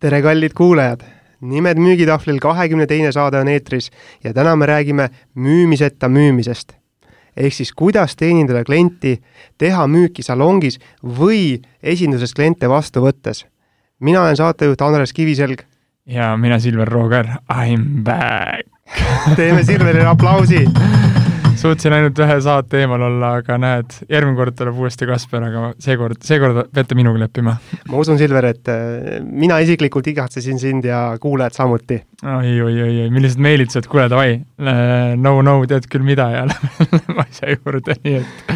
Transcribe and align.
tere, 0.00 0.22
kallid 0.22 0.52
kuulajad! 0.56 1.00
nimed 1.40 1.78
müügitahvlil 1.80 2.36
kahekümne 2.40 2.84
teine 2.86 3.12
saade 3.12 3.38
on 3.40 3.48
eetris 3.48 3.86
ja 4.24 4.32
täna 4.36 4.56
me 4.56 4.66
räägime 4.68 5.08
müümiseta 5.34 6.08
müümisest. 6.08 6.72
ehk 7.36 7.54
siis, 7.54 7.72
kuidas 7.72 8.16
teenindada 8.16 8.64
klienti, 8.64 9.22
teha 9.58 9.86
müüki 9.86 10.22
salongis 10.22 10.78
või 11.04 11.62
esinduses 11.82 12.34
kliente 12.34 12.68
vastu 12.68 13.00
võttes. 13.00 13.44
mina 14.00 14.22
olen 14.22 14.36
saatejuht 14.36 14.80
Andres 14.80 15.12
Kiviselg. 15.12 15.60
ja 16.06 16.36
mina, 16.36 16.58
Silver 16.58 16.88
Rooger, 16.88 17.26
I 17.48 17.76
m 17.76 18.04
back 18.04 18.68
teeme 19.36 19.64
Silverile 19.64 20.06
aplausi 20.06 20.64
suutsin 21.60 21.94
ainult 21.94 22.18
ühe 22.22 22.36
saate 22.44 22.80
eemal 22.82 23.02
olla, 23.10 23.34
aga 23.40 23.56
näed, 23.60 23.96
järgmine 24.10 24.38
kord 24.38 24.56
tuleb 24.56 24.78
uuesti 24.80 25.08
Kasper, 25.08 25.44
aga 25.48 25.64
seekord, 25.82 26.20
seekord 26.24 26.60
peate 26.74 26.96
minuga 26.98 27.20
leppima. 27.24 27.56
ma 27.90 28.00
usun, 28.00 28.18
Silver, 28.20 28.50
et 28.54 28.70
äh, 28.72 29.20
mina 29.24 29.60
isiklikult 29.64 30.08
igatsesin 30.12 30.60
sind 30.62 30.88
ja 30.88 31.02
kuulajad 31.20 31.58
samuti. 31.58 32.00
oi, 32.24 32.54
oi, 32.60 32.72
oi, 32.72 32.96
oi, 33.04 33.08
millised 33.12 33.42
meelitused, 33.42 33.88
kuule 33.90 34.08
davai, 34.12 34.40
äh, 34.40 35.14
no, 35.20 35.36
no 35.46 35.58
tead 35.70 35.88
küll 35.92 36.06
mida 36.06 36.30
ja 36.32 36.46
lähme 36.50 37.26
asja 37.26 37.56
juurde, 37.56 37.98
nii 38.04 38.20
et. 38.22 38.52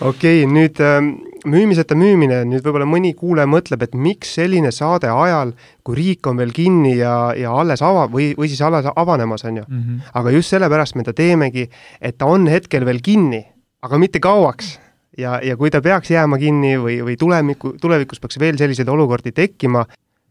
okei 0.00 0.42
okay,, 0.44 0.50
nüüd 0.50 0.82
ähm, 0.84 1.14
müümiseta 1.44 1.96
müümine, 1.98 2.42
nüüd 2.48 2.64
võib-olla 2.64 2.86
mõni 2.88 3.12
kuulaja 3.16 3.48
mõtleb, 3.50 3.84
et 3.86 3.96
miks 3.96 4.34
selline 4.38 4.70
saade 4.74 5.10
ajal, 5.10 5.52
kui 5.84 5.98
riik 5.98 6.26
on 6.30 6.38
veel 6.40 6.54
kinni 6.56 6.96
ja, 6.98 7.32
ja 7.38 7.52
alles 7.54 7.82
ava- 7.84 8.06
või, 8.10 8.32
või 8.38 8.50
siis 8.52 8.62
alles 8.64 8.88
avanemas, 8.94 9.44
on 9.44 9.60
ju 9.60 9.64
mm. 9.66 9.82
-hmm. 9.82 10.14
aga 10.20 10.34
just 10.34 10.54
sellepärast 10.54 10.96
me 10.96 11.04
ta 11.04 11.12
teemegi, 11.12 11.68
et 12.00 12.18
ta 12.18 12.26
on 12.26 12.46
hetkel 12.50 12.84
veel 12.84 13.00
kinni, 13.02 13.44
aga 13.82 13.98
mitte 13.98 14.20
kauaks. 14.20 14.78
ja, 15.18 15.38
ja 15.42 15.56
kui 15.56 15.70
ta 15.70 15.80
peaks 15.80 16.10
jääma 16.10 16.38
kinni 16.38 16.74
või, 16.76 16.98
või 17.06 17.16
tulemiku, 17.16 17.76
tulevikus 17.80 18.20
peaks 18.20 18.38
veel 18.40 18.56
selliseid 18.58 18.88
olukordi 18.88 19.32
tekkima, 19.32 19.84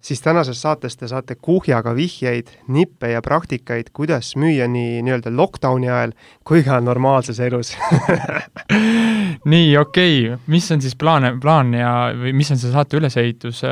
siis 0.04 0.22
tänases 0.22 0.62
saates 0.62 0.98
te 1.00 1.08
saate 1.08 1.36
kuhjaga 1.42 1.96
vihjeid, 1.96 2.52
nippe 2.68 3.14
ja 3.14 3.22
praktikaid, 3.24 3.94
kuidas 3.96 4.34
müüa 4.40 4.68
nii 4.68 5.02
nii-öelda 5.06 5.32
lockdowni 5.36 5.90
ajal 5.90 6.16
kui 6.48 6.64
ka 6.66 6.80
normaalses 6.84 7.40
elus 7.44 7.74
nii, 9.54 9.76
okei 9.80 10.18
okay., 10.28 10.40
mis 10.52 10.72
on 10.76 10.84
siis 10.84 10.98
plaan, 11.00 11.40
plaan 11.42 11.74
ja, 11.78 11.94
või 12.18 12.36
mis 12.36 12.52
on 12.54 12.60
see 12.62 12.74
saate 12.74 13.00
ülesehitus? 13.00 13.64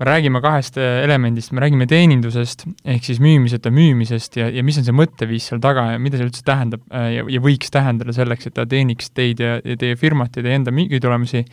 me 0.00 0.06
räägime 0.08 0.40
kahest 0.40 0.78
elemendist, 0.80 1.52
me 1.52 1.60
räägime 1.60 1.86
teenindusest 1.88 2.64
ehk 2.88 3.04
siis 3.04 3.20
müümiseta 3.20 3.72
müümisest 3.72 4.38
ja, 4.40 4.48
ja 4.48 4.64
mis 4.64 4.78
on 4.80 4.86
see 4.86 4.96
mõtteviis 4.96 5.50
seal 5.50 5.60
taga 5.60 5.90
ja 5.92 6.00
mida 6.00 6.16
see 6.16 6.28
üldse 6.28 6.44
tähendab 6.46 6.84
ja, 6.88 7.24
ja 7.28 7.42
võiks 7.44 7.72
tähendada 7.72 8.14
selleks, 8.16 8.48
et 8.48 8.56
ta 8.56 8.64
teeniks 8.68 9.12
teid 9.12 9.42
ja, 9.44 9.58
ja 9.60 9.76
teie 9.80 9.98
firmat 10.00 10.36
ja 10.36 10.46
teie 10.46 10.56
enda 10.56 10.72
müügitulemusi 10.72 11.44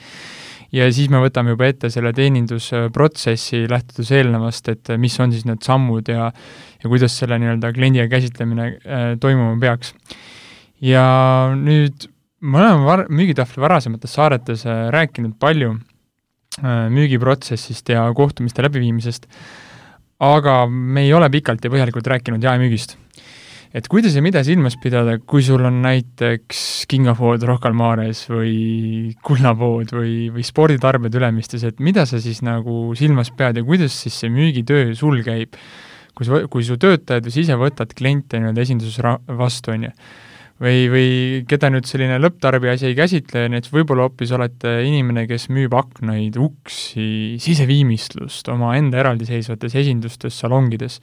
ja 0.76 0.88
siis 0.94 1.10
me 1.12 1.22
võtame 1.24 1.54
juba 1.54 1.68
ette 1.70 1.90
selle 1.94 2.12
teenindusprotsessi, 2.16 3.66
lähtudes 3.72 4.12
eelnevast, 4.16 4.72
et 4.74 4.92
mis 5.00 5.16
on 5.24 5.34
siis 5.34 5.48
need 5.48 5.64
sammud 5.66 6.12
ja 6.12 6.32
ja 6.78 6.90
kuidas 6.92 7.16
selle 7.18 7.40
nii-öelda 7.42 7.72
kliendiga 7.74 8.08
käsitlemine 8.12 8.68
äh, 8.68 9.08
toimuma 9.20 9.58
peaks. 9.62 9.94
ja 10.82 11.06
nüüd 11.58 12.10
me 12.42 12.60
oleme 12.62 12.86
var-, 12.86 13.08
müügitahvli 13.10 13.64
varasemates 13.64 14.14
saadetes 14.14 14.66
äh, 14.66 14.88
rääkinud 14.94 15.38
palju 15.40 15.74
äh, 15.74 16.86
müügiprotsessist 16.94 17.90
ja 17.90 18.06
kohtumiste 18.14 18.66
läbiviimisest, 18.66 19.26
aga 20.20 20.66
me 20.70 21.08
ei 21.08 21.14
ole 21.14 21.30
pikalt 21.34 21.66
ja 21.66 21.74
põhjalikult 21.74 22.14
rääkinud 22.14 22.44
jaemüügist 22.44 22.98
et 23.76 23.88
kuidas 23.92 24.16
ja 24.16 24.24
mida 24.24 24.44
silmas 24.48 24.78
pidada, 24.82 25.18
kui 25.20 25.44
sul 25.46 25.66
on 25.68 25.82
näiteks 25.84 26.86
kingapood 26.92 27.44
Rocca 27.48 27.72
al 27.72 27.76
Mares 27.78 28.24
või 28.32 29.16
kullapood 29.26 29.92
või, 29.98 30.14
või 30.34 30.46
sporditarbed 30.48 31.18
Ülemistes, 31.20 31.66
et 31.68 31.84
mida 31.84 32.08
sa 32.10 32.22
siis 32.24 32.44
nagu 32.46 32.96
silmas 32.98 33.34
pead 33.36 33.60
ja 33.60 33.66
kuidas 33.68 33.98
siis 34.06 34.22
see 34.24 34.32
müügitöö 34.34 34.96
sul 34.98 35.22
käib? 35.26 35.58
kui 36.18 36.26
sa, 36.26 36.40
kui 36.50 36.66
su 36.66 36.80
töötajad 36.82 37.28
või 37.28 37.34
sa 37.34 37.42
ise 37.44 37.56
võtad 37.62 37.92
kliente 37.94 38.40
nii-öelda 38.42 38.64
esinduses 38.64 39.04
vastu, 39.38 39.76
on 39.76 39.84
ju, 39.86 39.92
või, 40.64 40.88
või 40.90 41.10
keda 41.50 41.70
nüüd 41.74 41.86
selline 41.86 42.18
lõpptarbija 42.22 42.74
asi 42.74 42.90
ei 42.90 42.98
käsitle, 42.98 43.46
näiteks 43.54 43.74
võib-olla 43.76 44.08
hoopis 44.08 44.34
olete 44.34 44.80
inimene, 44.88 45.28
kes 45.30 45.46
müüb 45.54 45.76
aknaid, 45.78 46.40
uksi, 46.42 47.38
siseviimistlust 47.44 48.50
omaenda 48.54 49.02
eraldiseisvates 49.04 49.78
esindustes, 49.84 50.40
salongides, 50.42 50.98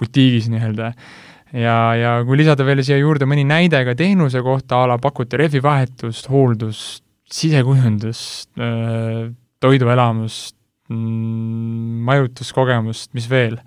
butiigis 0.00 0.48
nii-öelda 0.52 0.94
ja, 1.52 1.78
ja 1.98 2.12
kui 2.26 2.38
lisada 2.40 2.66
veel 2.66 2.82
siia 2.86 2.98
juurde 3.00 3.28
mõni 3.28 3.46
näide 3.46 3.82
ka 3.86 3.94
teenuse 3.98 4.42
kohta, 4.44 4.82
a 4.82 4.92
la 4.92 4.98
pakute 5.02 5.38
rehvivahetust, 5.40 6.30
hooldust, 6.32 7.04
sisekujundust, 7.32 8.50
toiduelamust, 9.62 10.56
mm, 10.92 12.06
majutuskogemust, 12.06 13.12
mis 13.18 13.28
veel? 13.30 13.60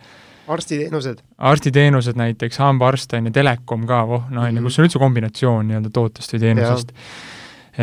arstiteenused. 0.50 1.20
arstiteenused 1.38 2.18
näiteks, 2.18 2.58
hambaarst 2.58 3.14
on 3.14 3.30
ju, 3.30 3.34
telekom 3.36 3.84
ka, 3.90 4.00
voh, 4.10 4.24
noh, 4.34 4.48
on 4.48 4.58
ju, 4.58 4.64
kus 4.66 4.80
on 4.80 4.88
üldse 4.88 5.02
kombinatsioon 5.02 5.68
nii-öelda 5.70 5.92
tootest 5.94 6.34
või 6.34 6.42
teenusest. 6.42 6.94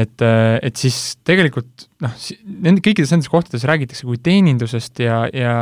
et, 0.03 0.25
et 0.67 0.81
siis 0.81 0.99
tegelikult 1.27 1.87
noh, 2.03 2.17
nende, 2.43 2.83
kõikides 2.85 3.15
nendes 3.15 3.31
kohtades 3.31 3.67
räägitakse 3.71 4.09
kui 4.09 4.19
teenindusest 4.19 5.05
ja, 5.05 5.23
ja 5.31 5.55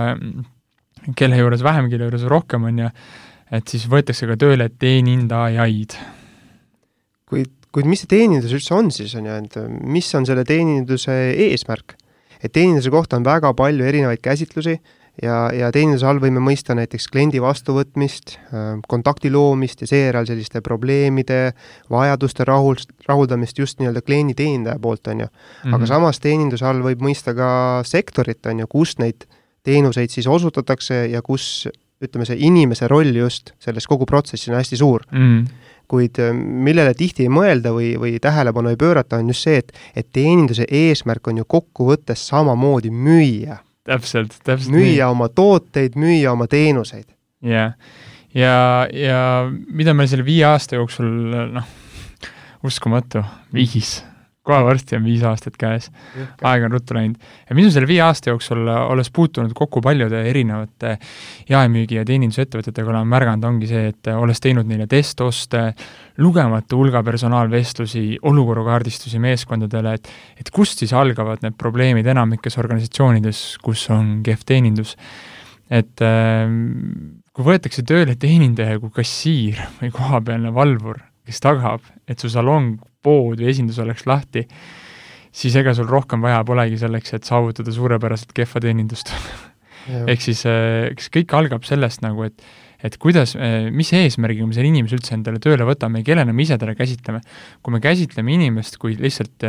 kelle 1.19 1.43
juures 1.43 1.65
vähem, 1.67 1.91
kelle 1.93 2.09
juures 2.09 2.25
rohkem, 2.31 2.65
on 2.71 2.87
ju, 2.87 2.91
et 3.55 3.71
siis 3.71 3.87
võetakse 3.91 4.29
ka 4.31 4.39
tööle 4.41 4.69
teenindajaid. 4.81 5.97
kuid, 7.31 7.53
kuid 7.75 7.91
mis 7.91 8.05
see 8.05 8.11
teenindus 8.11 8.55
üldse 8.57 8.75
on 8.77 8.91
siis, 8.95 9.15
on 9.19 9.29
ju, 9.29 9.39
et 9.45 9.61
mis 9.83 10.11
on 10.19 10.27
selle 10.29 10.45
teeninduse 10.49 11.15
eesmärk? 11.49 11.97
et 12.45 12.53
teeninduse 12.53 12.93
kohta 12.93 13.17
on 13.17 13.25
väga 13.25 13.55
palju 13.57 13.87
erinevaid 13.89 14.21
käsitlusi 14.21 14.75
ja, 15.23 15.37
ja 15.55 15.71
teeninduse 15.73 16.07
all 16.09 16.21
võime 16.21 16.43
mõista 16.45 16.75
näiteks 16.77 17.07
kliendi 17.13 17.41
vastuvõtmist, 17.43 18.37
kontakti 18.91 19.31
loomist 19.33 19.85
ja 19.85 19.89
seejärel 19.89 20.27
selliste 20.29 20.61
probleemide, 20.65 21.55
vajaduste 21.91 22.45
rahul, 22.49 22.77
rahuldamist 23.09 23.59
just 23.63 23.81
nii-öelda 23.81 24.03
kliendi 24.05 24.37
teenindaja 24.39 24.81
poolt, 24.83 25.07
on 25.13 25.25
ju. 25.25 25.31
aga 25.71 25.79
mhm. 25.79 25.89
samas 25.95 26.21
teeninduse 26.21 26.67
all 26.69 26.83
võib 26.85 27.05
mõista 27.07 27.37
ka 27.37 27.49
sektorit, 27.87 28.45
on 28.51 28.65
ju, 28.65 28.71
kus 28.75 28.99
neid 29.01 29.25
teenuseid 29.65 30.13
siis 30.13 30.29
osutatakse 30.29 31.07
ja 31.09 31.23
kus 31.25 31.69
ütleme, 32.03 32.27
see 32.27 32.41
inimese 32.47 32.89
roll 32.91 33.15
just 33.17 33.53
selles 33.63 33.87
kogu 33.91 34.07
protsessis 34.09 34.51
on 34.51 34.59
hästi 34.59 34.79
suur 34.81 35.05
mm. 35.13 35.45
kuid 35.91 36.19
äh, 36.23 36.33
millele 36.35 36.95
tihti 36.99 37.27
ei 37.27 37.33
mõelda 37.33 37.75
või, 37.75 37.93
või 38.01 38.17
tähelepanu 38.23 38.73
ei 38.73 38.81
pöörata, 38.81 39.21
on 39.23 39.31
just 39.33 39.47
see, 39.47 39.61
et, 39.63 39.75
et 39.95 40.09
teeninduse 40.15 40.67
eesmärk 40.69 41.31
on 41.31 41.43
ju 41.43 41.47
kokkuvõttes 41.57 42.27
samamoodi 42.31 42.91
müüa. 42.91 43.61
täpselt, 43.87 44.37
täpselt 44.43 44.75
müüa 44.75 45.05
nii. 45.05 45.13
oma 45.13 45.29
tooteid, 45.29 45.99
müüa 46.01 46.33
oma 46.33 46.49
teenuseid. 46.51 47.07
jah, 47.45 47.77
ja, 48.35 48.57
ja, 48.91 49.05
ja 49.07 49.21
mida 49.51 49.95
me 49.95 50.09
selle 50.11 50.27
viie 50.27 50.47
aasta 50.49 50.81
jooksul, 50.81 51.13
noh, 51.55 51.71
uskumatu, 52.65 53.23
viis 53.55 54.01
kohe 54.45 54.61
varsti 54.65 54.99
on 54.99 55.07
viis 55.07 55.23
aastat 55.25 55.57
käes, 55.61 55.89
aeg 56.45 56.67
on 56.67 56.75
ruttu 56.75 56.97
läinud. 56.97 57.17
ja 57.49 57.57
mis 57.57 57.69
on 57.71 57.73
selle 57.73 57.89
viie 57.89 58.03
aasta 58.05 58.31
jooksul, 58.31 58.69
olles 58.69 59.11
puutunud 59.15 59.55
kokku 59.57 59.81
paljude 59.85 60.21
erinevate 60.29 60.99
jaemüügi- 61.49 62.01
ja 62.01 62.05
teenindusettevõtetega, 62.09 62.93
olen 62.93 63.09
märganud, 63.09 63.49
ongi 63.49 63.71
see, 63.71 63.89
et 63.95 64.13
olles 64.13 64.41
teinud 64.45 64.69
neile 64.69 64.87
testoste, 64.91 65.65
lugematu 66.21 66.79
hulga 66.83 67.03
personaalvestlusi, 67.03 68.05
olukorrakaardistusi 68.23 69.23
meeskondadele, 69.23 69.95
et 69.95 70.13
et 70.41 70.51
kust 70.53 70.83
siis 70.83 70.93
algavad 70.93 71.43
need 71.43 71.57
probleemid 71.59 72.07
enamikes 72.07 72.59
organisatsioonides, 72.61 73.45
kus 73.65 73.89
on 73.91 74.19
kehv 74.27 74.45
teenindus. 74.47 74.97
et 75.71 76.03
äh, 76.05 76.51
kui 77.33 77.45
võetakse 77.45 77.83
tööle 77.83 78.15
teenindaja 78.21 78.79
kui 78.79 78.93
kassiir 78.93 79.63
või 79.81 79.91
kohapealne 79.95 80.53
valvur, 80.55 81.01
kes 81.25 81.41
tagab, 81.41 81.81
et 82.07 82.21
su 82.21 82.29
salong 82.29 82.77
pood 83.05 83.41
või 83.41 83.53
esindus 83.53 83.79
oleks 83.85 84.07
lahti, 84.11 84.47
siis 85.35 85.55
ega 85.61 85.75
sul 85.77 85.91
rohkem 85.91 86.25
vaja 86.25 86.43
polegi 86.47 86.81
selleks, 86.81 87.17
et 87.17 87.29
saavutada 87.29 87.75
suurepäraselt 87.75 88.33
kehva 88.37 88.63
teenindust 88.65 89.13
ehk 89.85 90.23
siis 90.25 90.45
eks 90.49 91.11
kõik 91.13 91.35
algab 91.37 91.67
sellest 91.69 92.05
nagu, 92.05 92.29
et 92.29 92.47
et 92.85 92.99
kuidas, 93.01 93.33
mis 93.73 93.91
eesmärgiga 93.97 94.45
me 94.45 94.53
selle 94.53 94.69
inimese 94.69 94.99
üldse 94.99 95.15
endale 95.17 95.41
tööle 95.41 95.65
võtame 95.65 96.03
ja 96.03 96.05
kellena 96.11 96.35
me 96.37 96.45
ise 96.45 96.59
teda 96.61 96.75
käsitleme. 96.77 97.23
kui 97.65 97.73
me 97.73 97.81
käsitleme 97.81 98.35
inimest 98.35 98.77
kui 98.77 98.99
lihtsalt 99.01 99.47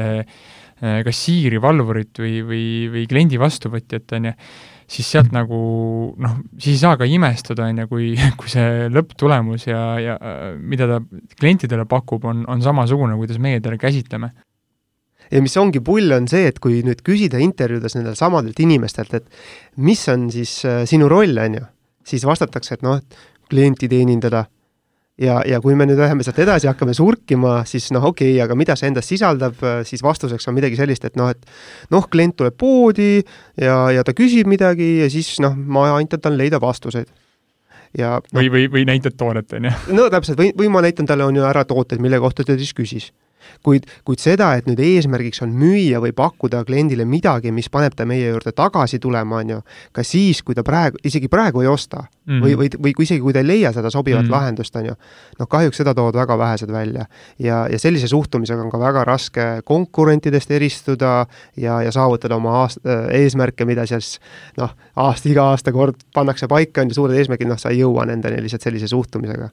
kassiiri, 0.80 1.60
valvurit 1.60 2.22
või, 2.22 2.40
või, 2.48 2.64
või 2.94 3.04
kliendi 3.12 3.40
vastuvõtjat, 3.40 4.16
on 4.16 4.30
ju, 4.30 4.34
siis 4.86 5.08
sealt 5.10 5.32
nagu 5.34 5.58
noh, 6.22 6.38
siis 6.60 6.78
ei 6.78 6.82
saa 6.84 6.98
ka 7.00 7.08
imestada, 7.10 7.68
on 7.70 7.84
ju, 7.84 7.88
kui, 7.92 8.10
kui 8.40 8.52
see 8.52 8.88
lõpptulemus 8.94 9.68
ja, 9.70 9.84
ja 10.02 10.18
mida 10.60 10.88
ta 10.90 11.00
klientidele 11.40 11.88
pakub, 11.90 12.28
on, 12.30 12.44
on 12.52 12.64
samasugune, 12.66 13.18
kuidas 13.20 13.42
meie 13.42 13.62
teda 13.64 13.80
käsitleme. 13.82 14.32
ja 15.32 15.42
mis 15.42 15.58
ongi 15.58 15.82
pull, 15.82 16.12
on 16.14 16.28
see, 16.30 16.46
et 16.52 16.60
kui 16.62 16.84
nüüd 16.86 17.02
küsida 17.06 17.42
intervjuudes 17.42 17.98
nendelt 17.98 18.20
samadelt 18.20 18.60
inimestelt, 18.62 19.14
et 19.18 19.82
mis 19.82 20.04
on 20.14 20.30
siis 20.34 20.60
äh, 20.70 20.84
sinu 20.90 21.10
roll, 21.10 21.38
on 21.42 21.58
ju, 21.60 21.64
siis 22.06 22.26
vastatakse, 22.30 22.78
et 22.78 22.86
noh, 22.86 23.02
et 23.02 23.50
klienti 23.50 23.90
teenindada, 23.90 24.46
ja, 25.22 25.40
ja 25.48 25.60
kui 25.64 25.76
me 25.78 25.88
nüüd 25.88 26.00
läheme 26.00 26.26
sealt 26.26 26.40
edasi, 26.44 26.70
hakkame 26.70 26.96
surkima, 26.98 27.58
siis 27.70 27.90
noh, 27.96 28.04
okei 28.12 28.34
okay,, 28.36 28.44
aga 28.46 28.58
mida 28.60 28.76
see 28.80 28.90
endas 28.92 29.08
sisaldab, 29.10 29.60
siis 29.88 30.04
vastuseks 30.04 30.50
on 30.52 30.58
midagi 30.58 30.80
sellist, 30.80 31.06
et 31.08 31.20
noh, 31.20 31.32
et 31.32 31.46
noh, 31.94 32.08
klient 32.12 32.38
tuleb 32.40 32.58
poodi 32.60 33.20
ja, 33.62 33.78
ja 33.96 34.06
ta 34.06 34.16
küsib 34.18 34.50
midagi 34.52 34.98
ja 35.04 35.12
siis 35.12 35.36
noh, 35.44 35.56
ma 35.56 35.88
aitan 35.96 36.24
tal 36.24 36.38
leida 36.40 36.60
vastuseid 36.62 37.12
ja 37.98 38.18
no, 38.20 38.40
või, 38.40 38.50
või, 38.52 38.66
või 38.72 38.88
näitad 38.92 39.16
toodet, 39.20 39.54
on 39.56 39.70
ju? 39.70 39.76
no 39.96 40.10
täpselt, 40.14 40.40
või, 40.40 40.52
või 40.58 40.72
ma 40.74 40.84
näitan 40.86 41.08
talle, 41.08 41.28
on 41.28 41.40
ju, 41.40 41.46
ära 41.48 41.64
tooted, 41.68 42.04
mille 42.04 42.20
kohta 42.24 42.48
ta 42.48 42.58
siis 42.60 42.76
küsis 42.76 43.12
kuid, 43.66 43.88
kuid 44.06 44.22
seda, 44.22 44.54
et 44.58 44.68
nüüd 44.70 44.80
eesmärgiks 44.84 45.42
on 45.46 45.54
müüa 45.58 46.02
või 46.04 46.14
pakkuda 46.16 46.64
kliendile 46.68 47.06
midagi, 47.10 47.54
mis 47.56 47.70
paneb 47.74 47.96
ta 47.96 48.06
meie 48.06 48.30
juurde 48.30 48.54
tagasi 48.56 49.00
tulema, 49.00 49.42
on 49.42 49.56
ju, 49.56 49.62
ka 49.96 50.04
siis, 50.06 50.42
kui 50.46 50.56
ta 50.56 50.64
praegu, 50.66 51.00
isegi 51.04 51.30
praegu 51.32 51.64
ei 51.64 51.72
osta 51.72 52.06
mm 52.26 52.42
või, 52.42 52.56
või, 52.58 52.70
või 52.82 52.94
kui 52.98 53.06
isegi, 53.06 53.22
kui 53.22 53.34
ta 53.34 53.42
ei 53.42 53.48
leia 53.48 53.72
seda 53.74 53.90
sobivat 53.94 54.26
mm 54.26 54.34
lahendust, 54.36 54.76
on 54.76 54.90
ju, 54.90 54.96
noh, 55.40 55.50
kahjuks 55.50 55.78
seda 55.82 55.94
toovad 55.96 56.18
väga 56.18 56.38
vähesed 56.38 56.72
välja. 56.72 57.06
ja, 57.40 57.66
ja 57.72 57.80
sellise 57.80 58.08
suhtumisega 58.08 58.62
on 58.62 58.72
ka 58.72 58.80
väga 58.80 59.04
raske 59.06 59.46
konkurentidest 59.66 60.52
eristuda 60.52 61.26
ja, 61.58 61.82
ja 61.82 61.92
saavutada 61.92 62.36
oma 62.36 62.64
aast-, 62.64 62.82
eesmärke, 63.14 63.66
mida 63.66 63.86
siis 63.86 64.20
noh, 64.58 64.74
aasta, 64.96 65.30
iga 65.30 65.50
aasta 65.52 65.72
kord 65.72 66.02
pannakse 66.14 66.48
paika, 66.48 66.82
on 66.82 66.92
ju, 66.92 67.00
suured 67.00 67.18
eesmärgid, 67.18 67.50
noh, 67.50 67.60
sa 67.62 67.72
ei 67.74 67.82
jõua 67.84 68.06
nendeni 68.10 68.42
lihtsalt 68.44 68.66
sellise 68.66 68.90
suhtumisega. 68.92 69.50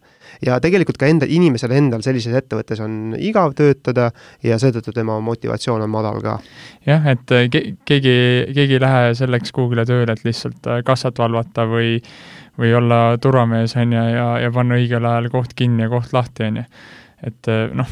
ja 0.46 0.58
tegelikult 0.60 0.98
ka 0.98 1.06
enda, 1.06 1.28
inimesel 1.28 1.72
endal 1.76 2.02
sellises 2.02 2.34
ettevõttes 2.34 2.80
on 2.80 3.16
igav 3.18 3.54
töötada 3.82 4.10
ja 4.42 4.58
seetõttu 4.58 4.94
tema 4.94 5.18
motivatsioon 5.20 5.82
on 5.82 5.90
madal 5.90 6.20
ka. 6.22 6.38
jah, 6.86 7.06
et 7.06 7.34
äh, 7.34 7.48
ke-, 7.50 7.74
keegi, 7.84 8.14
keegi 8.54 8.78
ei 8.78 8.80
lähe 8.82 9.14
selleks 9.18 9.52
kuhugile 9.52 9.84
tööle, 9.88 10.12
et 10.12 10.24
lihtsalt 10.24 10.66
äh, 10.66 10.82
kassat 10.86 11.18
valvata 11.18 11.66
või 11.66 11.98
või 12.60 12.74
olla 12.76 13.16
turvamees, 13.16 13.76
on 13.80 13.94
ju, 13.94 14.00
ja, 14.12 14.26
ja 14.42 14.50
panna 14.52 14.76
õigel 14.76 15.06
ajal 15.08 15.30
koht 15.32 15.54
kinni 15.56 15.86
ja 15.86 15.88
koht 15.88 16.12
lahti, 16.12 16.50
on 16.50 16.60
ju. 16.60 16.64
et 17.24 17.48
äh, 17.48 17.70
noh, 17.72 17.88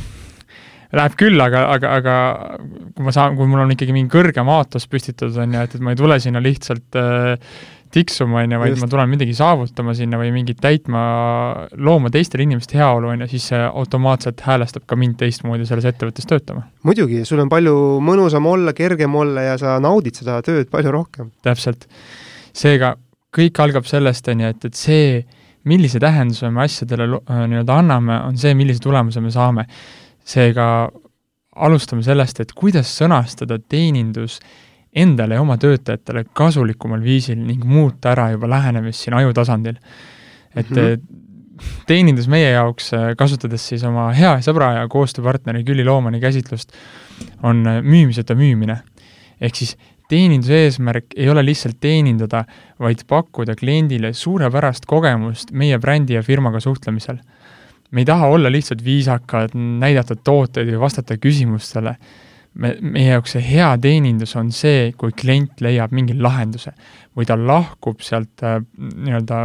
läheb 0.93 1.17
küll, 1.17 1.41
aga, 1.41 1.65
aga, 1.73 1.93
aga 2.01 2.15
kui 2.95 3.07
ma 3.07 3.15
saan, 3.15 3.39
kui 3.39 3.49
mul 3.49 3.65
on 3.65 3.73
ikkagi 3.73 3.95
mingi 3.97 4.13
kõrgem 4.13 4.51
aatos 4.53 4.89
püstitatud, 4.91 5.39
on 5.41 5.57
ju, 5.57 5.65
et, 5.65 5.77
et 5.79 5.85
ma 5.85 5.95
ei 5.95 6.01
tule 6.01 6.21
sinna 6.21 6.43
lihtsalt 6.45 7.01
äh, 7.01 7.55
tiksuma, 7.95 8.45
on 8.45 8.55
ju, 8.55 8.61
vaid 8.63 8.75
Just. 8.75 8.85
ma 8.85 8.89
tulen 8.91 9.11
midagi 9.11 9.35
saavutama 9.37 9.95
sinna 9.99 10.19
või 10.21 10.31
mingit 10.35 10.61
täitma, 10.63 11.01
looma 11.77 12.11
teistele 12.15 12.47
inimeste 12.47 12.79
heaolu, 12.79 13.11
on 13.13 13.25
ju, 13.25 13.31
siis 13.33 13.49
see 13.51 13.61
automaatselt 13.67 14.43
häälestab 14.47 14.87
ka 14.91 14.99
mind 14.99 15.19
teistmoodi 15.21 15.67
selles 15.69 15.89
ettevõttes 15.91 16.29
töötama. 16.31 16.67
muidugi, 16.87 17.25
sul 17.29 17.43
on 17.43 17.51
palju 17.53 17.75
mõnusam 18.07 18.47
olla, 18.47 18.75
kergem 18.77 19.15
olla 19.19 19.49
ja 19.51 19.59
sa 19.61 19.79
naudid 19.83 20.21
seda 20.23 20.39
tööd 20.47 20.71
palju 20.71 20.95
rohkem. 20.95 21.31
täpselt. 21.43 21.89
seega 22.53 22.95
kõik 23.37 23.61
algab 23.63 23.87
sellest, 23.87 24.29
on 24.31 24.45
ju, 24.45 24.55
et, 24.55 24.65
et 24.71 24.79
see, 24.79 25.21
millise 25.71 26.01
tähenduse 26.03 26.51
me 26.51 26.65
asjadele 26.65 27.11
nii-öelda 27.11 27.83
anname, 27.83 28.23
on 28.31 28.39
see, 28.41 28.55
millise 28.59 28.83
tulemuse 28.83 29.21
me 29.21 29.35
saame. 29.35 29.67
seega 30.31 30.67
alustame 31.61 32.03
sellest, 32.07 32.41
et 32.41 32.53
kuidas 32.55 32.91
sõnastada 32.95 33.59
teenindus 33.59 34.39
endale 34.97 35.37
ja 35.39 35.43
oma 35.43 35.57
töötajatele 35.61 36.25
kasulikumal 36.35 37.03
viisil 37.03 37.39
ning 37.39 37.65
muuta 37.65 38.13
ära 38.15 38.31
juba 38.35 38.49
lähenemist 38.51 39.05
siin 39.05 39.15
ajutasandil. 39.15 39.77
et 40.57 40.71
mm 40.71 40.77
-hmm. 40.77 41.01
teenindus 41.87 42.29
meie 42.29 42.51
jaoks, 42.51 42.93
äh, 42.95 43.17
kasutades 43.17 43.69
siis 43.69 43.85
oma 43.85 44.11
hea 44.13 44.37
sõbra 44.39 44.73
ja 44.75 44.89
koostööpartneri 44.89 45.65
Külli 45.65 45.85
Loomani 45.85 46.21
käsitlust, 46.21 46.73
on 47.43 47.67
äh, 47.67 47.83
müümiseta 47.83 48.35
müümine. 48.35 48.83
ehk 49.41 49.55
siis 49.55 49.77
teeninduse 50.09 50.55
eesmärk 50.65 51.05
ei 51.17 51.29
ole 51.31 51.45
lihtsalt 51.45 51.77
teenindada, 51.81 52.45
vaid 52.79 53.05
pakkuda 53.07 53.55
kliendile 53.55 54.13
suurepärast 54.13 54.87
kogemust 54.87 55.53
meie 55.53 55.79
brändi 55.79 56.15
ja 56.15 56.23
firmaga 56.23 56.61
suhtlemisel. 56.61 57.19
me 57.91 58.01
ei 58.01 58.05
taha 58.05 58.27
olla 58.27 58.53
lihtsalt 58.53 58.85
viisakad, 58.85 59.51
näidata 59.55 60.17
tooteid 60.17 60.67
või 60.67 60.81
vastata 60.81 61.17
küsimustele 61.17 61.97
me, 62.55 62.73
meie 62.81 63.13
jaoks 63.15 63.37
see 63.37 63.45
hea 63.45 63.69
teenindus 63.83 64.35
on 64.39 64.51
see, 64.55 64.91
kui 64.99 65.13
klient 65.17 65.61
leiab 65.65 65.95
mingi 65.97 66.17
lahenduse 66.19 66.73
või 67.17 67.27
ta 67.29 67.37
lahkub 67.39 68.03
sealt 68.05 68.45
äh, 68.47 68.59
nii-öelda 68.79 69.43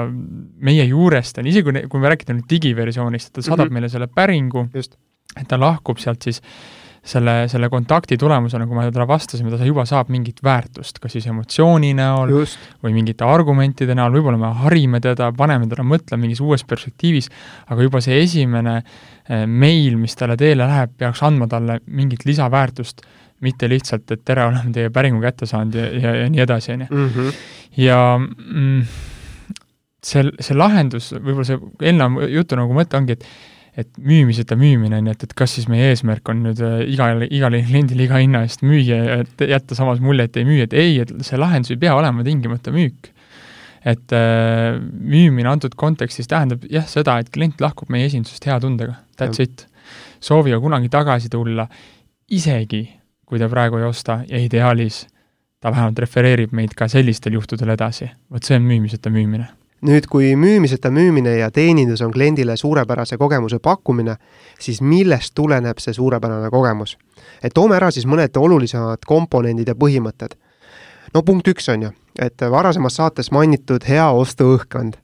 meie 0.65 0.85
juurest, 0.89 1.39
on 1.41 1.49
isegi 1.49 1.67
kui, 1.69 1.85
kui 1.91 2.01
me 2.01 2.11
räägime 2.13 2.39
nüüd 2.39 2.49
digiversioonist, 2.49 3.33
ta 3.33 3.41
saadab 3.41 3.65
mm 3.65 3.69
-hmm. 3.69 3.73
meile 3.73 3.89
selle 3.89 4.07
päringu, 4.07 4.67
et 4.75 5.47
ta 5.47 5.59
lahkub 5.59 6.01
sealt 6.01 6.21
siis 6.21 6.41
selle, 7.05 7.35
selle 7.51 7.69
kontakti 7.69 8.17
tulemusena, 8.17 8.65
kui 8.65 8.77
me 8.77 8.87
talle 8.89 9.07
vastasime, 9.09 9.51
ta 9.53 9.65
juba 9.65 9.85
saab 9.85 10.09
mingit 10.13 10.41
väärtust, 10.43 10.97
kas 11.03 11.13
siis 11.13 11.27
emotsiooni 11.29 11.93
näol 11.97 12.33
Just. 12.33 12.61
või 12.83 12.95
mingite 12.97 13.27
argumentide 13.29 13.93
näol, 13.97 14.17
võib-olla 14.17 14.41
me 14.41 14.53
harime 14.65 15.01
teda, 15.03 15.31
paneme 15.37 15.69
teda 15.69 15.85
mõtlema 15.85 16.25
mingis 16.25 16.41
uues 16.41 16.65
perspektiivis, 16.65 17.29
aga 17.69 17.85
juba 17.85 18.01
see 18.01 18.17
esimene 18.23 18.79
Eh, 19.25 19.47
meil, 19.49 19.95
mis 19.97 20.13
talle 20.13 20.35
teele 20.37 20.67
läheb, 20.69 20.91
peaks 21.01 21.23
andma 21.25 21.47
talle 21.49 21.79
mingit 21.89 22.27
lisaväärtust, 22.29 23.01
mitte 23.41 23.65
lihtsalt, 23.69 24.05
et 24.13 24.21
tere, 24.21 24.43
oleme 24.45 24.69
teie 24.73 24.91
päringu 24.93 25.17
kätte 25.23 25.47
saanud 25.49 25.73
ja, 25.79 25.85
ja, 25.97 26.11
ja 26.21 26.27
nii 26.29 26.43
edasi, 26.43 26.75
on 26.75 26.83
ju. 26.85 26.89
Mhm. 26.99 27.39
ja 27.81 27.97
mm, 28.19 28.83
see, 30.05 30.29
see 30.37 30.57
lahendus, 30.57 31.09
võib-olla 31.17 31.47
see 31.49 31.57
eelneva 31.89 32.29
jutu 32.35 32.59
nagu 32.59 32.77
mõte 32.77 32.99
ongi, 32.99 33.17
et 33.17 33.25
et 33.75 33.89
müümiseta 33.99 34.55
müümine, 34.55 35.01
nii 35.03 35.11
et, 35.11 35.25
et 35.27 35.33
kas 35.35 35.57
siis 35.57 35.67
meie 35.71 35.89
eesmärk 35.91 36.29
on 36.31 36.45
nüüd 36.45 36.61
äh, 36.63 36.77
igale, 36.87 37.27
igale 37.27 37.59
kliendile 37.67 38.05
iga 38.07 38.21
hinna 38.21 38.45
eest 38.45 38.63
müüa 38.63 38.99
ja 39.01 39.17
jätta 39.51 39.75
samas 39.75 39.99
mulje, 40.03 40.29
et 40.29 40.39
ei 40.39 40.47
müü, 40.47 40.61
et 40.63 40.75
ei, 40.77 40.93
et 41.03 41.11
see 41.27 41.39
lahendus 41.39 41.73
ei 41.75 41.81
pea 41.81 41.95
olema 41.97 42.23
tingimata 42.23 42.71
müük 42.75 43.11
et 43.85 44.15
äh, 44.15 44.79
müümine 44.81 45.51
antud 45.51 45.75
kontekstis 45.77 46.29
tähendab 46.31 46.63
jah, 46.71 46.87
seda, 46.89 47.19
et 47.21 47.29
klient 47.33 47.59
lahkub 47.61 47.91
meie 47.93 48.07
esindusest 48.09 48.47
hea 48.49 48.55
tundega, 48.63 48.95
that's 49.19 49.41
ja. 49.41 49.49
it. 49.49 49.67
sooviga 50.23 50.57
kunagi 50.63 50.89
tagasi 50.89 51.29
tulla, 51.29 51.67
isegi 52.33 52.85
kui 53.25 53.41
ta 53.41 53.49
praegu 53.51 53.81
ei 53.81 53.85
osta 53.85 54.21
ja 54.29 54.39
ideaalis 54.41 55.03
ta 55.61 55.73
vähemalt 55.73 55.99
refereerib 56.01 56.55
meid 56.55 56.73
ka 56.77 56.87
sellistel 56.89 57.37
juhtudel 57.37 57.75
edasi, 57.75 58.09
vot 58.31 58.47
see 58.47 58.57
on 58.57 58.65
müümiseta 58.65 59.11
müümine 59.13 59.51
nüüd, 59.81 60.07
kui 60.09 60.35
müümiseta 60.35 60.91
müümine 60.91 61.37
ja 61.37 61.51
teenindus 61.51 62.01
on 62.01 62.11
kliendile 62.11 62.57
suurepärase 62.57 63.17
kogemuse 63.17 63.59
pakkumine, 63.59 64.15
siis 64.59 64.81
millest 64.81 65.35
tuleneb 65.35 65.79
see 65.79 65.93
suurepärane 65.93 66.49
kogemus? 66.49 66.97
et 67.43 67.53
toome 67.53 67.75
ära 67.75 67.91
siis 67.91 68.05
mõned 68.05 68.37
olulisemad 68.37 69.05
komponendid 69.07 69.67
ja 69.67 69.75
põhimõtted. 69.75 70.35
no 71.13 71.23
punkt 71.23 71.47
üks 71.47 71.69
on 71.73 71.81
ju, 71.81 71.91
et 72.19 72.41
varasemas 72.51 72.95
saates 72.95 73.31
mainitud 73.31 73.83
hea 73.87 74.07
ostuõhkkond. 74.11 74.95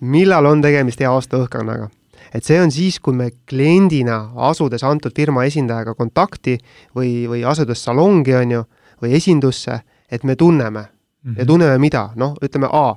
millal 0.00 0.46
on 0.46 0.62
tegemist 0.62 1.00
hea 1.00 1.10
ostuõhkkonnaga? 1.10 1.88
et 2.34 2.44
see 2.44 2.60
on 2.60 2.70
siis, 2.70 2.98
kui 3.00 3.14
me 3.14 3.30
kliendina, 3.48 4.30
asudes 4.36 4.84
antud 4.84 5.14
firma 5.16 5.44
esindajaga 5.44 5.94
kontakti 5.94 6.58
või, 6.96 7.26
või 7.30 7.44
asudes 7.44 7.84
salongi, 7.84 8.34
on 8.34 8.50
ju, 8.50 8.64
või 9.02 9.16
esindusse, 9.16 9.80
et 10.10 10.24
me 10.24 10.36
tunneme 10.36 10.80
mm. 10.80 10.86
-hmm. 10.86 11.36
ja 11.36 11.44
mhm. 11.44 11.46
tunneme 11.46 11.78
mida? 11.78 12.10
noh, 12.16 12.34
ütleme 12.42 12.68
A. 12.72 12.96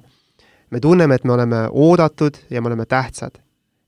me 0.71 0.79
tunneme, 0.79 1.15
et 1.15 1.23
me 1.23 1.33
oleme 1.33 1.67
oodatud 1.71 2.37
ja 2.49 2.61
me 2.61 2.71
oleme 2.71 2.85
tähtsad 2.85 3.39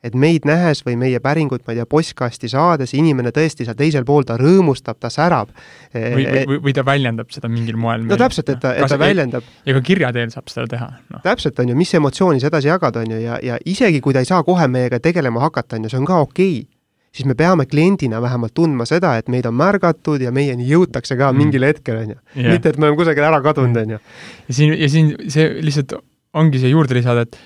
et 0.04 0.16
meid 0.18 0.48
nähes 0.50 0.82
või 0.86 0.96
meie 1.00 1.20
päringut, 1.22 1.62
ma 1.66 1.76
ei 1.76 1.80
tea, 1.80 1.86
postkasti 1.90 2.50
saades, 2.52 2.96
inimene 2.98 3.32
tõesti 3.36 3.68
seal 3.68 3.78
teisel 3.78 4.06
pool, 4.08 4.26
ta 4.28 4.38
rõõmustab, 4.40 4.98
ta 5.02 5.12
särab. 5.14 5.52
või, 5.94 6.26
või, 6.26 6.44
või, 6.50 6.60
või 6.66 6.76
ta 6.76 6.86
väljendab 6.86 7.32
seda 7.34 7.52
mingil 7.52 7.78
moel. 7.78 8.08
no 8.10 8.18
täpselt, 8.18 8.50
et 8.50 8.62
ta, 8.64 8.74
et 8.76 8.90
ta 8.90 9.00
väljendab. 9.00 9.46
ja 9.66 9.78
ka 9.78 9.86
kirja 9.86 10.12
teel 10.16 10.34
saab 10.34 10.50
seda 10.50 10.68
teha 10.74 10.92
no.. 11.14 11.22
täpselt, 11.24 11.60
on 11.62 11.74
ju, 11.74 11.78
mis 11.78 11.94
emotsiooni 11.94 12.42
sa 12.42 12.50
edasi 12.50 12.72
jagad, 12.72 12.98
on 13.04 13.16
ju, 13.16 13.22
ja, 13.22 13.40
ja 13.44 13.58
isegi 13.66 14.02
kui 14.02 14.18
ta 14.18 14.26
ei 14.26 14.30
saa 14.30 14.44
kohe 14.48 14.68
meiega 14.68 15.00
tegelema 15.00 15.46
hakata, 15.46 15.78
on 15.78 15.86
ju, 15.86 15.94
see 15.94 16.02
on 16.02 16.10
ka 16.10 16.22
okei 16.26 16.62
okay 16.62 16.70
siis 17.12 17.28
me 17.28 17.36
peame 17.36 17.66
kliendina 17.68 18.22
vähemalt 18.24 18.54
tundma 18.56 18.86
seda, 18.88 19.18
et 19.20 19.28
meid 19.28 19.44
on 19.46 19.56
märgatud 19.60 20.22
ja 20.24 20.32
meieni 20.32 20.64
jõutakse 20.70 21.18
ka 21.20 21.28
mm. 21.34 21.42
mingil 21.44 21.66
hetkel, 21.68 21.98
on 22.06 22.14
ju. 22.14 22.20
mitte, 22.46 22.72
et 22.72 22.80
me 22.80 22.88
oleme 22.88 22.98
kusagil 23.02 23.26
ära 23.28 23.42
kadunud, 23.44 23.82
on 23.84 23.98
ju. 23.98 24.00
ja 24.48 24.56
siin, 24.56 24.78
ja 24.80 24.88
siin 24.90 25.12
see 25.28 25.50
lihtsalt 25.60 25.98
ongi 26.38 26.62
siia 26.62 26.72
juurde 26.72 26.96
lisada, 26.98 27.26
et 27.28 27.38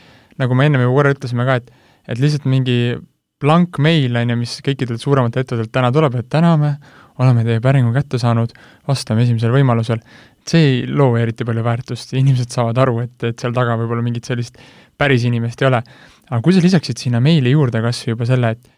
nagu 0.41 0.55
me 0.57 0.67
ennem 0.67 0.85
juba 0.85 0.99
korra 0.99 1.15
ütlesime 1.15 1.47
ka, 1.47 1.59
et 1.61 1.73
et 2.05 2.19
lihtsalt 2.21 2.45
mingi 2.45 2.95
blank 3.41 3.79
meil, 3.83 4.13
on 4.19 4.31
ju, 4.31 4.37
mis 4.39 4.53
kõikidelt 4.65 5.01
suurematelt 5.01 5.43
ettevõtetelt 5.43 5.73
täna 5.73 5.89
tuleb, 5.93 6.15
et 6.19 6.29
täname, 6.31 6.75
oleme 7.21 7.43
teie 7.47 7.61
päringu 7.63 7.91
kätte 7.95 8.19
saanud, 8.21 8.53
vastame 8.87 9.25
esimesel 9.25 9.53
võimalusel, 9.55 10.01
see 10.47 10.61
ei 10.69 10.77
loo 10.87 11.15
eriti 11.17 11.47
palju 11.47 11.63
väärtust, 11.65 12.13
inimesed 12.13 12.53
saavad 12.53 12.79
aru, 12.83 12.99
et, 13.07 13.15
et 13.31 13.41
seal 13.41 13.55
taga 13.55 13.77
võib-olla 13.79 14.05
mingit 14.05 14.27
sellist 14.29 14.59
päris 14.97 15.25
inimest 15.27 15.63
ei 15.63 15.69
ole. 15.71 15.81
aga 16.29 16.41
kui 16.45 16.53
sa 16.53 16.63
lisaksid 16.63 17.01
sinna 17.01 17.21
meili 17.23 17.51
juurde 17.53 17.81
kas 17.81 18.03
või 18.05 18.15
juba 18.15 18.29
selle, 18.29 18.55
et 18.55 18.71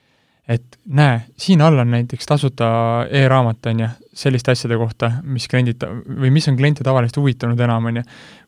et 0.47 0.77
näe, 0.95 1.19
siin 1.35 1.59
all 1.59 1.75
on 1.83 1.89
näiteks 1.91 2.29
tasuta 2.29 2.67
e-raamat, 3.11 3.65
on 3.67 3.81
ju, 3.83 3.87
selliste 4.17 4.53
asjade 4.53 4.77
kohta, 4.79 5.11
mis 5.29 5.45
kliendid 5.49 5.83
või 6.07 6.31
mis 6.33 6.47
on 6.49 6.57
kliente 6.57 6.85
tavaliselt 6.85 7.19
huvitanud 7.19 7.59
enam, 7.61 7.85
on 7.89 7.99
ju, 7.99 8.03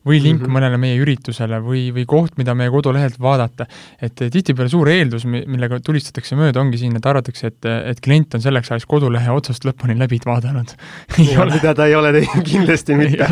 või 0.06 0.18
link 0.22 0.40
mm 0.40 0.46
-hmm. 0.46 0.56
mõnele 0.56 0.80
meie 0.80 0.96
üritusele 0.98 1.60
või, 1.62 1.82
või 1.94 2.06
koht, 2.08 2.36
mida 2.40 2.54
meie 2.58 2.70
kodulehelt 2.72 3.20
vaadata. 3.20 3.66
et 4.02 4.14
tihtipeale 4.16 4.68
suur 4.68 4.88
eeldus, 4.88 5.24
millega 5.26 5.80
tulistatakse 5.80 6.36
mööda, 6.36 6.60
ongi 6.60 6.78
siin, 6.78 6.96
et 6.96 7.06
arvatakse, 7.06 7.46
et, 7.46 7.70
et 7.92 8.00
klient 8.00 8.34
on 8.34 8.42
selleks 8.42 8.70
ajaks 8.70 8.86
kodulehe 8.86 9.30
otsast 9.30 9.64
lõpuni 9.64 9.98
läbi 9.98 10.18
vaadanud 10.24 10.74
mida 11.54 11.74
ta 11.74 11.86
ei 11.86 11.94
ole 11.94 12.12
teinud, 12.12 12.46
kindlasti 12.52 12.96
mitte. 12.96 13.28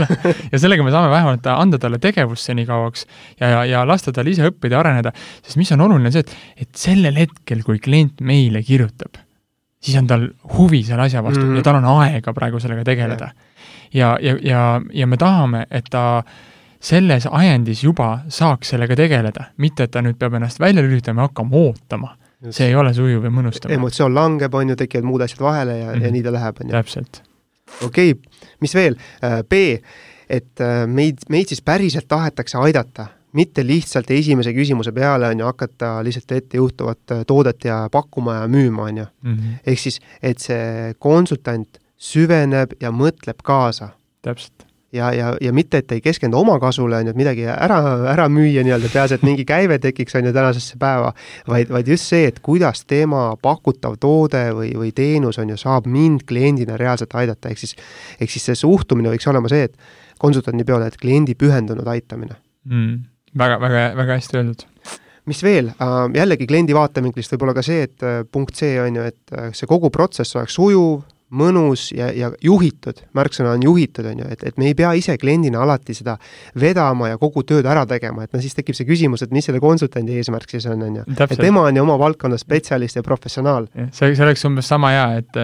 ja 0.53 0.59
sellega 0.59 0.85
me 0.85 0.95
saame 0.95 1.11
vähemalt 1.11 1.47
anda 1.47 1.79
talle 1.79 1.99
tegevust 1.99 2.45
senikauaks 2.45 3.07
ja, 3.41 3.49
ja, 3.49 3.65
ja 3.65 3.87
lasta 3.87 4.13
tal 4.13 4.27
ise 4.27 4.47
õppida 4.51 4.79
ja 4.79 4.81
areneda, 4.85 5.13
sest 5.43 5.57
mis 5.57 5.73
on 5.73 5.87
oluline, 5.89 6.13
see, 6.13 6.21
et, 6.27 6.37
et 6.67 6.75
sellel 6.77 7.17
hetkel, 7.19 7.65
kui 7.67 7.81
klient 7.83 8.21
meile 8.21 8.63
kirjutab 8.63 9.28
siis 9.81 9.97
on 9.99 10.07
tal 10.07 10.29
huvi 10.59 10.83
selle 10.83 11.03
asja 11.03 11.23
vastu 11.23 11.41
mm 11.41 11.53
-hmm. 11.53 11.57
ja 11.57 11.63
tal 11.63 11.75
on 11.75 11.85
aega 11.85 12.33
praegu 12.33 12.61
sellega 12.61 12.85
tegeleda. 12.85 13.31
ja, 13.95 14.19
ja, 14.21 14.37
ja, 14.43 14.81
ja 14.93 15.07
me 15.07 15.17
tahame, 15.17 15.67
et 15.71 15.85
ta 15.91 16.23
selles 16.81 17.29
ajendis 17.31 17.85
juba 17.85 18.19
saaks 18.29 18.69
sellega 18.69 18.97
tegeleda, 18.97 19.45
mitte 19.57 19.83
et 19.83 19.91
ta 19.91 20.03
nüüd 20.03 20.19
peab 20.19 20.35
ennast 20.35 20.61
välja 20.61 20.83
lülitama 20.83 21.21
ja 21.21 21.29
hakkama 21.29 21.57
ootama. 21.57 22.17
see 22.51 22.69
ei 22.69 22.75
ole 22.75 22.95
sujuv 22.95 23.25
ja 23.25 23.31
mõnustav. 23.31 23.71
emotsioon 23.71 24.15
langeb, 24.15 24.55
on 24.55 24.69
ju, 24.69 24.77
tekivad 24.77 25.05
muud 25.05 25.21
asjad 25.21 25.41
vahele 25.41 25.79
ja 25.79 25.87
mm, 25.87 25.93
-hmm. 25.93 26.03
ja 26.03 26.07
mhm. 26.07 26.13
nii 26.13 26.23
ta 26.23 26.33
läheb, 26.33 26.57
on 26.61 26.67
ju. 26.67 26.73
täpselt. 26.73 27.23
okei 27.83 28.11
okay., 28.11 28.23
mis 28.61 28.75
veel? 28.75 28.97
Äh, 29.25 29.43
B, 29.49 29.53
et 30.29 30.61
äh, 30.61 30.87
meid, 30.87 31.19
meid 31.29 31.49
siis 31.49 31.63
päriselt 31.63 32.09
tahetakse 32.09 32.59
aidata 32.59 33.07
mitte 33.33 33.65
lihtsalt 33.67 34.11
esimese 34.11 34.53
küsimuse 34.57 34.93
peale, 34.97 35.29
on 35.33 35.43
ju, 35.43 35.49
hakata 35.49 35.99
lihtsalt 36.05 36.33
ettejuhtuvat 36.39 37.13
äh, 37.13 37.25
toodet 37.27 37.65
ja 37.65 37.89
pakkuma 37.93 38.43
ja 38.43 38.47
müüma, 38.49 38.89
on 38.89 39.03
ju. 39.03 39.07
Mhm. 39.23 39.59
ehk 39.67 39.79
siis, 39.79 40.01
et 40.23 40.39
see 40.39 40.95
konsultant 40.99 41.81
süveneb 41.99 42.79
ja 42.81 42.93
mõtleb 42.95 43.43
kaasa. 43.45 43.95
täpselt. 44.23 44.65
ja, 44.93 45.13
ja, 45.13 45.37
ja 45.41 45.53
mitte, 45.53 45.79
et 45.79 45.93
ei 45.93 46.01
keskendu 46.01 46.39
omakasule, 46.39 46.97
on 46.97 47.07
ju, 47.07 47.11
et 47.11 47.17
midagi 47.17 47.45
ära, 47.45 47.77
ära 48.09 48.29
müüa 48.33 48.65
nii-öelda, 48.65 48.89
peaasi, 48.93 49.19
et 49.19 49.27
mingi 49.27 49.45
käive 49.45 49.79
tekiks, 49.79 50.17
on 50.17 50.25
ju, 50.25 50.33
tänasesse 50.33 50.79
päeva, 50.81 51.13
vaid, 51.49 51.69
vaid 51.69 51.89
just 51.89 52.09
see, 52.09 52.25
et 52.31 52.41
kuidas 52.41 52.87
tema 52.89 53.35
pakutav 53.43 53.99
toode 54.01 54.47
või, 54.57 54.73
või 54.81 54.95
teenus, 54.97 55.39
on 55.39 55.53
ju, 55.53 55.61
saab 55.61 55.87
mind 55.87 56.25
kliendina 56.29 56.81
reaalselt 56.81 57.15
aidata, 57.15 57.53
ehk 57.53 57.61
siis, 57.61 57.77
ehk 58.21 58.33
siis 58.33 58.49
see 58.49 58.59
suhtumine 58.65 59.13
võiks 59.13 59.29
olema 59.29 59.53
see, 59.53 59.69
et 59.69 59.77
konsultandi 60.19 60.65
peale, 60.65 60.89
et 60.89 60.97
kliendi 60.97 61.37
pühendunud 61.39 61.87
aitamine 61.87 62.41
mm 62.65 63.18
väga, 63.37 63.61
väga, 63.61 63.85
väga 63.99 64.19
hästi 64.19 64.41
öeldud. 64.41 64.65
mis 65.29 65.43
veel, 65.45 65.69
äh, 65.69 65.99
jällegi 66.17 66.47
kliendi 66.49 66.73
vaatevinklist 66.73 67.35
võib-olla 67.35 67.53
ka 67.59 67.63
see, 67.63 67.85
et 67.85 68.03
äh, 68.07 68.23
punkt 68.33 68.57
C 68.57 68.79
on 68.81 68.97
ju, 68.97 69.03
et 69.11 69.37
äh, 69.37 69.51
see 69.53 69.69
kogu 69.69 69.91
protsess 69.93 70.37
oleks 70.39 70.57
sujuv, 70.57 71.03
mõnus 71.29 71.91
ja, 71.93 72.07
ja 72.17 72.31
juhitud, 72.41 73.03
märksõna 73.13 73.51
on 73.59 73.65
juhitud, 73.67 74.07
on 74.09 74.23
ju, 74.23 74.29
et, 74.33 74.47
et 74.49 74.57
me 74.57 74.71
ei 74.71 74.77
pea 74.79 74.95
ise 74.97 75.19
kliendina 75.21 75.61
alati 75.61 75.93
seda 75.93 76.15
vedama 76.57 77.11
ja 77.11 77.19
kogu 77.21 77.43
tööd 77.45 77.69
ära 77.69 77.85
tegema, 77.89 78.25
et 78.25 78.33
no 78.33 78.41
siis 78.41 78.57
tekib 78.57 78.79
see 78.79 78.89
küsimus, 78.89 79.27
et 79.27 79.35
mis 79.37 79.45
selle 79.45 79.61
konsultandi 79.61 80.17
eesmärk 80.17 80.49
siis 80.49 80.65
on, 80.73 80.87
on 80.87 80.97
ju. 81.03 81.05
et 81.13 81.37
tema 81.37 81.67
on 81.69 81.77
ju 81.77 81.85
oma 81.85 81.99
valdkonna 82.01 82.41
spetsialist 82.41 82.97
ja 82.97 83.05
professionaal. 83.05 83.69
see, 83.93 84.15
see 84.15 84.25
oleks 84.25 84.49
umbes 84.49 84.73
sama 84.73 84.95
hea, 84.97 85.07
et 85.21 85.41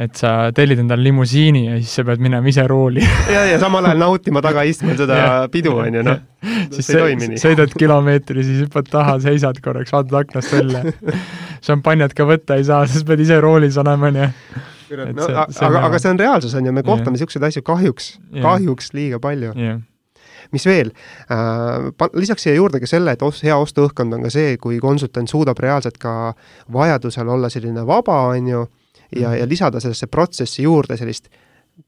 et 0.00 0.16
sa 0.16 0.32
tellid 0.56 0.80
endale 0.80 1.04
limusiini 1.04 1.66
ja 1.66 1.76
siis 1.76 1.98
sa 1.98 2.04
pead 2.08 2.22
minema 2.24 2.48
ise 2.48 2.64
rooli. 2.68 3.02
Ja, 3.28 3.44
ja 3.50 3.58
samal 3.60 3.84
ajal 3.90 4.00
nautima 4.00 4.40
tagaistmel 4.44 4.96
seda 4.96 5.18
pidu, 5.52 5.74
on 5.84 5.98
ju, 5.98 6.04
noh. 6.06 6.22
siis 6.72 6.88
see 6.88 7.38
sõidad 7.42 7.76
kilomeetri, 7.76 8.44
siis 8.46 8.64
hüppad 8.64 8.88
taha, 8.88 9.18
seisad 9.24 9.60
korraks, 9.64 9.92
vaatad 9.92 10.16
aknast 10.22 10.56
välja. 10.56 10.82
Šampanjat 11.66 12.16
ka 12.16 12.26
võtta 12.28 12.56
ei 12.58 12.66
saa, 12.66 12.86
sest 12.88 13.06
pead 13.08 13.20
ise 13.22 13.38
roolis 13.44 13.76
olema, 13.80 14.08
on 14.08 14.20
ju. 14.22 14.32
no 15.12 15.28
see, 15.28 15.46
see 15.58 15.68
aga, 15.68 15.86
aga 15.90 16.02
see 16.02 16.12
on 16.14 16.24
reaalsus, 16.24 16.56
on 16.58 16.68
ju, 16.68 16.74
me 16.74 16.84
kohtame 16.86 17.16
niisuguseid 17.16 17.48
asju 17.50 17.64
kahjuks, 17.68 18.12
kahjuks 18.40 18.94
liiga 18.96 19.20
palju. 19.22 19.54
Yeah 19.56 19.80
mis 20.52 20.66
veel? 20.68 20.90
Äh,, 21.32 22.08
lisaks 22.18 22.44
siia 22.44 22.56
juurde 22.58 22.80
ka 22.82 22.88
selle, 22.90 23.14
et 23.14 23.22
os-, 23.24 23.40
hea 23.46 23.56
ostuõhkkond 23.56 24.12
on 24.16 24.26
ka 24.26 24.32
see, 24.34 24.56
kui 24.60 24.80
konsultant 24.82 25.30
suudab 25.30 25.60
reaalselt 25.62 25.96
ka 26.02 26.34
vajadusel 26.72 27.30
olla 27.32 27.48
selline 27.52 27.86
vaba, 27.88 28.18
on 28.34 28.50
ju, 28.50 28.66
ja, 29.16 29.34
ja 29.36 29.48
lisada 29.48 29.80
sellesse 29.80 30.06
protsessi 30.06 30.62
juurde 30.62 30.96
sellist 30.96 31.28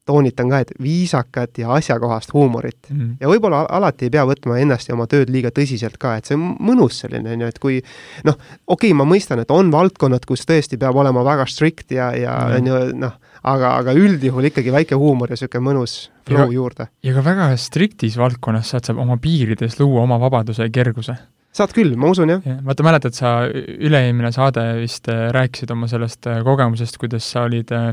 toonitan 0.05 0.49
ka, 0.49 0.59
et 0.63 0.71
viisakat 0.81 1.59
ja 1.61 1.73
asjakohast 1.73 2.33
huumorit 2.33 2.89
mm. 2.89 2.99
-hmm. 2.99 3.15
ja 3.19 3.29
võib-olla 3.29 3.65
alati 3.69 4.07
ei 4.07 4.13
pea 4.13 4.25
võtma 4.25 4.57
ennast 4.61 4.89
ja 4.89 4.95
oma 4.95 5.07
tööd 5.07 5.29
liiga 5.29 5.51
tõsiselt 5.53 5.97
ka, 6.01 6.15
et 6.17 6.25
see 6.25 6.37
on 6.37 6.55
mõnus 6.59 6.99
selline, 7.03 7.33
on 7.33 7.45
ju, 7.45 7.49
et 7.53 7.59
kui 7.59 7.77
noh, 8.25 8.37
okei 8.67 8.91
okay,, 8.91 8.97
ma 8.97 9.05
mõistan, 9.09 9.39
et 9.41 9.51
on 9.51 9.71
valdkonnad, 9.71 10.25
kus 10.25 10.45
tõesti 10.49 10.79
peab 10.81 10.95
olema 10.95 11.23
väga 11.25 11.45
strict 11.49 11.91
ja, 11.91 12.11
ja 12.17 12.33
mhm. 12.47 12.55
on 12.57 12.67
ju 12.71 12.97
noh, 13.05 13.13
aga, 13.43 13.75
aga 13.83 13.93
üldjuhul 13.93 14.49
ikkagi 14.49 14.73
väike 14.73 14.97
huumor 14.99 15.29
ja 15.29 15.37
niisugune 15.37 15.69
mõnus 15.69 15.95
flow 16.27 16.49
ja, 16.49 16.57
juurde. 16.57 16.89
ja 17.03 17.13
ka 17.13 17.25
väga 17.25 17.51
striktis 17.61 18.17
valdkonnas 18.17 18.73
saad 18.73 18.89
sa 18.89 18.97
oma 18.97 19.17
piirides 19.21 19.79
luua 19.79 20.03
oma 20.03 20.19
vabaduse 20.21 20.65
ja 20.65 20.73
kerguse 20.73 21.17
saad 21.55 21.73
küll, 21.75 21.95
ma 21.99 22.11
usun, 22.11 22.35
jah 22.35 22.45
ja,. 22.45 22.59
vaata, 22.65 22.85
mäletad 22.85 23.17
sa, 23.17 23.35
üle-eelmine 23.47 24.31
saade 24.35 24.63
vist 24.81 25.09
äh, 25.11 25.27
rääkisid 25.35 25.71
oma 25.75 25.89
sellest 25.91 26.27
äh, 26.29 26.41
kogemusest, 26.45 26.99
kuidas 27.01 27.27
sa 27.31 27.45
olid 27.47 27.71
äh, 27.75 27.91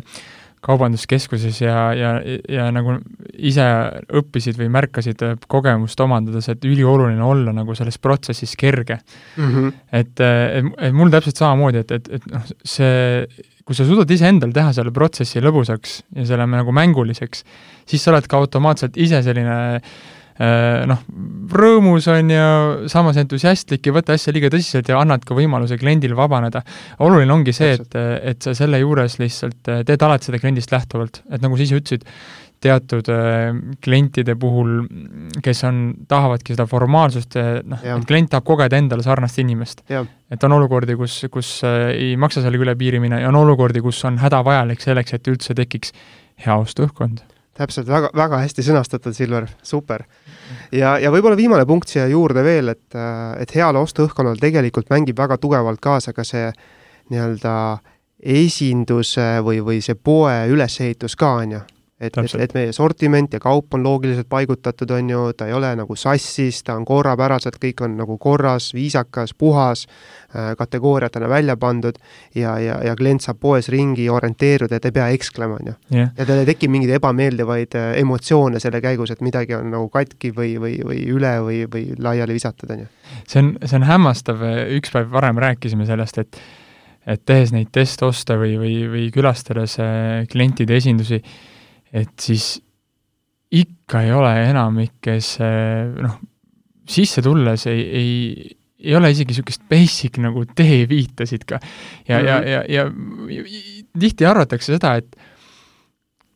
kaubanduskeskuses 0.62 1.57
ja, 1.64 1.76
ja, 1.99 2.11
ja 2.50 2.69
nagu 2.75 2.95
ise 3.35 3.64
õppisid 4.14 4.61
või 4.61 4.69
märkasid 4.71 5.25
kogemust 5.50 5.99
omandades, 6.04 6.47
et 6.52 6.66
ülioluline 6.69 7.25
olla 7.26 7.54
nagu 7.57 7.75
selles 7.75 7.99
protsessis 7.99 8.54
kerge 8.59 9.00
mm. 9.00 9.49
-hmm. 9.49 9.73
et, 9.90 10.23
et, 10.23 10.71
et 10.87 10.95
mul 10.95 11.11
täpselt 11.11 11.42
samamoodi, 11.42 11.83
et, 11.83 11.97
et, 11.99 12.12
et 12.19 12.31
noh, 12.31 12.47
see, 12.62 13.26
kui 13.66 13.75
sa 13.75 13.87
suudad 13.88 14.11
iseendal 14.14 14.54
teha 14.54 14.71
selle 14.76 14.95
protsessi 14.95 15.42
lõbusaks 15.42 15.99
ja 16.21 16.31
selle 16.31 16.47
nagu 16.47 16.75
mänguliseks, 16.78 17.42
siis 17.83 18.02
sa 18.02 18.14
oled 18.14 18.31
ka 18.31 18.38
automaatselt 18.38 18.99
ise 19.02 19.19
selline 19.26 19.59
äh, 19.59 19.81
Äh, 19.83 20.22
noh, 20.89 21.01
rõõmus 21.53 22.07
on 22.11 22.31
ju, 22.33 22.45
samas 22.93 23.19
entusiastlik, 23.21 23.85
ei 23.87 23.95
võta 23.95 24.17
asja 24.17 24.33
liiga 24.35 24.51
tõsiselt 24.53 24.89
ja 24.89 25.01
annad 25.01 25.27
ka 25.29 25.37
võimaluse 25.37 25.77
kliendil 25.81 26.15
vabaneda. 26.17 26.62
oluline 27.05 27.33
ongi 27.33 27.53
see, 27.57 27.75
et, 27.77 27.99
et 28.23 28.43
sa 28.43 28.55
selle 28.57 28.81
juures 28.81 29.19
lihtsalt 29.21 29.69
äh, 29.69 29.83
teed 29.89 30.03
alati 30.03 30.31
seda 30.31 30.41
kliendist 30.41 30.73
lähtuvalt, 30.73 31.23
et 31.31 31.45
nagu 31.45 31.59
sa 31.59 31.67
ise 31.67 31.81
ütlesid, 31.81 32.07
teatud 32.62 33.09
äh, 33.11 33.51
klientide 33.83 34.37
puhul, 34.41 34.87
kes 35.45 35.65
on, 35.69 35.83
tahavadki 36.09 36.55
seda 36.57 36.67
formaalsust, 36.71 37.37
noh, 37.69 37.83
et 37.83 38.09
klient 38.09 38.31
tahab 38.33 38.47
kogeda 38.49 38.79
endale 38.79 39.05
sarnast 39.05 39.43
inimest. 39.43 39.85
et 39.93 40.49
on 40.49 40.57
olukordi, 40.57 40.97
kus, 40.97 41.19
kus 41.31 41.59
ei 41.67 42.15
maksa 42.17 42.41
sellega 42.41 42.71
üle 42.71 42.77
piiri 42.79 43.03
minna 43.03 43.21
ja 43.21 43.29
on 43.29 43.41
olukordi, 43.43 43.85
kus 43.85 44.01
on 44.09 44.17
hädavajalik 44.23 44.81
selleks, 44.81 45.19
et 45.19 45.29
üldse 45.29 45.59
tekiks 45.59 45.93
hea 46.47 46.57
ostuõhkkond 46.57 47.21
täpselt, 47.59 47.89
väga, 47.89 48.11
väga 48.17 48.41
hästi 48.43 48.65
sõnastatud, 48.67 49.15
Silver, 49.17 49.49
super. 49.67 50.07
Ja, 50.73 50.97
ja 50.99 51.11
võib-olla 51.12 51.37
viimane 51.38 51.66
punkt 51.66 51.92
siia 51.92 52.06
juurde 52.11 52.44
veel, 52.44 52.73
et, 52.75 52.97
et 53.40 53.54
heal 53.56 53.76
ostuõhkkonnal 53.80 54.40
tegelikult 54.40 54.90
mängib 54.92 55.18
väga 55.18 55.38
tugevalt 55.42 55.80
kaasa 55.82 56.12
ka 56.16 56.25
see 56.25 56.50
nii-öelda 57.12 57.54
esinduse 58.23 59.42
või, 59.42 59.61
või 59.64 59.80
see 59.82 59.99
poe 59.99 60.44
ülesehitus 60.50 61.16
ka, 61.18 61.32
on 61.42 61.56
ju 61.59 61.62
et, 62.02 62.16
et, 62.18 62.35
et 62.44 62.54
meie 62.56 62.73
sortiment 62.75 63.32
ja 63.32 63.40
kaup 63.42 63.75
on 63.76 63.85
loogiliselt 63.85 64.28
paigutatud, 64.30 64.90
on 64.97 65.11
ju, 65.11 65.23
ta 65.38 65.47
ei 65.49 65.54
ole 65.56 65.71
nagu 65.78 65.97
sassis, 65.99 66.62
ta 66.66 66.76
on 66.78 66.87
korrapäraselt, 66.88 67.59
kõik 67.62 67.85
on 67.87 67.97
nagu 68.00 68.16
korras, 68.23 68.73
viisakas, 68.75 69.35
puhas, 69.38 69.85
äh, 70.35 70.52
kategooriatena 70.59 71.28
välja 71.30 71.56
pandud 71.56 71.99
ja, 72.35 72.56
ja, 72.62 72.78
ja 72.85 72.97
klient 72.99 73.25
saab 73.25 73.40
poes 73.42 73.71
ringi 73.73 74.09
orienteeruda 74.11 74.78
ja 74.78 74.82
ta 74.82 74.90
ei 74.90 74.97
pea 74.99 75.09
eksklema, 75.16 75.61
on 75.61 75.73
ju. 75.73 75.76
ja 76.04 76.26
tal 76.26 76.42
ei 76.42 76.49
teki 76.49 76.71
mingeid 76.73 76.97
ebameeldivaid 76.99 77.78
äh, 77.78 77.92
emotsioone 78.02 78.61
selle 78.62 78.82
käigus, 78.85 79.14
et 79.14 79.23
midagi 79.25 79.56
on 79.59 79.71
nagu 79.73 79.88
katki 79.92 80.32
või, 80.37 80.56
või, 80.61 80.80
või 80.87 81.04
üle 81.12 81.37
või, 81.47 81.62
või 81.71 81.87
laiali 82.02 82.40
visatud, 82.40 82.75
on 82.75 82.85
ju. 82.85 82.90
see 83.26 83.44
on, 83.44 83.54
see 83.64 83.78
on 83.78 83.87
hämmastav, 83.88 84.42
üks 84.78 84.92
päev 84.94 85.12
varem 85.14 85.40
rääkisime 85.42 85.87
sellest, 85.88 86.18
et 86.23 86.42
et 87.06 87.23
tehes 87.26 87.50
neid 87.54 87.73
testoste 87.75 88.37
või, 88.38 88.54
või, 88.61 88.76
või 88.90 89.06
külastades 89.14 89.78
äh, 89.82 90.23
klientide 90.30 90.76
esindusi, 90.78 91.18
et 91.93 92.13
siis 92.21 92.57
ikka 93.53 94.03
ei 94.07 94.13
ole 94.17 94.33
enamik, 94.49 94.95
kes 95.05 95.37
noh, 96.01 96.19
sisse 96.89 97.23
tulles 97.25 97.67
ei, 97.71 97.83
ei, 98.01 98.13
ei 98.83 98.97
ole 98.97 99.11
isegi 99.13 99.33
niisugust 99.33 99.65
basic 99.71 100.19
nagu 100.23 100.45
teeviitasid 100.57 101.45
ka. 101.49 101.61
ja 102.09 102.19
mm, 102.19 102.25
-hmm. 102.25 102.29
ja, 102.29 102.39
ja, 102.43 102.65
ja, 102.69 102.85
ja 103.29 104.01
tihti 104.01 104.27
arvatakse 104.27 104.75
seda, 104.75 104.95
et 104.97 105.17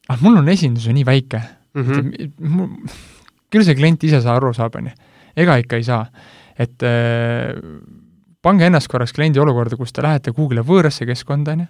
ah, 0.09 0.21
mul 0.21 0.37
on 0.37 0.49
esindus 0.49 0.87
ju 0.87 0.93
nii 0.93 1.07
väike 1.07 1.41
mm, 1.75 1.83
-hmm. 1.83 2.91
küll 3.51 3.65
see 3.65 3.75
klient 3.75 4.05
ise 4.05 4.21
saa 4.21 4.37
aru 4.37 4.53
saab, 4.53 4.77
on 4.77 4.91
ju. 4.91 4.93
ega 5.37 5.57
ikka 5.57 5.77
ei 5.77 5.85
saa. 5.85 6.07
et 6.59 6.83
äh, 6.83 7.57
pange 8.43 8.67
ennast 8.67 8.89
korraks 8.89 9.13
kliendi 9.13 9.41
olukorda, 9.41 9.77
kus 9.77 9.93
te 9.93 10.03
lähete 10.03 10.33
kuhugile 10.33 10.61
võõrasse 10.61 11.07
keskkonda, 11.07 11.53
on 11.53 11.61
ju 11.61 11.67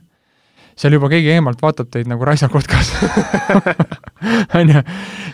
seal 0.76 0.97
juba 0.97 1.11
keegi 1.12 1.33
eemalt 1.35 1.62
vaatab 1.64 1.90
teid 1.92 2.09
nagu 2.11 2.25
raisakotkas 2.28 2.92
on 4.59 4.73
ju, 4.75 4.83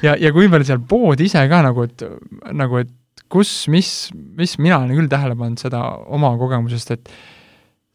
ja, 0.07 0.17
ja 0.17 0.33
kuivõrd 0.35 0.69
seal 0.69 0.83
pood 0.89 1.21
ise 1.25 1.43
ka 1.51 1.63
nagu, 1.67 1.87
et 1.89 2.07
nagu, 2.55 2.83
et 2.83 2.93
kus, 3.33 3.53
mis, 3.73 3.93
mis 4.39 4.57
mina 4.61 4.83
olen 4.83 4.97
küll 4.97 5.11
tähele 5.11 5.37
pannud 5.39 5.61
seda 5.63 5.83
oma 6.13 6.35
kogemusest, 6.41 6.97
et 6.97 7.15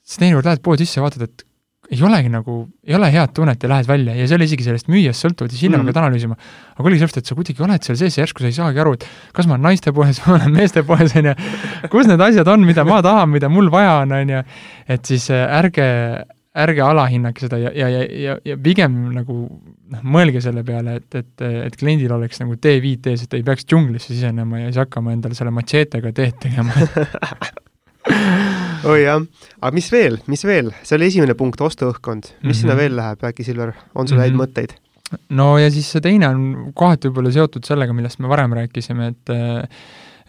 sa 0.08 0.24
teinekord 0.24 0.48
lähed 0.50 0.63
poodi 0.66 0.88
sisse 0.88 1.00
ja 1.00 1.06
vaatad, 1.06 1.27
et 1.27 1.48
ei 1.88 2.01
olegi 2.04 2.27
nagu, 2.32 2.58
ei 2.84 2.96
ole 2.98 3.08
head 3.13 3.32
tunnet 3.36 3.62
ja 3.63 3.70
lähed 3.72 3.88
välja. 3.88 4.16
Ja 4.18 4.25
see 4.27 4.36
oli 4.36 4.48
isegi 4.50 4.66
sellest 4.66 4.89
müüjast 4.92 5.24
sõltuvalt 5.24 5.54
ja 5.56 5.60
sinna 5.60 5.80
mm. 5.80 5.88
pead 5.88 6.00
analüüsima. 6.01 6.36
aga 6.75 6.89
oligi 6.89 7.00
sellepärast, 7.00 7.20
et 7.22 7.32
sa 7.32 7.38
kuidagi 7.38 7.63
oled 7.63 7.88
seal 7.88 8.00
sees 8.00 8.18
ja 8.18 8.25
järsku 8.25 8.44
sa 8.44 8.50
ei 8.50 8.58
saagi 8.58 8.82
aru, 8.84 8.98
et 8.98 9.06
kas 9.38 9.48
ma 9.48 9.56
olen 9.56 9.70
naiste 9.70 9.94
poes 9.96 10.20
või 10.24 10.34
ma 10.34 10.39
olen 10.42 10.58
meeste 10.58 10.84
poes, 10.88 11.16
on 11.16 11.30
ju, 11.30 11.36
kus 11.94 12.10
need 12.12 12.24
asjad 12.27 12.51
on, 12.51 12.66
mida 12.68 12.84
ma 12.88 13.00
tahan, 13.06 13.32
mida 13.32 13.51
mul 13.51 13.72
vaja 13.72 14.01
on, 14.01 14.16
on 14.20 14.34
ju, 14.36 14.42
et 14.98 15.13
siis 15.13 15.30
äh, 15.32 15.46
ärge, 15.62 15.88
ärge 16.58 16.82
alahinnake 16.84 17.46
seda 17.46 17.60
ja, 17.62 17.72
ja, 17.76 17.90
ja, 17.92 18.02
ja, 18.24 18.36
ja 18.46 18.58
pigem 18.62 18.96
nagu 19.14 19.36
noh, 19.48 20.04
mõelge 20.04 20.42
selle 20.44 20.64
peale, 20.68 20.98
et, 21.02 21.20
et, 21.20 21.46
et 21.68 21.78
kliendil 21.80 22.14
oleks 22.16 22.42
nagu 22.42 22.58
tee 22.62 22.80
viit 22.84 23.08
ees, 23.12 23.28
et 23.28 23.38
ei 23.38 23.46
peaks 23.46 23.68
džunglisse 23.68 24.14
sisenema 24.14 24.64
ja 24.64 24.72
siis 24.72 24.82
hakkama 24.86 25.14
endale 25.16 25.38
selle 25.38 25.54
matšeetega 25.56 26.14
teed 26.18 26.42
tegema 26.48 26.74
oi 28.92 29.00
jah, 29.04 29.22
aga 29.60 29.74
mis 29.76 29.92
veel, 29.94 30.20
mis 30.32 30.44
veel, 30.48 30.74
see 30.82 30.98
oli 30.98 31.12
esimene 31.12 31.38
punkt, 31.38 31.62
ostuõhkkond, 31.62 32.26
mis 32.26 32.34
mm 32.34 32.50
-hmm. 32.50 32.60
sinna 32.62 32.80
veel 32.80 32.98
läheb, 32.98 33.24
äkki 33.30 33.46
Silver, 33.46 33.76
on 33.96 34.08
sul 34.08 34.22
häid 34.22 34.34
mm 34.34 34.40
-hmm. 34.40 34.46
mõtteid? 34.46 34.76
no 35.30 35.58
ja 35.62 35.70
siis 35.72 35.92
see 35.92 36.04
teine 36.04 36.28
on 36.28 36.72
kohati 36.76 37.10
võib-olla 37.10 37.32
seotud 37.32 37.66
sellega, 37.66 37.94
millest 37.94 38.20
me 38.20 38.32
varem 38.32 38.54
rääkisime, 38.54 39.08
et 39.14 39.34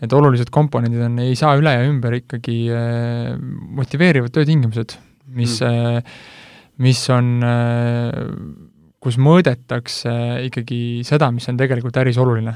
et 0.03 0.13
olulised 0.13 0.51
komponendid 0.55 1.03
on, 1.03 1.19
ei 1.19 1.35
saa 1.39 1.57
üle 1.59 1.73
ja 1.75 1.87
ümber 1.89 2.15
ikkagi 2.21 2.59
äh, 2.71 3.35
motiveerivad 3.81 4.35
töötingimused, 4.35 4.95
mis 5.35 5.61
mm., 5.63 6.03
mis 6.79 7.01
on, 7.11 7.43
kus 9.03 9.17
mõõdetakse 9.19 10.13
ikkagi 10.47 11.03
seda, 11.07 11.31
mis 11.35 11.49
on 11.51 11.59
tegelikult 11.59 11.97
äris 11.99 12.19
oluline. 12.23 12.55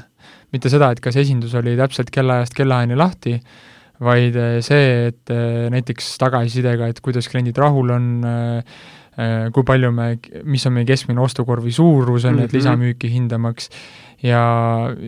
mitte 0.53 0.69
seda, 0.71 0.91
et 0.93 1.01
kas 1.03 1.17
esindus 1.19 1.55
oli 1.59 1.73
täpselt 1.75 2.11
kellaajast 2.13 2.53
kellaajani 2.55 2.95
lahti, 2.95 3.33
vaid 4.03 4.35
äh, 4.37 4.57
see, 4.65 5.09
et 5.09 5.31
äh, 5.33 5.69
näiteks 5.73 6.15
tagasisidega, 6.21 6.89
et 6.91 7.01
kuidas 7.03 7.29
kliendid 7.31 7.57
rahul 7.57 7.93
on, 7.93 8.09
äh, 8.27 9.49
kui 9.53 9.65
palju 9.65 9.91
me, 9.93 10.07
mis 10.49 10.65
on 10.65 10.73
meie 10.77 10.87
keskmine 10.89 11.21
ostukorvi 11.21 11.71
suurus, 11.73 12.25
on 12.25 12.39
ju, 12.39 12.45
et 12.45 12.51
mhm. 12.51 12.57
lisamüüki 12.57 13.11
hindamaks, 13.13 13.69
ja, 14.25 14.43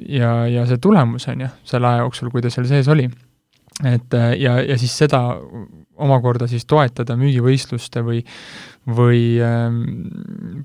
ja, 0.10 0.34
ja 0.52 0.66
see 0.70 0.82
tulemus, 0.82 1.28
on 1.32 1.46
ju, 1.46 1.54
selle 1.66 1.90
aja 1.90 2.04
jooksul, 2.06 2.30
kui 2.34 2.46
ta 2.46 2.54
seal 2.54 2.68
sees 2.70 2.90
oli. 2.92 3.10
et 3.84 4.14
ja, 4.40 4.60
ja 4.64 4.78
siis 4.80 4.94
seda 4.96 5.20
omakorda 5.96 6.48
siis 6.52 6.66
toetada 6.70 7.16
müügivõistluste 7.20 8.04
või, 8.06 8.24
või 8.88 9.22
ähm, 9.44 9.80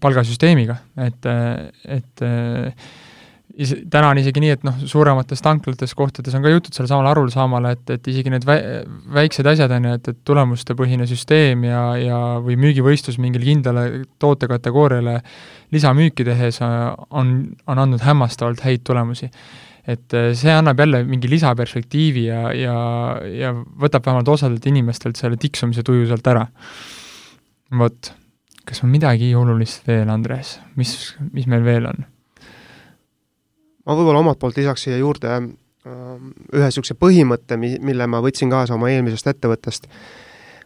palgasüsteemiga, 0.03 0.81
et, 1.07 1.31
et 1.87 2.27
is-, 3.61 3.75
täna 3.91 4.11
on 4.13 4.21
isegi 4.21 4.43
nii, 4.43 4.53
et 4.55 4.67
noh, 4.67 4.77
suuremates 4.89 5.43
tanklates 5.45 5.95
kohtades 5.99 6.35
on 6.37 6.45
ka 6.45 6.53
jõutud 6.53 6.77
sellel 6.77 7.09
arul 7.11 7.31
saamale, 7.33 7.75
et, 7.77 7.95
et 7.97 8.11
isegi 8.13 8.33
need 8.33 8.47
vä-, 8.49 8.61
väiksed 9.17 9.49
asjad, 9.51 9.73
on 9.77 9.89
ju, 9.89 9.97
et, 9.99 10.13
et 10.13 10.21
tulemustepõhine 10.29 11.09
süsteem 11.11 11.65
ja, 11.69 11.83
ja 12.01 12.21
või 12.45 12.59
müügivõistlus 12.61 13.21
mingile 13.23 13.49
kindlale 13.49 14.05
tootekategooriale 14.23 15.19
lisamüüki 15.75 16.27
tehes 16.27 16.61
äh, 16.65 16.77
on, 17.11 17.35
on 17.71 17.85
andnud 17.87 18.05
hämmastavalt 18.07 18.65
häid 18.67 18.87
tulemusi. 18.87 19.31
Et 19.91 20.15
äh, 20.15 20.31
see 20.39 20.53
annab 20.55 20.79
jälle 20.81 21.03
mingi 21.09 21.31
lisaperspektiivi 21.31 22.25
ja, 22.29 22.41
ja, 22.55 22.77
ja 23.25 23.53
võtab 23.55 24.07
vähemalt 24.07 24.29
osadelt 24.29 24.67
inimestelt 24.71 25.19
selle 25.19 25.39
tiksumise 25.41 25.85
tuju 25.87 26.07
sealt 26.11 26.27
ära. 26.31 26.47
vot, 27.79 28.13
kas 28.67 28.83
on 28.85 28.91
midagi 28.91 29.33
olulist 29.35 29.87
veel, 29.89 30.11
Andres, 30.11 30.59
mis, 30.77 31.15
mis 31.33 31.47
meil 31.51 31.65
veel 31.67 31.91
on? 31.91 32.05
ma 33.87 33.97
võib-olla 33.97 34.23
omalt 34.23 34.41
poolt 34.41 34.59
lisaks 34.61 34.87
siia 34.87 34.99
juurde 35.01 35.31
äh, 35.37 35.47
ühe 36.55 36.67
niisuguse 36.67 36.99
põhimõtte, 36.99 37.59
mi-, 37.61 37.79
mille 37.83 38.07
ma 38.11 38.23
võtsin 38.23 38.53
kaasa 38.53 38.77
oma 38.77 38.93
eelmisest 38.93 39.33
ettevõttest, 39.33 39.89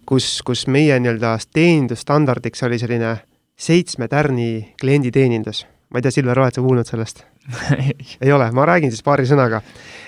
kus, 0.09 0.41
kus 0.45 0.67
meie 0.67 0.99
nii-öelda 1.01 1.37
teenindusstandardiks 1.53 2.67
oli 2.67 2.81
selline 2.83 3.17
seitsme 3.55 4.09
tärni 4.11 4.75
klienditeenindus. 4.81 5.65
ma 5.89 6.01
ei 6.01 6.03
tea, 6.03 6.19
Silver, 6.19 6.43
oled 6.43 6.57
sa 6.57 6.65
kuulnud 6.65 6.91
sellest 6.91 7.23
ei 8.25 8.33
ole, 8.33 8.51
ma 8.53 8.67
räägin 8.69 8.93
siis 8.93 9.05
paari 9.05 9.27
sõnaga. 9.29 9.61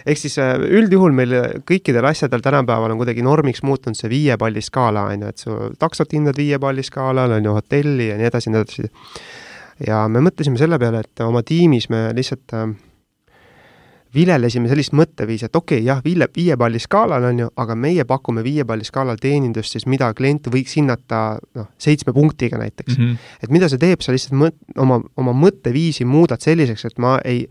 ehk 0.06 0.20
siis 0.20 0.38
äh, 0.42 0.54
üldjuhul 0.56 1.14
meil 1.16 1.34
kõikidel 1.68 2.06
asjadel 2.08 2.44
tänapäeval 2.44 2.94
on 2.94 3.00
kuidagi 3.00 3.24
normiks 3.26 3.62
muutunud 3.66 3.98
see 3.98 4.10
viie 4.12 4.36
palli 4.40 4.62
skaala, 4.62 5.08
on 5.12 5.26
ju, 5.26 5.32
et 5.34 5.44
su 5.44 5.58
taksot 5.78 6.14
hindad 6.16 6.38
viie 6.38 6.58
palli 6.62 6.84
skaalal, 6.86 7.36
on 7.38 7.50
ju, 7.50 7.56
hotelli 7.58 8.10
ja 8.12 8.18
nii 8.20 8.30
edasi 8.30 8.50
ja 8.50 8.54
nii 8.54 8.64
edasi. 8.64 8.90
ja 9.86 10.02
me 10.08 10.24
mõtlesime 10.24 10.60
selle 10.60 10.78
peale, 10.80 11.04
et 11.04 11.24
oma 11.26 11.42
tiimis 11.46 11.90
me 11.92 12.08
lihtsalt 12.16 12.56
äh, 12.56 12.68
vilelesime 14.14 14.68
sellist 14.70 14.94
mõtteviisi, 14.96 15.48
et 15.48 15.56
okei 15.56 15.80
okay,, 15.80 15.86
jah, 15.86 16.02
viie, 16.04 16.28
viie 16.36 16.56
palli 16.56 16.80
skaalal 16.82 17.24
on 17.30 17.42
ju, 17.44 17.48
aga 17.62 17.76
meie 17.78 18.04
pakume 18.08 18.44
viie 18.46 18.64
palli 18.64 18.86
skaalal 18.86 19.18
teenindust 19.20 19.74
siis, 19.74 19.86
mida 19.90 20.12
klient 20.16 20.48
võiks 20.52 20.76
hinnata 20.78 21.38
noh, 21.58 21.68
seitsme 21.78 22.14
punktiga 22.16 22.58
näiteks 22.60 22.98
mm. 22.98 23.04
-hmm. 23.04 23.34
et 23.42 23.50
mida 23.50 23.68
see 23.68 23.82
teeb, 23.82 24.04
sa 24.04 24.14
lihtsalt 24.14 24.38
mõt-, 24.40 24.62
oma, 24.76 25.00
oma 25.16 25.34
mõtteviisi 25.36 26.04
muudad 26.04 26.40
selliseks, 26.40 26.84
et 26.84 26.98
ma 27.02 27.18
ei, 27.24 27.46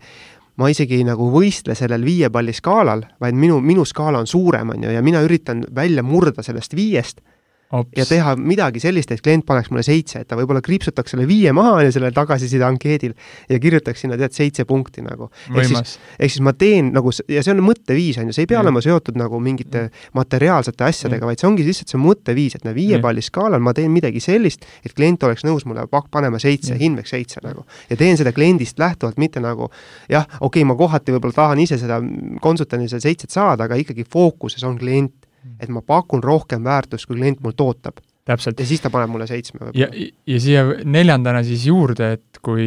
ma 0.56 0.70
isegi 0.72 0.98
ei 0.98 1.04
nagu 1.04 1.30
võistle 1.32 1.74
sellel 1.74 2.04
viie 2.04 2.30
palli 2.30 2.52
skaalal, 2.52 3.04
vaid 3.20 3.34
minu, 3.34 3.60
minu 3.60 3.84
skaala 3.84 4.18
on 4.18 4.26
suurem, 4.26 4.70
on 4.74 4.88
ju, 4.88 4.90
ja 4.90 5.02
mina 5.02 5.22
üritan 5.22 5.64
välja 5.74 6.02
murda 6.02 6.42
sellest 6.42 6.76
viiest 6.76 7.20
Ops. 7.74 7.90
ja 7.98 8.04
teha 8.06 8.36
midagi 8.38 8.78
sellist, 8.78 9.10
et 9.10 9.20
klient 9.24 9.42
paneks 9.46 9.72
mulle 9.72 9.82
seitse, 9.82 10.20
et 10.22 10.28
ta 10.30 10.36
võib-olla 10.38 10.60
kriipsutaks 10.62 11.10
selle 11.14 11.24
viie 11.26 11.50
maha 11.56 11.80
ja 11.82 11.94
sellel 11.94 12.12
tagasiside 12.14 12.62
ankeedil 12.62 13.16
ja 13.50 13.58
kirjutaks 13.58 14.04
sinna 14.04 14.18
tead 14.20 14.36
seitse 14.36 14.62
punkti 14.68 15.02
nagu. 15.02 15.26
ehk 15.50 15.66
siis, 15.72 15.96
ehk 16.14 16.34
siis 16.36 16.44
ma 16.46 16.52
teen 16.54 16.92
nagu, 16.94 17.10
ja 17.32 17.42
see 17.42 17.56
on 17.56 17.64
mõtteviis, 17.66 18.20
on 18.22 18.30
ju, 18.30 18.36
see 18.36 18.46
ei 18.46 18.52
pea 18.52 18.60
olema 18.62 18.82
seotud 18.84 19.18
nagu 19.18 19.40
mingite 19.42 19.88
materiaalsete 20.14 20.86
asjadega, 20.86 21.26
vaid 21.26 21.42
see 21.42 21.50
ongi 21.50 21.66
lihtsalt 21.66 21.90
see 21.90 22.02
mõtteviis, 22.04 22.54
et 22.60 22.68
näe, 22.68 22.76
viie 22.78 23.02
palli 23.02 23.26
skaalal 23.26 23.64
ma 23.66 23.74
teen 23.74 23.90
midagi 23.90 24.22
sellist, 24.22 24.62
et 24.86 24.94
klient 24.94 25.26
oleks 25.26 25.42
nõus 25.48 25.66
mulle 25.66 25.88
panema 25.90 26.38
seitse, 26.38 26.78
hindeks 26.78 27.16
seitse 27.16 27.42
nagu. 27.42 27.66
ja 27.90 27.98
teen 27.98 28.14
seda 28.14 28.30
kliendist 28.36 28.78
lähtuvalt, 28.78 29.18
mitte 29.18 29.42
nagu 29.42 29.72
jah, 30.06 30.22
okei 30.38 30.62
okay,, 30.62 30.70
ma 30.70 30.78
kohati 30.78 31.18
võib-olla 31.18 31.42
tahan 31.42 31.66
ise 31.66 31.82
seda 31.82 31.98
konsultandina 32.40 32.94
seda 32.94 33.08
seitset 33.10 33.34
saada, 33.34 33.66
aga 33.66 33.82
ikkagi 33.82 34.06
fookuses 34.06 34.62
on 34.62 34.78
klient 34.78 35.25
et 35.60 35.72
ma 35.72 35.82
pakun 35.82 36.22
rohkem 36.24 36.64
väärtust, 36.64 37.06
kui 37.06 37.18
klient 37.18 37.42
mult 37.44 37.60
ootab. 37.60 38.02
täpselt. 38.26 38.58
ja 38.58 38.66
siis 38.66 38.82
ta 38.82 38.90
paneb 38.90 39.12
mulle 39.12 39.26
seitsme 39.30 39.60
võib-olla. 39.60 39.86
ja, 39.86 40.10
ja 40.26 40.40
siia 40.42 40.64
neljandana 40.84 41.44
siis 41.46 41.66
juurde, 41.68 42.12
et 42.18 42.42
kui 42.42 42.66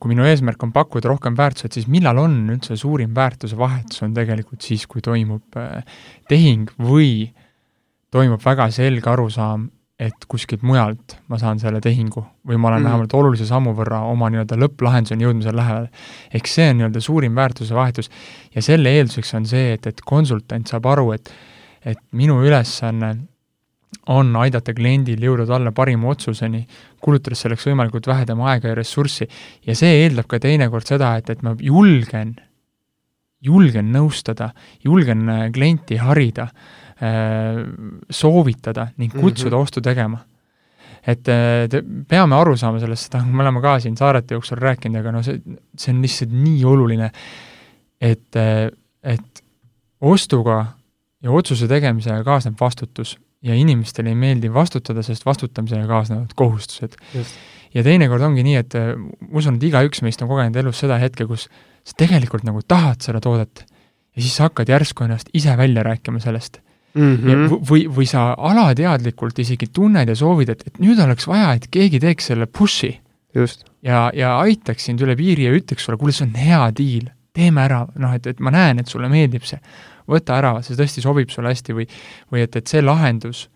kui 0.00 0.14
minu 0.14 0.24
eesmärk 0.24 0.62
on 0.64 0.72
pakkuda 0.72 1.10
rohkem 1.10 1.36
väärtust, 1.36 1.76
siis 1.76 1.88
millal 1.90 2.22
on 2.22 2.38
üldse 2.54 2.76
suurim 2.80 3.12
väärtuse 3.16 3.58
vahetus, 3.60 4.00
on 4.06 4.14
tegelikult 4.16 4.64
siis, 4.64 4.86
kui 4.88 5.04
toimub 5.04 5.58
äh, 5.60 5.84
tehing 6.30 6.70
või 6.80 7.28
toimub 8.10 8.40
väga 8.42 8.70
selge 8.74 9.10
arusaam, 9.12 9.68
et 10.00 10.24
kuskilt 10.32 10.62
mujalt 10.64 11.18
ma 11.28 11.36
saan 11.40 11.58
selle 11.60 11.80
tehingu 11.84 12.22
või 12.48 12.56
ma 12.56 12.70
olen 12.70 12.80
mm. 12.80 12.88
vähemalt 12.88 13.14
olulise 13.18 13.46
sammu 13.48 13.74
võrra 13.76 14.00
oma 14.08 14.30
nii-öelda 14.32 14.56
lõpplahenduseni 14.56 15.26
jõudmisel 15.26 15.56
lähedal. 15.56 15.90
ehk 16.32 16.48
see 16.48 16.70
on 16.70 16.80
nii-öelda 16.80 17.02
suurim 17.04 17.36
väärtuse 17.36 17.76
vahetus 17.76 18.08
ja 18.54 18.62
selle 18.64 18.94
eelduseks 18.96 19.34
on 19.36 19.46
see, 19.46 19.74
et, 19.76 19.86
et 19.86 20.00
konsultant 20.06 20.72
saab 20.72 20.88
aru, 20.88 21.12
et 21.18 21.32
et 21.84 22.00
minu 22.12 22.40
ülesanne 22.44 23.14
on 24.12 24.34
aidata 24.40 24.74
kliendil 24.76 25.22
jõuda 25.24 25.46
talle 25.48 25.72
parima 25.76 26.10
otsuseni, 26.12 26.62
kulutades 27.02 27.42
selleks 27.44 27.66
võimalikult 27.68 28.06
vähe 28.10 28.26
tema 28.28 28.50
aega 28.52 28.70
ja 28.70 28.76
ressurssi. 28.78 29.26
ja 29.66 29.74
see 29.74 30.04
eeldab 30.04 30.28
ka 30.30 30.38
teinekord 30.42 30.86
seda, 30.86 31.14
et, 31.16 31.30
et 31.30 31.42
ma 31.42 31.54
julgen, 31.60 32.36
julgen 33.40 33.92
nõustada, 33.92 34.52
julgen 34.84 35.28
äh, 35.28 35.48
klienti 35.52 35.96
harida 36.00 36.50
soovitada 38.10 38.90
ning 39.00 39.12
kutsuda 39.12 39.56
mm 39.56 39.58
-hmm. 39.58 39.62
ostu 39.62 39.80
tegema. 39.80 40.18
et 41.06 41.28
äh, 41.28 41.68
te, 41.70 41.82
peame 42.08 42.36
aru 42.36 42.56
saama 42.56 42.80
sellest, 42.80 43.06
seda 43.08 43.24
me 43.24 43.42
oleme 43.42 43.62
ka 43.62 43.78
siin 43.80 43.96
saarete 43.96 44.34
jooksul 44.34 44.58
rääkinud, 44.60 44.98
aga 45.00 45.12
no 45.12 45.22
see, 45.22 45.40
see 45.76 45.94
on 45.94 46.02
lihtsalt 46.02 46.30
nii 46.32 46.64
oluline, 46.64 47.10
et, 48.00 48.36
äh, 48.36 48.68
et 49.02 49.42
ostuga 50.00 50.66
ja 51.22 51.30
otsuse 51.30 51.68
tegemisega 51.68 52.20
kaasneb 52.24 52.60
vastutus 52.60 53.16
ja 53.42 53.54
inimestele 53.54 54.08
ei 54.08 54.14
meeldi 54.14 54.52
vastutada, 54.52 55.02
sest 55.02 55.26
vastutamisega 55.26 55.86
kaasnevad 55.86 56.36
kohustused. 56.36 56.92
ja 57.74 57.82
teinekord 57.82 58.22
ongi 58.22 58.42
nii, 58.42 58.56
et 58.56 58.74
ma 59.30 59.38
usun, 59.38 59.56
et 59.56 59.62
igaüks 59.62 60.02
meist 60.02 60.22
on 60.22 60.28
kogenud 60.28 60.56
elus 60.56 60.78
seda 60.78 60.98
hetke, 60.98 61.26
kus 61.26 61.48
sa 61.84 61.94
tegelikult 61.96 62.44
nagu 62.44 62.60
tahad 62.62 63.00
seda 63.00 63.20
toodet 63.20 63.64
ja 64.16 64.22
siis 64.22 64.36
sa 64.36 64.50
hakkad 64.50 64.68
järsku 64.68 65.04
ennast 65.04 65.32
ise 65.32 65.56
välja 65.56 65.82
rääkima 65.82 66.20
sellest 66.20 66.60
mm. 66.94 67.14
-hmm. 67.16 67.60
või, 67.68 67.84
või 67.90 68.08
sa 68.08 68.30
alateadlikult 68.34 69.38
isegi 69.38 69.70
tunned 69.72 70.08
ja 70.08 70.16
soovid, 70.16 70.54
et, 70.54 70.66
et 70.66 70.82
nüüd 70.82 71.00
oleks 71.02 71.28
vaja, 71.28 71.52
et 71.58 71.68
keegi 71.70 72.00
teeks 72.00 72.30
selle 72.32 72.46
push'i. 72.46 72.98
ja, 73.82 74.10
ja 74.14 74.38
aitaks 74.40 74.84
sind 74.84 75.00
üle 75.00 75.16
piiri 75.16 75.46
ja 75.46 75.54
ütleks 75.54 75.86
sulle, 75.86 75.98
kuule, 75.98 76.12
see 76.12 76.26
on 76.26 76.34
hea 76.34 76.64
diil, 76.76 77.10
teeme 77.36 77.62
ära, 77.62 77.84
noh, 77.94 78.14
et, 78.14 78.26
et 78.26 78.40
ma 78.40 78.50
näen, 78.50 78.82
et 78.82 78.90
sulle 78.90 79.08
meeldib 79.08 79.46
see. 79.46 79.60
võta 80.10 80.40
ära, 80.40 80.56
see 80.66 80.74
tõesti 80.74 81.02
sobib 81.04 81.30
sulle 81.30 81.52
hästi 81.52 81.76
või, 81.76 81.86
või 82.32 82.42
et, 82.42 82.56
et 82.56 82.66
see 82.66 82.82
lahendus, 82.82 83.46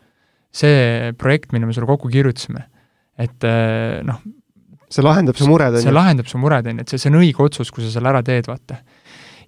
see 0.55 1.11
projekt, 1.19 1.51
mille 1.53 1.67
me 1.67 1.75
sulle 1.75 1.89
kokku 1.91 2.09
kirjutasime, 2.13 2.63
et 3.19 3.47
eh, 3.49 3.99
noh, 4.07 4.21
see 4.87 5.03
lahendab 5.03 5.35
su 5.35 5.49
mured, 5.51 5.75
on 5.75 5.83
ju? 5.83 5.89
see 5.89 5.95
lahendab 5.95 6.31
su 6.31 6.39
mured, 6.39 6.69
on 6.71 6.79
ju, 6.79 6.85
et 6.87 6.95
see, 6.95 7.03
see 7.03 7.11
on 7.11 7.19
õige 7.19 7.43
otsus, 7.43 7.73
kui 7.75 7.83
sa 7.83 7.91
selle 7.97 8.13
ära 8.13 8.23
teed, 8.23 8.47
vaata 8.47 8.79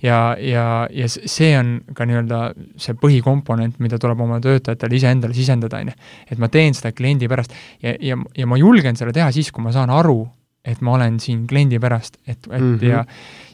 ja, 0.06 0.20
ja, 0.40 0.64
ja 0.92 1.08
see 1.10 1.52
on 1.58 1.76
ka 1.96 2.06
nii-öelda 2.08 2.40
see 2.80 2.96
põhikomponent, 3.00 3.80
mida 3.82 3.98
tuleb 4.02 4.22
oma 4.26 4.38
töötajatele 4.44 4.98
iseendale 4.98 5.36
sisendada, 5.36 5.82
on 5.82 5.92
ju. 5.92 5.98
et 6.30 6.42
ma 6.42 6.50
teen 6.52 6.76
seda 6.76 6.94
kliendi 6.96 7.28
pärast 7.30 7.54
ja, 7.82 7.96
ja, 8.00 8.18
ja 8.36 8.48
ma 8.48 8.58
julgen 8.60 8.98
seda 8.98 9.14
teha 9.16 9.32
siis, 9.34 9.52
kui 9.54 9.64
ma 9.64 9.74
saan 9.74 9.92
aru, 9.94 10.20
et 10.66 10.80
ma 10.84 10.96
olen 10.96 11.18
siin 11.22 11.44
kliendi 11.50 11.78
pärast, 11.82 12.18
et, 12.26 12.38
et 12.38 12.60
mm 12.60 12.78
-hmm. 12.78 12.88
ja 12.90 13.04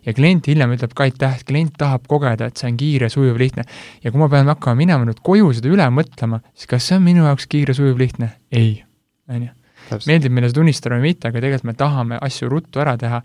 ja 0.06 0.12
klient 0.16 0.46
hiljem 0.50 0.74
ütleb 0.74 0.94
ka 0.98 1.06
aitäh, 1.06 1.36
et 1.38 1.44
klient 1.46 1.74
tahab 1.78 2.06
kogeda, 2.10 2.48
et 2.50 2.56
see 2.56 2.70
on 2.70 2.76
kiire, 2.76 3.08
sujuv, 3.08 3.38
lihtne. 3.38 3.64
ja 4.02 4.10
kui 4.10 4.20
ma 4.20 4.28
pean 4.28 4.50
hakkama 4.50 4.74
minema 4.74 5.06
nüüd 5.06 5.22
koju 5.22 5.52
seda 5.52 5.70
üle 5.70 5.88
mõtlema, 5.94 6.40
siis 6.54 6.66
kas 6.66 6.88
see 6.88 6.96
on 6.96 7.02
minu 7.06 7.26
jaoks 7.28 7.46
kiire, 7.46 7.74
sujuv, 7.74 7.98
lihtne? 7.98 8.32
ei, 8.50 8.84
on 9.28 9.42
ju. 9.42 9.61
Meeldib 10.08 10.34
meile 10.34 10.50
seda 10.50 10.60
tunnistada 10.60 10.98
või 10.98 11.12
mitte, 11.12 11.28
aga 11.28 11.40
tegelikult 11.42 11.68
me 11.70 11.76
tahame 11.78 12.18
asju 12.28 12.50
ruttu 12.52 12.82
ära 12.82 12.96
teha 13.00 13.22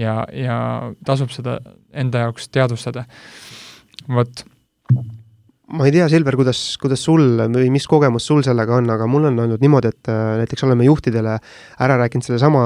ja, 0.00 0.14
ja 0.34 0.56
tasub 1.06 1.32
seda 1.34 1.58
enda 1.92 2.26
jaoks 2.26 2.48
teadvustada. 2.52 3.06
vot 4.08 4.44
ma 5.72 5.86
ei 5.86 5.92
tea, 5.94 6.08
Silver, 6.10 6.34
kuidas, 6.34 6.58
kuidas 6.82 7.02
sul 7.04 7.38
või 7.52 7.68
mis 7.70 7.84
kogemus 7.86 8.24
sul 8.26 8.42
sellega 8.42 8.74
on, 8.80 8.88
aga 8.90 9.06
mul 9.06 9.28
on 9.28 9.38
olnud 9.44 9.62
niimoodi, 9.62 9.90
et 9.92 10.08
äh, 10.10 10.20
näiteks 10.40 10.64
oleme 10.66 10.86
juhtidele 10.86 11.36
ära 11.84 11.98
rääkinud 12.00 12.26
sellesama 12.26 12.62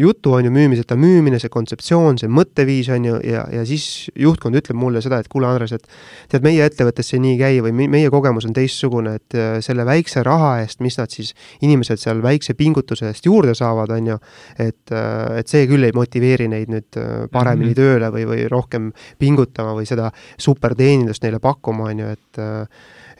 jutu, 0.00 0.32
on 0.38 0.48
ju, 0.48 0.52
müümiseta 0.54 0.96
müümine, 1.00 1.40
see 1.42 1.52
kontseptsioon, 1.52 2.16
see 2.22 2.30
mõtteviis, 2.32 2.88
on 2.94 3.08
ju, 3.10 3.18
ja, 3.28 3.44
ja 3.52 3.64
siis 3.68 4.08
juhtkond 4.16 4.56
ütleb 4.56 4.78
mulle 4.80 5.02
seda, 5.04 5.18
et 5.20 5.28
kuule, 5.32 5.50
Andres, 5.50 5.74
et 5.76 5.84
tead, 6.32 6.46
meie 6.46 6.64
ettevõttes 6.64 7.12
see 7.12 7.20
nii 7.20 7.34
ei 7.36 7.40
käi 7.42 7.60
või 7.66 7.88
meie 7.92 8.12
kogemus 8.12 8.48
on 8.48 8.56
teistsugune, 8.56 9.18
et 9.20 9.36
äh, 9.36 9.58
selle 9.64 9.84
väikse 9.88 10.24
raha 10.24 10.54
eest, 10.62 10.80
mis 10.84 10.96
nad 11.00 11.12
siis, 11.12 11.34
inimesed 11.60 12.00
seal 12.00 12.24
väikse 12.24 12.56
pingutuse 12.56 13.10
eest 13.10 13.28
juurde 13.28 13.52
saavad, 13.58 13.92
on 13.98 14.14
ju, 14.14 14.18
et, 14.56 14.94
äh, 14.96 15.42
et 15.42 15.52
see 15.52 15.68
küll 15.68 15.84
ei 15.84 15.96
motiveeri 15.96 16.48
neid 16.48 16.72
nüüd 16.72 17.00
paremini 17.32 17.74
mm 17.74 17.74
-hmm. 17.74 17.76
tööle 17.76 18.10
või, 18.16 18.26
või 18.32 18.48
rohkem 18.48 18.90
pingutama 19.20 19.76
või 19.76 19.84
seda 19.88 20.08
superteenindust 20.40 21.22
neile 21.26 21.42
pakkuma, 21.42 21.92
on 21.92 22.04
ju, 22.04 22.16
et 22.16 22.29
et 22.30 22.42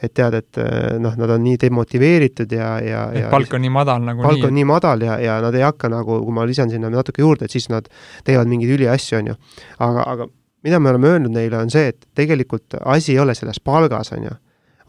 et 0.01 0.13
tead, 0.17 0.33
et 0.33 0.57
noh, 0.97 1.13
nad 1.13 1.29
on 1.29 1.43
nii 1.43 1.59
demotiveeritud 1.61 2.53
ja, 2.57 2.69
ja, 2.81 3.01
ja 3.13 3.27
palk 3.29 3.51
on 3.53 3.61
nii 3.61 3.69
madal 3.69 4.01
nagu 4.01 4.23
palk 4.25 4.39
nii. 4.39 4.47
on 4.47 4.55
nii 4.57 4.65
madal 4.65 5.03
ja, 5.05 5.17
ja 5.21 5.35
nad 5.43 5.53
ei 5.53 5.61
hakka 5.61 5.91
nagu, 5.93 6.17
kui 6.25 6.33
ma 6.33 6.45
lisan 6.49 6.71
sinna 6.73 6.89
natuke 6.89 7.21
juurde, 7.21 7.45
et 7.45 7.53
siis 7.53 7.69
nad 7.69 7.85
teevad 8.25 8.49
mingeid 8.49 8.73
üliasju, 8.79 9.19
on 9.19 9.29
ju. 9.29 9.35
aga, 9.77 10.07
aga 10.15 10.27
mida 10.65 10.79
me 10.81 10.89
oleme 10.89 11.11
öelnud 11.11 11.35
neile, 11.35 11.59
on 11.61 11.69
see, 11.69 11.91
et 11.93 12.09
tegelikult 12.17 12.79
asi 12.81 13.13
ei 13.13 13.21
ole 13.21 13.35
selles 13.37 13.61
palgas, 13.61 14.09
on 14.17 14.25
ju 14.25 14.33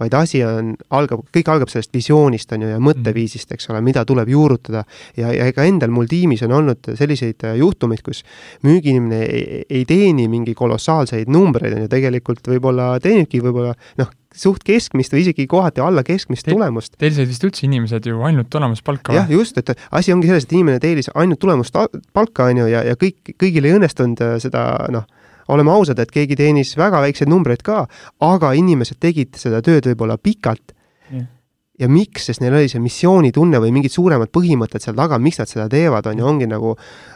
vaid 0.02 0.16
asi 0.18 0.42
on, 0.46 0.72
algab, 0.94 1.24
kõik 1.34 1.50
algab 1.52 1.72
sellest 1.72 1.92
visioonist, 1.94 2.52
on 2.56 2.66
ju, 2.66 2.72
ja 2.74 2.80
mõtteviisist, 2.82 3.54
eks 3.54 3.70
ole, 3.72 3.82
mida 3.84 4.04
tuleb 4.08 4.30
juurutada. 4.32 4.84
ja, 5.16 5.32
ja 5.32 5.48
ega 5.50 5.66
endal 5.68 5.92
mul 5.94 6.10
tiimis 6.10 6.44
on 6.46 6.56
olnud 6.60 6.92
selliseid 6.98 7.46
äh, 7.48 7.58
juhtumeid, 7.60 8.02
kus 8.06 8.24
müügiinimene 8.66 9.22
ei, 9.26 9.62
ei 9.70 9.84
teeni 9.88 10.28
mingi 10.32 10.54
kolossaalseid 10.58 11.30
numbreid, 11.32 11.76
on 11.76 11.86
ju, 11.86 11.92
tegelikult 11.92 12.50
võib-olla 12.50 12.94
teenibki 13.02 13.42
võib-olla 13.44 13.76
noh, 14.00 14.10
suht 14.32 14.64
keskmist 14.64 15.12
või 15.12 15.24
isegi 15.26 15.46
kohati 15.50 15.82
alla 15.84 16.02
keskmist 16.06 16.46
Te, 16.46 16.54
tulemust. 16.54 16.96
Teil 17.00 17.14
said 17.16 17.28
vist 17.28 17.44
üldse 17.46 17.66
inimesed 17.68 18.06
ju 18.08 18.22
ainult 18.26 18.50
tulemuspalka? 18.52 19.14
jah, 19.16 19.30
just, 19.30 19.58
et 19.60 19.74
asi 19.90 20.14
ongi 20.14 20.30
selles, 20.30 20.46
et 20.48 20.54
inimene 20.56 20.80
teenis 20.82 21.10
ainult 21.14 21.40
tulemust 21.42 21.76
palka, 22.12 22.48
on 22.48 22.62
ju, 22.64 22.70
ja, 22.72 22.84
ja 22.88 22.98
kõik, 22.98 23.34
kõigil 23.40 23.68
ei 23.68 23.76
õnnestunud 23.78 24.24
äh, 24.24 24.38
seda 24.42 24.64
noh, 24.92 25.08
oleme 25.48 25.72
ausad, 25.74 25.98
et 25.98 26.10
keegi 26.10 26.36
teenis 26.38 26.76
väga 26.78 27.02
väikseid 27.02 27.30
numbreid 27.30 27.62
ka, 27.66 27.86
aga 28.20 28.52
inimesed 28.58 29.00
tegid 29.00 29.38
seda 29.40 29.62
tööd 29.64 29.90
võib-olla 29.90 30.18
pikalt. 30.18 30.74
Yeah 31.10 31.26
ja 31.82 31.88
miks, 31.90 32.26
sest 32.28 32.42
neil 32.42 32.54
oli 32.54 32.68
see 32.70 32.80
missioonitunne 32.82 33.58
või 33.62 33.72
mingid 33.74 33.94
suuremad 33.94 34.30
põhimõtted 34.34 34.84
seal 34.84 34.96
taga, 34.98 35.18
miks 35.22 35.40
nad 35.40 35.50
seda 35.50 35.66
teevad, 35.72 36.06
on 36.10 36.20
ju, 36.20 36.26
ongi 36.28 36.48
nagu 36.50 36.74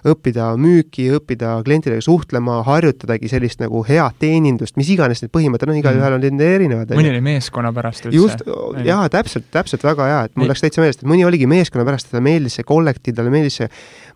õppida 0.08 0.48
müüki, 0.60 1.06
õppida 1.18 1.56
klientidega 1.66 2.02
suhtlema, 2.04 2.58
harjutadagi 2.66 3.30
sellist 3.30 3.60
nagu 3.62 3.82
head 3.86 4.16
teenindust, 4.22 4.78
mis 4.80 4.90
iganes 4.94 5.22
need 5.22 5.32
põhimõtted 5.34 5.70
on, 5.70 5.78
igalühel 5.80 6.16
on 6.16 6.24
need 6.24 6.44
erinevad. 6.46 6.94
mõni 6.96 7.12
oli 7.12 7.22
meeskonna 7.24 7.72
pärast 7.76 8.08
üldse. 8.08 8.16
just, 8.16 8.46
jaa, 8.86 9.04
täpselt, 9.12 9.50
täpselt, 9.54 9.84
väga 9.86 10.08
hea, 10.10 10.20
et 10.30 10.40
mul 10.40 10.50
läks 10.50 10.64
täitsa 10.64 10.82
meelest, 10.82 11.04
et 11.04 11.10
mõni 11.10 11.26
oligi 11.28 11.48
meeskonna 11.50 11.86
pärast, 11.88 12.10
talle 12.10 12.24
meeldis 12.26 12.58
see 12.58 12.66
kollektiiv, 12.66 13.18
talle 13.20 13.34
meeldis 13.34 13.60
see 13.60 13.70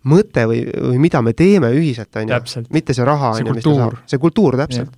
mõte 0.08 0.46
või, 0.48 0.62
või 0.64 1.00
mida 1.02 1.20
me 1.24 1.34
teeme 1.36 1.70
ühiselt, 1.76 2.14
on 2.16 2.30
ju, 2.30 2.62
mitte 2.72 2.96
see 2.96 3.06
raha, 3.06 3.34
on 3.36 3.50
ju, 3.50 3.56
mis 3.56 3.66
ta 3.66 3.74
saab. 3.76 3.98
see 4.08 4.22
kultuur, 4.22 4.56
täpselt. 4.60 4.94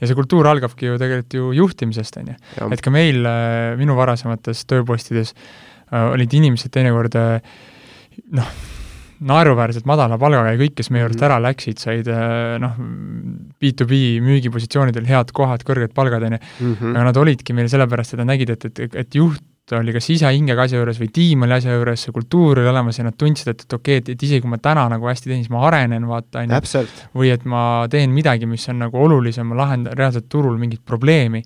Ja 0.00 0.08
see 0.08 0.16
kultuur 0.16 0.48
algabki 0.48 0.88
ju 0.90 1.00
tegelikult 1.00 1.36
ju 1.36 1.50
juhtimisest, 1.56 2.20
on 2.22 2.32
ju. 2.32 2.38
et 2.72 2.84
ka 2.84 2.92
meil, 2.92 3.20
äh, 3.28 3.74
minu 3.80 3.96
varasemates 3.98 4.64
tööpostides 4.68 5.34
äh, 5.34 6.08
olid 6.08 6.36
inimesed 6.36 6.72
teinekord 6.72 7.16
äh, 7.20 7.52
noh, 8.36 8.54
naeruväärselt 9.28 9.88
madala 9.88 10.18
palgaga 10.20 10.52
ja 10.52 10.60
kõik, 10.60 10.74
kes 10.76 10.90
meie 10.92 11.04
juurest 11.04 11.20
mm. 11.20 11.28
ära 11.28 11.36
läksid, 11.40 11.80
said 11.80 12.08
noh, 12.60 12.80
B2B 13.60 14.00
müügipositsioonidel 14.24 15.08
head 15.08 15.32
kohad, 15.36 15.64
kõrged 15.68 15.94
palgad, 15.96 16.24
on 16.28 16.36
ju, 16.36 16.40
mhm. 16.60 16.92
aga 16.92 17.04
nad 17.08 17.20
olidki 17.24 17.56
meil 17.56 17.70
sellepärast, 17.72 18.12
et 18.12 18.20
nad 18.20 18.28
nägid, 18.34 18.52
et, 18.52 18.68
et, 18.68 18.98
et 19.04 19.16
juht 19.16 19.40
ta 19.66 19.80
oli 19.80 19.92
kas 19.94 20.06
ise 20.14 20.30
hingega 20.30 20.66
asja 20.66 20.78
juures 20.78 20.98
või 21.00 21.08
tiim 21.14 21.42
oli 21.42 21.56
asja 21.56 21.74
juures, 21.74 22.04
see 22.06 22.14
kultuur 22.14 22.60
oli 22.62 22.70
olemas 22.70 23.00
ja 23.00 23.06
nad 23.08 23.16
tundsid, 23.18 23.50
et, 23.50 23.64
et 23.66 23.74
okei 23.74 23.98
okay,, 23.98 24.04
et, 24.04 24.10
et 24.14 24.26
isegi 24.28 24.44
kui 24.44 24.52
ma 24.52 24.60
täna 24.62 24.84
nagu 24.92 25.08
hästi 25.10 25.32
teen, 25.32 25.42
siis 25.42 25.50
ma 25.50 25.64
arenen, 25.66 26.06
vaata, 26.06 26.44
on 26.44 26.54
ju. 26.54 26.84
või 27.18 27.32
et 27.34 27.46
ma 27.50 27.62
teen 27.90 28.14
midagi, 28.14 28.46
mis 28.46 28.66
on 28.70 28.84
nagu 28.84 29.02
olulisem, 29.02 29.48
ma 29.50 29.58
lahendan 29.64 29.96
reaalselt 29.98 30.28
turul 30.30 30.58
mingit 30.60 30.84
probleemi. 30.86 31.42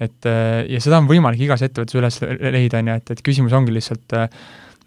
et 0.00 0.28
äh, 0.28 0.66
ja 0.68 0.80
seda 0.82 1.00
on 1.00 1.08
võimalik 1.08 1.40
igas 1.46 1.64
ettevõttes 1.64 1.96
üles 1.96 2.20
leida, 2.52 2.82
on 2.82 2.92
ju, 2.92 2.98
et, 3.00 3.14
et 3.16 3.22
küsimus 3.24 3.56
ongi 3.56 3.72
lihtsalt 3.72 4.16
äh, 4.18 4.42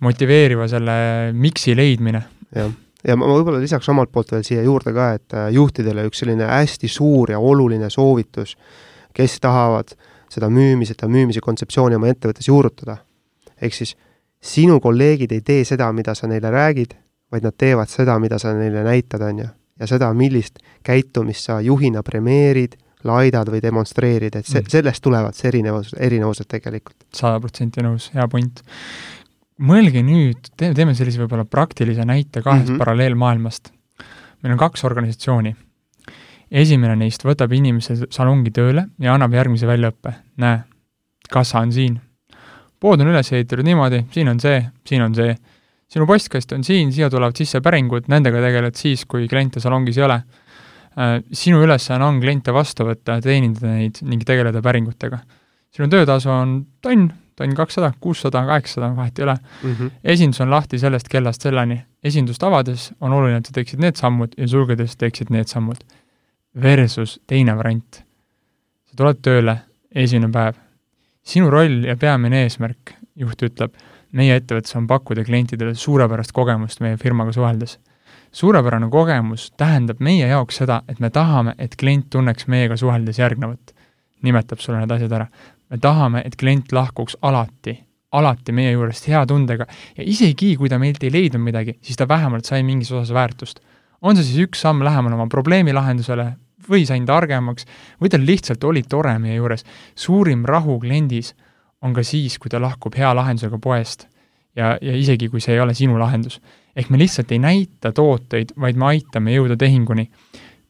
motiveeriva 0.05 0.67
selle 0.69 0.97
miks'i 1.33 1.73
leidmine. 1.75 2.21
jah 2.55 2.69
ja 3.07 3.15
ma 3.17 3.29
võib-olla 3.29 3.61
lisaks 3.61 3.89
omalt 3.89 4.11
poolt 4.13 4.35
veel 4.35 4.43
siia 4.45 4.61
juurde 4.65 4.93
ka, 4.93 5.11
et 5.17 5.33
äh, 5.33 5.49
juhtidele 5.55 6.05
üks 6.09 6.21
selline 6.21 6.45
hästi 6.49 6.89
suur 6.91 7.31
ja 7.33 7.39
oluline 7.39 7.89
soovitus, 7.93 8.53
kes 9.17 9.39
tahavad 9.41 9.95
seda 10.29 10.49
müümiseta 10.49 11.07
müümise 11.07 11.41
kontseptsiooni 11.43 11.95
oma 11.95 12.09
ettevõttes 12.11 12.47
juurutada. 12.47 12.97
ehk 13.61 13.73
siis 13.73 13.95
sinu 14.41 14.79
kolleegid 14.79 15.31
ei 15.31 15.41
tee 15.41 15.65
seda, 15.65 15.91
mida 15.93 16.15
sa 16.15 16.27
neile 16.27 16.51
räägid, 16.53 16.93
vaid 17.31 17.43
nad 17.43 17.55
teevad 17.57 17.89
seda, 17.89 18.19
mida 18.19 18.39
sa 18.39 18.53
neile 18.53 18.83
näitad, 18.83 19.21
on 19.21 19.39
ju. 19.39 19.47
ja 19.79 19.87
seda, 19.87 20.13
millist 20.13 20.59
käitumist 20.83 21.49
sa 21.49 21.59
juhina 21.61 22.03
premeerid, 22.03 22.77
laidad 23.03 23.49
või 23.49 23.61
demonstreerid, 23.61 24.35
et 24.35 24.45
see, 24.45 24.61
mm. 24.61 24.71
sellest 24.73 25.03
tulevad 25.03 25.37
see 25.37 25.51
erinevus, 25.51 25.93
erinevused 25.99 26.49
tegelikult. 26.49 26.97
sada 27.13 27.39
protsenti 27.39 27.83
nõus, 27.85 28.09
hea 28.13 28.27
point. 28.27 28.63
mõelge 29.57 30.03
nüüd, 30.05 30.51
teeme, 30.57 30.75
teeme 30.75 30.95
sellise 30.95 31.21
võib-olla 31.23 31.45
praktilise 31.45 32.05
näite 32.05 32.41
kahest 32.41 32.67
mm 32.67 32.73
-hmm. 32.73 32.83
paralleelmaailmast. 32.83 33.71
meil 34.43 34.53
on 34.53 34.59
kaks 34.59 34.83
organisatsiooni 34.83 35.55
esimene 36.51 36.95
neist 36.95 37.23
võtab 37.25 37.53
inimese 37.55 38.07
salongi 38.13 38.53
tööle 38.55 38.87
ja 39.03 39.13
annab 39.15 39.35
järgmise 39.35 39.67
väljaõppe. 39.67 40.13
näe, 40.37 40.61
kassa 41.29 41.59
on 41.59 41.71
siin. 41.71 41.99
pood 42.79 43.01
on 43.01 43.07
üles 43.07 43.31
ehitatud 43.31 43.65
niimoodi, 43.65 44.05
siin 44.11 44.29
on 44.29 44.39
see, 44.39 44.61
siin 44.85 45.01
on 45.01 45.15
see. 45.15 45.35
sinu 45.87 46.05
postkast 46.07 46.51
on 46.51 46.63
siin, 46.63 46.91
siia 46.91 47.09
tulevad 47.09 47.35
sisse 47.35 47.61
päringud, 47.61 48.07
nendega 48.07 48.41
tegeled 48.43 48.75
siis, 48.75 49.05
kui 49.05 49.27
kliente 49.27 49.59
salongis 49.59 49.97
ei 49.97 50.03
ole. 50.03 50.17
Äh, 50.97 51.21
sinu 51.31 51.61
ülesanne 51.63 52.05
on 52.05 52.19
kliente 52.19 52.53
vastu 52.53 52.83
võtta, 52.83 53.21
teenindada 53.21 53.71
neid 53.71 54.01
ning 54.01 54.23
tegeleda 54.25 54.61
päringutega. 54.61 55.19
sinu 55.71 55.87
töötasu 55.87 56.29
on 56.29 56.65
tonn, 56.81 57.11
tonn 57.35 57.53
kakssada, 57.55 57.91
kuussada, 57.99 58.41
kaheksasada, 58.45 58.95
vahet 58.95 59.19
ei 59.19 59.23
ole 59.23 59.35
mm. 59.35 59.73
-hmm. 59.73 59.91
esindus 60.03 60.41
on 60.41 60.49
lahti 60.49 60.79
sellest 60.79 61.07
kellast 61.07 61.41
selleni. 61.41 61.85
esindust 62.03 62.43
avades 62.43 62.93
on 63.01 63.13
oluline, 63.13 63.37
et 63.37 63.45
sa 63.45 63.53
teeksid 63.53 63.79
need 63.79 63.95
sammud 63.95 64.33
ja 64.37 64.47
sulgedes 64.47 64.97
teeksid 64.97 65.29
need 65.29 65.47
sammud 65.47 65.77
versus 66.61 67.19
teine 67.27 67.55
variant. 67.57 68.03
sa 68.85 68.95
tuled 68.97 69.19
tööle, 69.21 69.57
esimene 69.95 70.31
päev. 70.33 70.55
sinu 71.23 71.49
roll 71.51 71.83
ja 71.85 71.97
peamine 71.97 72.43
eesmärk, 72.45 72.95
juht 73.15 73.43
ütleb, 73.43 73.73
meie 74.11 74.37
ettevõttes 74.39 74.75
on 74.79 74.87
pakkuda 74.87 75.25
klientidele 75.27 75.75
suurepärast 75.75 76.31
kogemust 76.31 76.79
meie 76.81 76.97
firmaga 76.97 77.31
suheldes. 77.31 77.79
suurepärane 78.31 78.89
kogemus 78.89 79.51
tähendab 79.57 79.99
meie 79.99 80.27
jaoks 80.27 80.57
seda, 80.63 80.81
et 80.87 80.99
me 80.99 81.09
tahame, 81.09 81.53
et 81.57 81.75
klient 81.75 82.09
tunneks 82.09 82.47
meiega 82.47 82.77
suheldes 82.77 83.19
järgnevat. 83.19 83.73
nimetab 84.21 84.59
sulle 84.59 84.79
need 84.79 84.91
asjad 84.91 85.11
ära. 85.11 85.27
me 85.69 85.77
tahame, 85.77 86.21
et 86.25 86.35
klient 86.35 86.71
lahkuks 86.71 87.17
alati, 87.21 87.83
alati 88.11 88.51
meie 88.51 88.71
juurest 88.71 89.07
hea 89.07 89.25
tundega 89.25 89.65
ja 89.97 90.03
isegi, 90.03 90.55
kui 90.55 90.69
ta 90.69 90.79
meilt 90.79 91.03
ei 91.03 91.11
leidnud 91.11 91.41
midagi, 91.43 91.77
siis 91.81 91.97
ta 91.97 92.07
vähemalt 92.07 92.45
sai 92.45 92.63
mingis 92.63 92.91
osas 92.91 93.13
väärtust 93.13 93.59
on 94.01 94.17
see 94.17 94.25
siis 94.27 94.47
üks 94.47 94.61
samm 94.61 94.83
lähemal 94.85 95.15
oma 95.17 95.27
probleemi 95.31 95.73
lahendusele, 95.75 96.31
või 96.69 96.85
sain 96.87 97.05
targemaks, 97.05 97.65
või 98.01 98.09
tal 98.09 98.25
lihtsalt 98.25 98.63
oli 98.63 98.83
tore 98.89 99.17
meie 99.19 99.35
juures. 99.35 99.65
suurim 99.95 100.45
rahu 100.45 100.79
kliendis 100.79 101.35
on 101.81 101.93
ka 101.93 102.03
siis, 102.03 102.37
kui 102.39 102.49
ta 102.49 102.61
lahkub 102.61 102.95
hea 102.97 103.13
lahendusega 103.15 103.59
poest. 103.61 104.07
ja, 104.55 104.77
ja 104.81 104.95
isegi, 104.97 105.29
kui 105.29 105.41
see 105.41 105.53
ei 105.53 105.59
ole 105.59 105.73
sinu 105.73 105.99
lahendus. 105.99 106.41
ehk 106.75 106.89
me 106.89 106.97
lihtsalt 106.97 107.31
ei 107.31 107.39
näita 107.39 107.91
tooteid, 107.91 108.53
vaid 108.59 108.75
me 108.75 108.85
aitame 108.85 109.35
jõuda 109.35 109.57
tehinguni. 109.57 110.09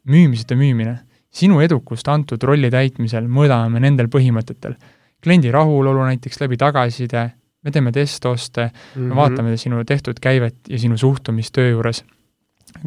müümiseta 0.04 0.56
müümine. 0.56 1.00
sinu 1.30 1.60
edukust 1.62 2.08
antud 2.08 2.44
rolli 2.44 2.72
täitmisel 2.72 3.28
mõõdame 3.28 3.70
me 3.70 3.80
nendel 3.80 4.08
põhimõtetel. 4.08 4.76
kliendi 5.24 5.52
rahulolu 5.52 6.04
näiteks 6.06 6.42
läbi 6.42 6.58
tagasiside, 6.58 7.32
me 7.64 7.72
teeme 7.72 7.92
testoste 7.92 8.62
mm, 8.66 8.70
-hmm. 8.70 9.02
me 9.02 9.08
mhm. 9.08 9.18
vaatame 9.18 9.58
sinu 9.58 9.84
tehtud 9.86 10.20
käivet 10.20 10.56
ja 10.70 10.80
sinu 10.80 10.98
suhtumist 10.98 11.54
töö 11.54 11.70
juures 11.70 12.04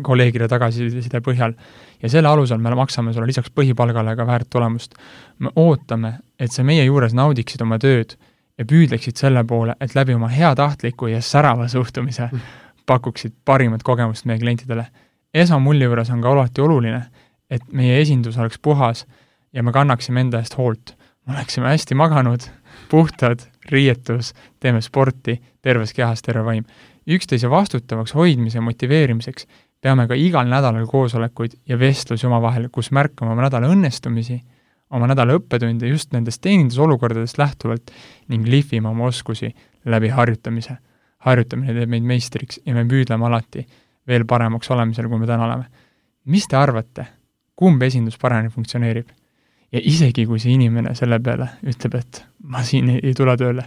kolleegide 0.02 0.48
tagasiside 0.48 1.20
põhjal 1.24 1.54
ja 2.02 2.08
selle 2.08 2.28
alusel 2.28 2.58
me 2.58 2.74
maksame 2.74 3.12
sulle 3.12 3.26
lisaks 3.26 3.52
põhipalgale 3.54 4.16
ka 4.16 4.26
väärt 4.26 4.50
tulemust. 4.50 4.94
me 5.38 5.50
ootame, 5.56 6.14
et 6.38 6.52
sa 6.52 6.64
meie 6.64 6.84
juures 6.84 7.14
naudiksid 7.14 7.62
oma 7.62 7.78
tööd 7.78 8.16
ja 8.58 8.64
püüdleksid 8.64 9.16
selle 9.16 9.44
poole, 9.44 9.74
et 9.80 9.94
läbi 9.94 10.14
oma 10.14 10.28
heatahtliku 10.28 11.06
ja 11.06 11.22
särava 11.22 11.68
suhtumise 11.68 12.28
mm. 12.32 12.40
pakuksid 12.86 13.32
parimat 13.44 13.82
kogemust 13.82 14.24
meie 14.24 14.38
klientidele. 14.38 14.86
esmamulje 15.34 15.84
juures 15.84 16.10
on 16.10 16.20
ka 16.20 16.32
alati 16.32 16.60
oluline, 16.60 17.02
et 17.50 17.72
meie 17.72 18.00
esindus 18.00 18.38
oleks 18.38 18.58
puhas 18.58 19.06
ja 19.52 19.62
me 19.62 19.72
kannaksime 19.72 20.20
enda 20.20 20.38
eest 20.38 20.58
hoolt. 20.58 20.96
me 21.26 21.34
oleksime 21.34 21.68
hästi 21.68 21.94
maganud, 21.94 22.40
puhtad, 22.90 23.40
riietus, 23.70 24.34
teeme 24.60 24.80
sporti, 24.80 25.40
terves 25.62 25.92
kehas 25.92 26.22
terve 26.22 26.44
vaim. 26.44 26.64
üksteise 27.06 27.50
vastutavaks 27.50 28.14
hoidmise 28.14 28.58
ja 28.58 28.62
motiveerimiseks 28.62 29.46
peame 29.80 30.06
ka 30.08 30.16
igal 30.18 30.48
nädalal 30.48 30.86
koosolekuid 30.88 31.56
ja 31.68 31.78
vestlusi 31.80 32.26
omavahel, 32.28 32.68
kus 32.72 32.90
märkame 32.92 33.32
oma 33.32 33.46
nädala 33.46 33.70
õnnestumisi, 33.72 34.38
oma 34.96 35.08
nädala 35.10 35.38
õppetunde 35.38 35.88
just 35.88 36.12
nendest 36.12 36.42
teenindusolukordadest 36.44 37.38
lähtuvalt 37.40 37.92
ning 38.28 38.46
lihvime 38.48 38.90
oma 38.90 39.08
oskusi 39.08 39.54
läbi 39.84 40.08
harjutamise. 40.08 40.76
harjutamine 41.20 41.74
teeb 41.76 41.90
meid 41.92 42.04
meistriks 42.08 42.60
ja 42.64 42.72
me 42.74 42.86
püüdleme 42.88 43.26
alati 43.26 43.66
veel 44.08 44.24
paremaks 44.24 44.70
olemisel, 44.70 45.08
kui 45.08 45.18
me 45.18 45.26
täna 45.26 45.44
oleme. 45.44 45.64
mis 46.24 46.46
te 46.48 46.56
arvate, 46.56 47.06
kumb 47.56 47.82
esindus 47.82 48.18
paremini 48.18 48.50
funktsioneerib? 48.50 49.08
ja 49.72 49.80
isegi, 49.82 50.26
kui 50.26 50.38
see 50.38 50.52
inimene 50.52 50.94
selle 50.94 51.20
peale 51.20 51.48
ütleb, 51.62 51.94
et 51.94 52.24
ma 52.42 52.62
siin 52.62 52.88
ei, 52.90 53.00
ei 53.02 53.14
tule 53.14 53.36
tööle, 53.36 53.64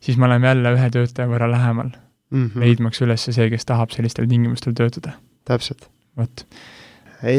siis 0.00 0.18
me 0.18 0.26
oleme 0.26 0.46
jälle 0.46 0.74
ühe 0.76 0.90
töötaja 0.90 1.28
võrra 1.28 1.50
lähemal 1.50 1.88
mm, 2.30 2.44
-hmm. 2.46 2.60
leidmaks 2.60 3.02
üles 3.02 3.24
see, 3.30 3.50
kes 3.50 3.64
tahab 3.64 3.90
sellistel 3.90 4.28
tingimustel 4.28 4.74
töötada 4.74 5.16
täpselt. 5.48 5.88
vot 6.18 6.46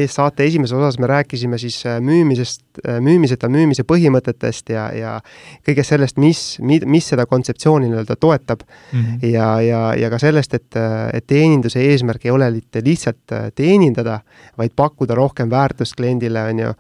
saate 0.08 0.44
esimeses 0.44 0.76
osas 0.76 1.00
me 1.00 1.08
rääkisime 1.08 1.58
siis 1.58 1.86
äh, 1.86 2.02
müümisest, 2.02 2.62
äh, 2.88 3.00
müümiseta 3.00 3.48
müümise 3.48 3.86
põhimõtetest 3.88 4.70
ja, 4.74 4.90
ja 4.92 5.14
kõigest 5.68 5.94
sellest, 5.94 6.18
mis, 6.20 6.60
mis 6.60 7.08
seda 7.08 7.26
kontseptsiooni 7.26 7.88
nii-öelda 7.88 8.16
toetab 8.20 8.66
mm. 8.68 9.00
-hmm. 9.00 9.30
ja, 9.32 9.62
ja, 9.62 9.82
ja 9.96 10.10
ka 10.10 10.20
sellest, 10.20 10.54
et, 10.54 10.76
et 11.14 11.28
teeninduse 11.28 11.80
eesmärk 11.80 12.26
ei 12.26 12.32
ole 12.32 12.52
mitte 12.52 12.84
lihtsalt 12.84 13.32
äh, 13.32 13.52
teenindada, 13.56 14.20
vaid 14.58 14.76
pakkuda 14.76 15.16
rohkem 15.16 15.50
väärtust 15.50 15.96
kliendile, 15.96 16.44
on 16.44 16.60
ju, 16.60 16.74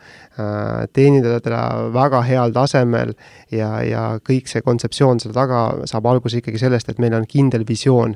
teenindada 0.94 1.40
teda 1.40 1.62
väga 1.94 2.22
heal 2.22 2.52
tasemel 2.52 3.14
ja, 3.52 3.82
ja 3.84 4.04
kõik 4.24 4.48
see 4.48 4.62
kontseptsioon 4.62 5.20
selle 5.20 5.34
taga 5.34 5.86
saab 5.86 6.06
alguse 6.06 6.40
ikkagi 6.40 6.60
sellest, 6.60 6.90
et 6.90 7.00
meil 7.00 7.14
on 7.14 7.28
kindel 7.28 7.66
visioon, 7.68 8.16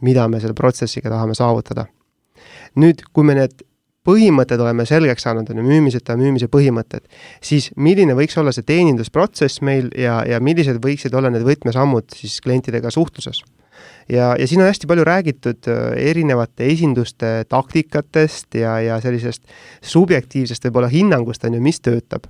mida 0.00 0.28
me 0.28 0.40
selle 0.40 0.54
protsessiga 0.54 1.10
tahame 1.10 1.34
saavutada 1.34 1.86
nüüd, 2.80 3.04
kui 3.12 3.26
me 3.26 3.38
need 3.38 3.64
põhimõtted 4.04 4.60
oleme 4.60 4.84
selgeks 4.88 5.24
saanud, 5.24 5.48
on 5.50 5.60
ju, 5.60 5.64
müümiseta 5.66 6.16
müümise 6.20 6.50
põhimõtted, 6.52 7.06
siis 7.44 7.70
milline 7.80 8.16
võiks 8.16 8.36
olla 8.40 8.52
see 8.52 8.66
teenindusprotsess 8.68 9.62
meil 9.64 9.88
ja, 9.96 10.20
ja 10.28 10.40
millised 10.44 10.80
võiksid 10.84 11.14
olla 11.16 11.32
need 11.32 11.46
võtmesammud 11.46 12.12
siis 12.16 12.40
klientidega 12.44 12.92
suhtluses? 12.94 13.42
ja, 14.08 14.34
ja 14.38 14.46
siin 14.48 14.60
on 14.60 14.68
hästi 14.68 14.86
palju 14.86 15.04
räägitud 15.08 15.68
äh, 15.72 15.96
erinevate 16.10 16.68
esinduste 16.72 17.32
taktikatest 17.48 18.54
ja, 18.60 18.76
ja 18.80 19.00
sellisest 19.00 19.42
subjektiivsest 19.82 20.68
võib-olla 20.68 20.92
hinnangust, 20.92 21.44
on 21.44 21.56
ju, 21.56 21.64
mis 21.64 21.80
töötab. 21.80 22.28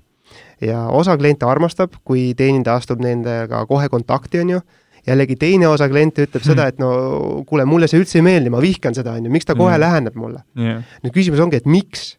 ja 0.60 0.86
osa 0.88 1.16
kliente 1.18 1.46
armastab, 1.46 1.98
kui 2.04 2.32
teenindaja 2.38 2.78
astub 2.80 3.02
nendega 3.02 3.66
kohe 3.66 3.90
kontakti, 3.90 4.40
on 4.40 4.56
ju, 4.56 4.60
jällegi 5.06 5.36
teine 5.40 5.68
osa 5.68 5.88
kliente 5.90 6.26
ütleb 6.26 6.42
hmm. 6.42 6.50
seda, 6.50 6.68
et 6.70 6.82
no 6.82 6.90
kuule, 7.48 7.66
mulle 7.68 7.88
see 7.90 8.00
üldse 8.00 8.20
ei 8.20 8.26
meeldi, 8.26 8.52
ma 8.52 8.62
vihkan 8.64 8.96
seda, 8.96 9.16
on 9.18 9.28
ju, 9.28 9.32
miks 9.32 9.48
ta 9.48 9.56
kohe 9.58 9.72
hmm. 9.74 9.84
läheneb 9.84 10.20
mulle 10.20 10.44
yeah.? 10.58 10.84
nüüd 11.04 11.16
küsimus 11.16 11.42
ongi, 11.44 11.62
et 11.62 11.68
miks? 11.70 12.14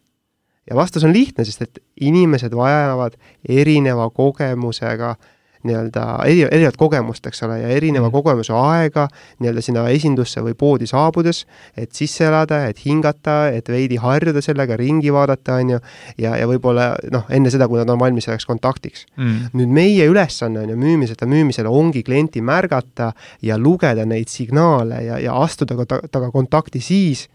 ja 0.69 0.78
vastus 0.78 1.06
on 1.06 1.13
lihtne, 1.13 1.45
sest 1.45 1.62
et 1.65 1.82
inimesed 2.02 2.54
vajavad 2.58 3.17
erineva 3.45 4.10
kogemusega 4.13 5.13
äh, 5.13 5.32
nii-öelda 5.65 6.04
eri, 6.30 6.43
erinevat 6.47 6.78
kogemust, 6.80 7.25
eks 7.28 7.43
ole, 7.47 7.60
ja 7.63 7.71
erineva 7.73 8.08
mm. 8.08 8.13
kogemuse 8.13 8.54
aega 8.56 9.08
nii-öelda 9.43 9.63
sinna 9.65 9.86
esindusse 9.93 10.43
või 10.45 10.56
poodi 10.58 10.88
saabudes, 10.89 11.43
et 11.78 11.93
sisse 11.97 12.28
elada, 12.28 12.63
et 12.69 12.82
hingata, 12.86 13.38
et 13.56 13.69
veidi 13.71 13.99
harjuda 14.01 14.43
sellega, 14.45 14.78
ringi 14.80 15.13
vaadata, 15.13 15.60
on 15.62 15.75
ju, 15.75 15.82
ja, 16.21 16.36
ja 16.39 16.47
võib-olla 16.49 16.91
noh, 17.13 17.28
enne 17.34 17.54
seda, 17.54 17.69
kui 17.71 17.82
nad 17.82 17.91
on 17.91 18.01
valmis 18.01 18.30
selleks 18.30 18.47
kontaktiks. 18.49 19.06
Mm.. 19.17 19.51
nüüd 19.58 19.75
meie 19.75 20.08
ülesanne 20.10 20.63
on 20.63 20.71
ju 20.73 20.80
müümiseta 20.80 21.28
müümisel 21.30 21.67
ongi 21.69 22.04
klienti 22.06 22.41
märgata 22.45 23.12
ja 23.45 23.58
lugeda 23.58 24.06
neid 24.08 24.32
signaale 24.32 25.04
ja, 25.06 25.19
ja 25.21 25.36
astuda 25.41 25.86
temaga 25.86 26.32
kontakti 26.34 26.82
siis, 26.84 27.28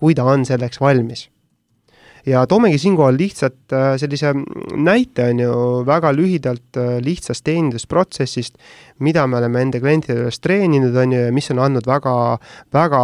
kui 0.00 0.16
ta 0.16 0.24
on 0.28 0.46
selleks 0.48 0.80
valmis 0.80 1.28
ja 2.26 2.46
toomegi 2.46 2.78
siinkohal 2.78 3.16
lihtsalt 3.18 3.72
äh, 3.72 3.94
sellise 4.00 4.32
näite, 4.76 5.30
on 5.30 5.40
ju, 5.40 5.54
väga 5.86 6.12
lühidalt 6.16 6.76
äh, 6.76 6.98
lihtsast 7.04 7.44
teenindusprotsessist, 7.44 8.58
mida 8.98 9.26
me 9.26 9.38
oleme 9.40 9.62
enda 9.64 9.80
klientide 9.80 10.18
juures 10.18 10.40
treeninud, 10.40 10.96
on 10.96 11.16
ju, 11.16 11.24
ja 11.28 11.32
mis 11.34 11.50
on 11.54 11.62
andnud 11.64 11.88
väga, 11.88 12.14
väga 12.74 13.02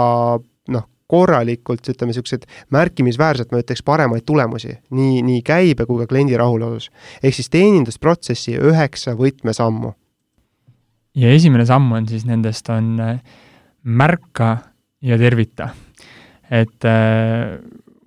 noh, 0.74 0.86
korralikult, 1.06 1.86
ütleme, 1.86 2.10
niisugused 2.10 2.46
märkimisväärselt, 2.74 3.52
ma 3.54 3.62
ütleks, 3.62 3.84
paremaid 3.86 4.26
tulemusi 4.26 4.74
nii, 4.90 5.22
nii 5.26 5.42
käibe 5.46 5.86
kui 5.86 6.02
ka 6.02 6.08
kliendi 6.10 6.38
rahulolus. 6.38 6.90
ehk 7.22 7.36
siis 7.36 7.50
teenindusprotsessi 7.54 8.56
üheksa 8.58 9.16
võtmesammu. 9.18 9.94
ja 11.16 11.32
esimene 11.32 11.66
samm 11.66 11.92
on 11.92 12.08
siis 12.08 12.26
nendest, 12.26 12.68
on 12.70 12.96
äh, 13.00 13.20
märka 13.84 14.56
ja 15.02 15.18
tervita. 15.18 15.70
et 16.50 16.84
äh, 16.84 17.58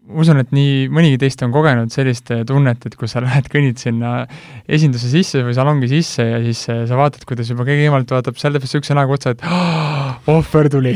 usun, 0.10 0.39
et 0.41 0.52
nii 0.56 0.88
mõnigi 0.93 1.19
teist 1.22 1.41
on 1.45 1.54
kogenud 1.54 1.93
sellist 1.93 2.32
tunnet, 2.48 2.86
et 2.86 2.95
kui 3.00 3.10
sa 3.12 3.22
lähed, 3.24 3.50
kõnnid 3.52 3.80
sinna 3.82 4.24
esinduse 4.69 5.12
sisse 5.12 5.43
või 5.45 5.56
salongi 5.58 5.89
sisse 5.91 6.26
ja 6.26 6.39
siis 6.43 6.63
äh, 6.72 6.84
sa 6.89 6.98
vaatad, 7.00 7.26
kuidas 7.30 7.52
juba 7.52 7.67
keegi 7.67 7.88
eemalt 7.88 8.12
vaatab 8.13 8.39
selle 8.39 8.60
peale 8.60 8.69
niisuguse 8.69 8.98
näoga 8.98 9.17
otsa, 9.17 9.36
et 9.36 9.45
oh, 9.45 10.36
ohver 10.36 10.69
tuli 10.74 10.95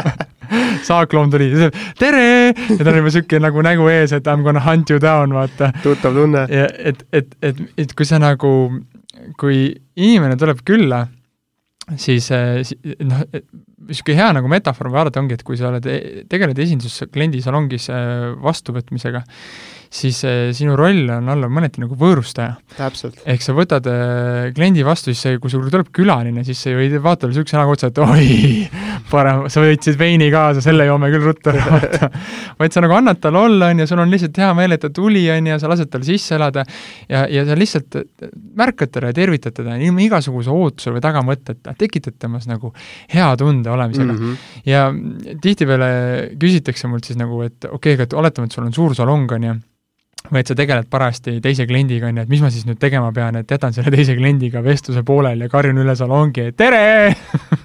saakloom 0.88 1.30
tuli, 1.32 1.50
tere! 1.98 2.24
ja 2.54 2.78
tal 2.80 2.92
on 2.94 3.00
juba 3.00 3.10
niisugune 3.10 3.44
nagu 3.46 3.66
nägu 3.66 3.90
ees, 3.92 4.14
et 4.16 4.26
I 4.26 4.36
m 4.36 4.46
gonna 4.46 4.62
hunt 4.64 4.90
you 4.90 5.02
down, 5.02 5.34
vaata. 5.36 5.72
tuttav 5.84 6.16
tunne. 6.16 6.46
ja 6.50 6.68
et, 6.78 7.04
et, 7.12 7.34
et, 7.42 7.64
et 7.78 7.94
kui 7.96 8.08
sa 8.08 8.20
nagu, 8.22 8.52
kui 9.40 9.64
inimene 9.98 10.38
tuleb 10.40 10.62
külla, 10.66 11.06
siis 11.98 12.30
äh, 12.34 12.60
noh, 13.06 13.24
niisugune 13.88 14.18
hea 14.20 14.30
nagu 14.36 14.50
metafoor 14.52 14.90
vaadata 14.94 15.22
ongi, 15.22 15.38
et 15.38 15.44
kui 15.46 15.58
sa 15.58 15.70
oled, 15.72 15.86
e-, 15.90 16.24
tegeled 16.30 16.58
esindus 16.62 17.00
kliendi 17.10 17.42
salongis 17.42 17.88
vastuvõtmisega, 18.44 19.24
siis 19.90 20.20
äh, 20.24 20.50
sinu 20.54 20.76
roll 20.78 21.08
on 21.10 21.28
olla 21.32 21.48
mõneti 21.50 21.82
nagu 21.82 21.96
võõrustaja. 21.98 22.54
ehk 23.26 23.42
sa 23.42 23.54
võtad 23.56 23.86
äh, 23.90 24.50
kliendi 24.54 24.84
vastu, 24.86 25.10
siis 25.10 25.24
see, 25.26 25.38
kui 25.42 25.50
sul 25.50 25.64
tuleb 25.66 25.88
külaline, 25.94 26.44
siis 26.46 26.60
sa 26.62 26.70
ju 26.70 26.82
ei 26.82 26.92
vaata 26.94 27.24
talle 27.24 27.34
niisuguse 27.34 27.58
näoga 27.58 27.74
otsa, 27.74 27.90
et 27.90 27.98
oi, 28.04 28.28
parem, 29.10 29.42
sa 29.50 29.64
võtsid 29.64 29.98
veini 29.98 30.28
kaasa, 30.30 30.62
selle 30.62 30.86
joome 30.86 31.10
küll 31.10 31.26
ruttu 31.26 31.54
vaata. 31.58 32.10
vaid 32.60 32.76
sa 32.76 32.84
nagu 32.84 32.94
annad 32.94 33.18
talle 33.22 33.42
olla, 33.42 33.72
on 33.74 33.82
ju, 33.82 33.88
sul 33.90 34.02
on 34.04 34.14
lihtsalt 34.14 34.38
hea 34.38 34.50
meel, 34.60 34.76
et 34.76 34.84
ta 34.84 34.92
tuli, 34.94 35.24
on 35.34 35.50
ju, 35.50 35.56
sa 35.62 35.70
lased 35.72 35.90
tal 35.90 36.06
sisse 36.06 36.38
elada 36.38 36.64
ja, 37.10 37.24
ja 37.26 37.42
sa 37.48 37.58
lihtsalt 37.58 37.98
märkad 38.60 38.94
teda 38.94 39.10
ja 39.10 39.16
tervitad 39.16 39.56
teda 39.58 39.74
ilma 39.82 40.04
igasuguse 40.06 40.54
ootuse 40.54 40.94
või 40.94 41.02
tagamõtteta, 41.02 41.74
tekitad 41.80 42.14
temas 42.22 42.46
nagu 42.50 42.70
hea 43.10 43.32
tunde 43.40 43.74
olemisega 43.74 44.12
mm. 44.12 44.22
-hmm. 44.22 44.70
ja 44.70 44.86
tihtipeale 45.42 45.90
küsitakse 46.38 46.86
mult 46.86 47.10
siis 47.10 47.18
nagu, 47.18 47.42
et 47.42 47.66
okei 47.66 47.98
okay,, 47.98 48.06
aga 48.06 48.22
oletame, 48.22 48.46
et 48.46 48.54
sul 48.54 48.68
on 48.68 48.72
suur 48.76 48.94
salong, 48.94 49.26
on 49.34 49.48
ju, 49.48 49.56
või 50.28 50.42
et 50.42 50.50
sa 50.50 50.56
tegeled 50.58 50.88
parajasti 50.92 51.38
teise 51.42 51.64
kliendiga, 51.68 52.10
on 52.10 52.20
ju, 52.20 52.24
et 52.26 52.32
mis 52.32 52.42
ma 52.44 52.50
siis 52.52 52.66
nüüd 52.68 52.80
tegema 52.82 53.08
pean, 53.16 53.38
et 53.40 53.50
jätan 53.50 53.72
selle 53.74 53.92
teise 53.94 54.14
kliendiga 54.18 54.62
vestluse 54.64 55.02
pooleli 55.06 55.46
ja 55.46 55.52
karjun 55.52 55.80
üle 55.80 55.94
salongi, 55.96 56.50
et 56.50 56.58
tere 56.60 57.14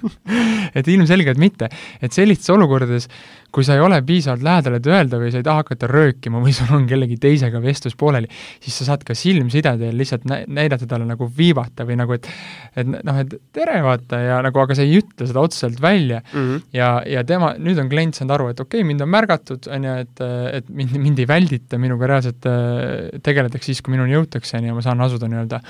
et 0.78 0.88
ilmselgelt 0.88 1.40
mitte. 1.42 1.68
et 2.00 2.16
sellistes 2.16 2.50
olukordades, 2.54 3.10
kui 3.56 3.64
sa 3.64 3.72
ei 3.72 3.80
ole 3.80 4.02
piisavalt 4.04 4.44
lähedal, 4.44 4.74
et 4.76 4.86
öelda 4.90 5.16
või 5.20 5.30
sa 5.32 5.40
ei 5.40 5.46
taha 5.46 5.62
hakata 5.62 5.88
röökima 5.88 6.42
või 6.44 6.52
sul 6.52 6.74
on 6.76 6.84
kellegi 6.88 7.16
teisega 7.20 7.62
vestlus 7.64 7.96
pooleli, 7.96 8.28
siis 8.60 8.76
sa 8.82 8.90
saad 8.90 9.06
ka 9.06 9.16
silmside 9.16 9.72
teel 9.80 9.96
lihtsalt 9.96 10.26
nä-, 10.28 10.42
näidata 10.58 10.88
talle 10.90 11.08
nagu 11.08 11.30
viivata 11.38 11.86
või 11.88 11.96
nagu, 12.02 12.18
et 12.18 12.28
et 12.76 12.90
noh, 12.92 13.20
et 13.22 13.32
tere, 13.56 13.78
vaata, 13.84 14.20
ja 14.20 14.42
nagu, 14.44 14.60
aga 14.60 14.76
sa 14.76 14.84
ei 14.84 14.98
ütle 15.00 15.28
seda 15.30 15.40
otseselt 15.40 15.80
välja 15.80 16.20
mm. 16.20 16.36
-hmm. 16.42 16.66
ja, 16.76 16.90
ja 17.08 17.24
tema, 17.24 17.54
nüüd 17.56 17.80
on 17.80 17.88
klient 17.88 18.18
saanud 18.18 18.36
aru, 18.36 18.50
et 18.52 18.60
okei 18.60 18.82
okay,, 18.82 18.88
mind 18.90 19.06
on 19.06 19.12
märgatud, 19.14 19.70
on 19.72 19.88
ju, 19.88 19.96
et, 20.04 20.24
et 20.60 20.68
mind, 20.68 20.96
mind 21.08 21.24
ei 21.24 21.28
väldita, 21.32 21.80
minuga 21.80 22.12
reaalselt 22.12 22.50
äh, 22.50 23.20
tegeletakse 23.24 23.72
siis, 23.72 23.80
kui 23.80 23.96
minuni 23.96 24.18
jõutakse, 24.18 24.58
on 24.58 24.68
ju, 24.68 24.74
ja 24.74 24.76
ma 24.76 24.84
saan 24.84 25.00
asuda 25.00 25.32
nii-öelda 25.32 25.62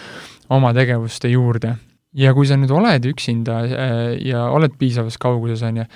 oma 0.59 0.75
tegevuste 0.75 1.31
juurde. 1.31 1.77
ja 2.17 2.33
kui 2.35 2.47
sa 2.49 2.57
nüüd 2.59 2.73
oled 2.73 3.07
üksinda 3.15 3.63
äh, 3.63 3.99
ja 4.27 4.49
oled 4.51 4.75
piisavas 4.79 5.19
kauguses, 5.23 5.63
on 5.63 5.85
ju, 5.85 5.91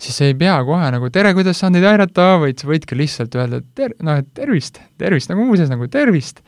siis 0.00 0.16
sa 0.16 0.26
ei 0.28 0.36
pea 0.38 0.56
kohe 0.66 0.90
nagu 0.94 1.10
tere, 1.12 1.32
kuidas 1.36 1.60
saan 1.60 1.76
teid 1.76 1.86
aidata, 1.88 2.32
vaid 2.42 2.60
sa 2.60 2.68
võidki 2.70 2.98
lihtsalt 2.98 3.36
öelda 3.36 3.62
ter-, 3.76 3.96
noh, 4.04 4.20
et 4.22 4.28
tervist, 4.36 4.80
tervist, 5.00 5.32
nagu 5.32 5.44
muuseas 5.48 5.72
nagu 5.72 5.88
tervist. 5.92 6.40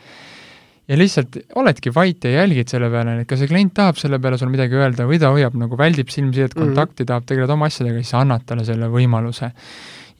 ja 0.90 0.96
lihtsalt 0.98 1.36
oledki 1.60 1.92
vait 1.94 2.24
ja 2.26 2.42
jälgid 2.42 2.72
selle 2.72 2.88
peale, 2.90 3.20
et 3.22 3.28
kas 3.30 3.38
see 3.40 3.48
klient 3.48 3.72
tahab 3.76 4.00
selle 4.00 4.18
peale 4.20 4.38
sul 4.40 4.50
midagi 4.50 4.76
öelda 4.76 5.06
või 5.08 5.20
ta 5.22 5.30
hoiab 5.32 5.54
nagu, 5.56 5.78
väldib 5.78 6.10
silmsidet, 6.10 6.56
kontakti 6.56 6.72
mm, 6.72 7.04
-hmm. 7.04 7.10
tahab 7.12 7.28
tegeleda 7.28 7.54
oma 7.54 7.68
asjadega, 7.70 8.00
siis 8.02 8.10
sa 8.10 8.22
annad 8.24 8.42
talle 8.46 8.64
selle 8.66 8.88
võimaluse. 8.90 9.52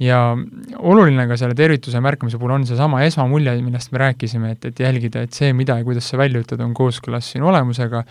ja 0.03 0.37
oluline 0.79 1.27
ka 1.29 1.37
selle 1.37 1.55
tervituse 1.55 2.01
märkamise 2.01 2.39
puhul 2.39 2.55
on 2.55 2.67
seesama 2.67 3.03
esmamulje, 3.05 3.57
millest 3.63 3.93
me 3.93 3.99
rääkisime, 3.99 4.53
et, 4.53 4.65
et 4.65 4.81
jälgida, 4.81 5.23
et 5.23 5.33
see, 5.33 5.53
mida 5.53 5.79
ja 5.79 5.85
kuidas 5.85 6.09
sa 6.09 6.19
välja 6.19 6.41
ütled, 6.41 6.61
on 6.61 6.75
kooskõlas 6.75 7.33
sinu 7.33 7.49
olemusega 7.49 8.05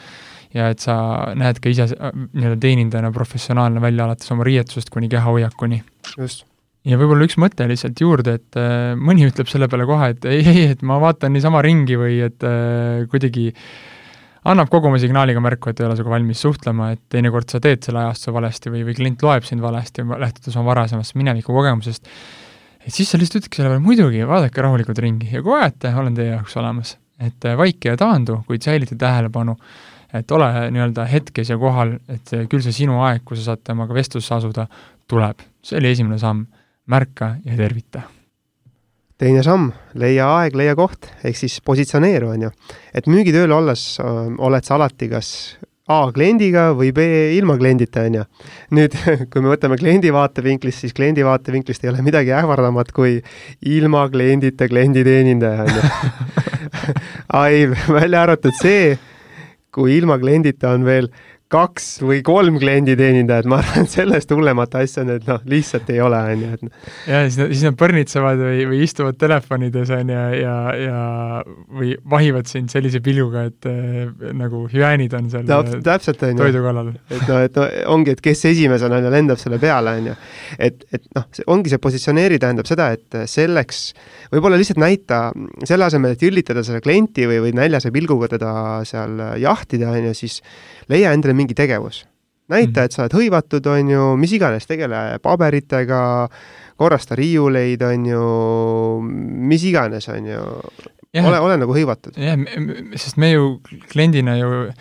ja 0.54 0.70
et 0.74 0.84
sa 0.84 0.96
näed 1.38 1.60
ka 1.64 1.72
ise 1.72 1.90
nii-öelda 1.92 2.60
teenindajana 2.62 3.12
professionaalne 3.16 3.84
välja, 3.84 4.06
alates 4.06 4.32
oma 4.34 4.48
riietusest 4.48 4.92
kuni 4.94 5.10
kehahoiakuni. 5.12 5.84
just 6.18 6.46
ja 6.88 6.98
võib-olla 6.98 7.28
üks 7.28 7.38
mõte 7.42 7.68
lihtsalt 7.70 8.02
juurde, 8.02 8.38
et 8.40 8.60
äh, 8.60 8.92
mõni 8.98 9.28
ütleb 9.30 9.50
selle 9.52 9.70
peale 9.72 9.86
kohe, 9.90 10.12
et 10.16 10.28
ei, 10.30 10.42
ei, 10.42 10.68
et 10.74 10.84
ma 10.88 10.98
vaatan 11.02 11.34
niisama 11.36 11.62
ringi 11.66 11.98
või 12.00 12.20
et 12.26 12.46
äh, 12.48 13.04
kuidagi 13.12 13.52
annab 14.50 14.72
kogu 14.74 14.90
oma 14.90 14.98
signaaliga 15.02 15.42
märku, 15.44 15.70
et 15.70 15.82
ei 15.82 15.86
ole 15.86 15.98
sinuga 15.98 16.16
valmis 16.16 16.42
suhtlema, 16.42 16.92
et 16.96 17.04
teinekord 17.14 17.52
sa 17.54 17.62
teed 17.62 17.86
selle 17.86 18.02
ajastuse 18.08 18.34
valesti 18.34 18.74
või, 18.74 18.86
või 18.88 18.98
klient 18.98 19.26
loeb 19.26 19.46
sind 19.46 19.62
valesti, 19.62 20.06
lähtudes 20.24 20.58
oma 20.58 20.72
varasemast 20.72 21.18
mineviku 21.20 21.54
kogemusest, 21.54 22.10
et 22.82 22.96
siis 22.96 23.12
sa 23.12 23.22
lihtsalt 23.22 23.44
ütledki 23.44 23.62
selle 23.62 23.76
peale, 23.76 23.86
muidugi, 23.86 24.26
vaadake 24.26 24.66
rahulikult 24.66 25.04
ringi 25.06 25.30
ja 25.30 25.44
kui 25.46 25.54
vajate, 25.54 25.94
olen 26.02 26.18
teie 26.18 26.34
jaoks 26.34 26.58
olemas. 26.58 26.98
et 27.22 27.46
äh, 27.46 27.54
vaike 27.54 27.94
ja 27.94 27.98
taandu, 28.02 28.40
kuid 28.48 28.66
säilita 28.66 28.98
tähelepanu, 28.98 29.54
et 30.18 30.32
ole 30.32 30.48
nii-öelda 30.74 31.06
hetkes 31.10 31.52
ja 31.54 31.58
kohal, 31.62 31.96
et 32.12 32.34
küll 32.52 32.64
see 32.64 32.76
sinu 32.84 33.00
aeg, 33.06 33.24
kui 33.26 33.40
sa 33.40 33.52
saad 33.52 33.64
temaga 33.68 33.96
vestlusse 33.96 34.34
asuda, 34.36 34.68
tuleb. 35.08 35.46
see 35.64 35.78
oli 35.78 35.92
esimene 35.92 36.18
samm 36.20 36.46
märka 36.92 37.36
ja 37.46 37.56
tervita. 37.58 38.02
teine 39.22 39.44
samm, 39.46 39.70
leia 40.02 40.28
aeg, 40.40 40.56
leia 40.58 40.76
koht, 40.76 41.12
ehk 41.24 41.38
siis 41.38 41.60
positsioneeru, 41.66 42.32
on 42.36 42.48
ju. 42.48 42.54
et 42.94 43.08
müügitööl 43.08 43.52
olles 43.54 44.00
öö, 44.02 44.32
oled 44.38 44.66
sa 44.66 44.80
alati 44.80 45.10
kas 45.12 45.34
A 45.92 46.06
kliendiga 46.14 46.70
või 46.78 46.92
B 46.96 47.04
ilma 47.36 47.58
kliendita, 47.60 48.06
on 48.08 48.20
ju. 48.20 48.26
nüüd, 48.78 48.96
kui 49.32 49.44
me 49.44 49.52
võtame 49.52 49.78
kliendi 49.82 50.12
vaatevinklist, 50.14 50.86
siis 50.86 50.96
kliendi 50.96 51.26
vaatevinklist 51.26 51.84
ei 51.84 51.92
ole 51.92 52.04
midagi 52.06 52.34
ähvardamat 52.38 52.94
kui 52.96 53.18
ilma 53.68 54.06
kliendita 54.14 54.70
klienditeenindaja, 54.72 55.66
on 55.66 55.80
ju. 55.80 56.52
ai, 57.42 57.66
välja 57.90 58.24
arvatud 58.24 58.56
see, 58.62 58.96
kui 59.72 59.96
ilma 59.98 60.20
kliendita 60.22 60.74
on 60.76 60.88
veel 60.88 61.12
kaks 61.52 61.88
või 62.04 62.22
kolm 62.24 62.58
klienditeenindajat, 62.62 63.48
ma 63.52 63.60
arvan, 63.60 63.86
et 63.86 63.94
sellest 63.98 64.32
hullemat 64.32 64.76
asja 64.80 65.04
nüüd 65.08 65.28
noh, 65.28 65.42
lihtsalt 65.52 65.90
ei 65.92 66.00
ole, 66.04 66.20
on 66.34 66.46
ju, 66.46 66.52
et 66.56 67.12
ja 67.12 67.22
siis, 67.26 67.40
siis 67.52 67.66
nad 67.68 67.78
põrnitsevad 67.80 68.40
või, 68.40 68.62
või 68.70 68.82
istuvad 68.86 69.20
telefonides, 69.20 69.92
on 69.98 70.14
ju, 70.14 70.22
ja, 70.40 70.56
ja 70.80 71.02
või 71.76 71.94
vahivad 72.14 72.48
sind 72.52 72.72
sellise 72.72 73.04
pilguga, 73.04 73.46
et 73.52 73.68
äh, 73.70 74.32
nagu 74.38 74.64
hüäänid 74.72 75.16
on 75.18 75.28
seal 75.34 75.48
Täp, 75.50 75.74
täpselt, 75.86 76.24
on 76.28 76.36
ju. 76.36 76.40
toidu 76.46 76.64
kallal. 76.64 76.94
et 77.12 77.28
noh, 77.28 77.44
et 77.44 77.60
no 77.60 77.68
ongi, 77.98 78.16
et 78.16 78.24
kes 78.24 78.46
esimesena 78.54 79.02
on 79.02 79.10
ju 79.10 79.14
lendab 79.18 79.42
selle 79.42 79.60
peale, 79.62 79.98
on 80.00 80.12
ju. 80.12 80.18
et, 80.70 80.88
et 80.96 81.04
noh, 81.18 81.28
see 81.36 81.48
ongi 81.52 81.74
see 81.74 81.84
positsioneeri 81.84 82.40
tähendab 82.40 82.70
seda, 82.70 82.92
et 82.96 83.22
selleks 83.28 83.90
võib-olla 84.32 84.60
lihtsalt 84.60 84.80
näita, 84.82 85.22
selle 85.68 85.88
asemel, 85.88 86.16
et 86.16 86.24
jüllitada 86.24 86.64
seda 86.66 86.82
klienti 86.84 87.28
või, 87.30 87.42
või 87.46 87.56
näljase 87.58 87.92
pilguga 87.94 88.32
teda 88.32 88.54
seal 88.88 89.20
jahtida, 89.42 89.92
on 89.92 90.10
ju, 90.10 90.16
siis 90.18 90.40
leia 90.92 91.14
endale 91.16 91.36
mingi 91.38 91.58
tegevus. 91.58 92.06
näita, 92.52 92.82
mhm. 92.82 92.86
et 92.86 92.96
sa 92.96 93.04
oled 93.06 93.16
hõivatud, 93.16 93.68
on 93.72 93.92
ju, 93.94 94.08
mis 94.20 94.34
iganes, 94.36 94.68
tegele 94.68 95.20
paberitega, 95.24 96.02
korrasta 96.80 97.16
riiuleid, 97.16 97.84
on 97.88 98.08
ju, 98.10 98.24
mis 99.52 99.64
iganes, 99.68 100.08
on 100.12 100.32
ju. 100.32 100.48
ole, 101.22 101.40
ole 101.40 101.60
nagu 101.62 101.76
hõivatud. 101.76 102.18
jah, 102.18 102.40
sest 102.96 103.20
me 103.22 103.34
ju 103.34 103.54
kliendina 103.92 104.38
ju 104.40 104.72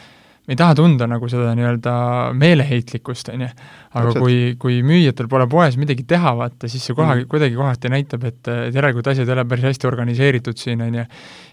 me 0.51 0.57
ei 0.57 0.59
taha 0.59 0.75
tunda 0.75 1.07
nagu 1.07 1.29
seda 1.31 1.53
nii-öelda 1.55 1.91
meeleheitlikkust, 2.35 3.29
on 3.31 3.45
ju. 3.45 3.49
aga 3.91 4.09
Absolut. 4.09 4.25
kui, 4.25 4.39
kui 4.59 4.81
müüjatel 4.87 5.29
pole 5.31 5.47
poes 5.51 5.77
midagi 5.79 6.03
teha, 6.11 6.33
vaata, 6.35 6.67
siis 6.71 6.89
see 6.89 6.97
kohe 6.99 7.13
mm. 7.13 7.29
kuidagi 7.31 7.55
kohati 7.55 7.93
näitab, 7.93 8.27
et, 8.27 8.51
et 8.51 8.75
järelikult 8.75 9.13
asjad 9.13 9.31
ei 9.31 9.37
ole 9.37 9.45
päris 9.53 9.69
hästi 9.69 9.87
organiseeritud 9.87 10.59
siin, 10.59 10.83
on 10.83 10.99
ju. 10.99 11.07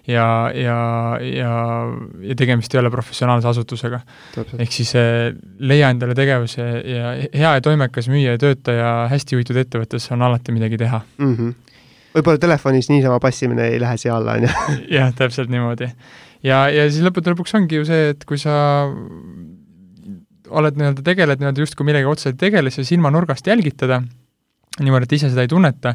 ja, 0.09 0.25
ja, 0.57 0.79
ja, 1.21 1.53
ja 2.25 2.39
tegemist 2.41 2.73
ei 2.73 2.81
ole 2.81 2.89
professionaalse 2.89 3.51
asutusega. 3.53 4.01
ehk 4.57 4.73
siis 4.73 4.95
eh, 4.97 5.29
leia 5.59 5.93
endale 5.93 6.17
tegevuse 6.17 6.65
ja 6.65 7.13
hea 7.21 7.55
ja 7.59 7.61
toimekas 7.61 8.09
müüja 8.09 8.33
ja 8.33 8.41
töötaja 8.41 8.91
hästi 9.13 9.37
juhitud 9.37 9.61
ettevõttes 9.61 10.09
on 10.15 10.25
alati 10.25 10.57
midagi 10.57 10.81
teha 10.81 11.03
mm. 11.19 11.33
-hmm 11.35 11.55
võib-olla 12.17 12.39
telefonis 12.41 12.87
niisama 12.89 13.19
passimine 13.21 13.67
ei 13.69 13.81
lähe 13.81 13.97
siia 14.01 14.15
alla, 14.17 14.39
on 14.39 14.47
ju. 14.47 14.49
jah, 14.97 15.11
täpselt 15.13 15.51
niimoodi 15.53 15.91
ja, 16.43 16.67
ja 16.73 16.87
siis 16.89 17.03
lõppude 17.05 17.33
lõpuks 17.33 17.55
ongi 17.57 17.79
ju 17.79 17.87
see, 17.87 18.13
et 18.13 18.25
kui 18.27 18.39
sa 18.41 18.55
oled 20.47 20.79
nii-öelda, 20.79 21.03
tegeled 21.05 21.41
nii-öelda 21.41 21.63
justkui 21.63 21.87
millegagi 21.87 22.11
otseselt 22.11 22.37
ei 22.37 22.47
tegele, 22.47 22.71
siis 22.73 22.89
silmanurgast 22.91 23.47
jälgid 23.47 23.77
teda, 23.79 23.99
niimoodi, 24.79 25.07
et 25.07 25.15
ise 25.17 25.31
seda 25.31 25.43
ei 25.43 25.51
tunneta, 25.51 25.93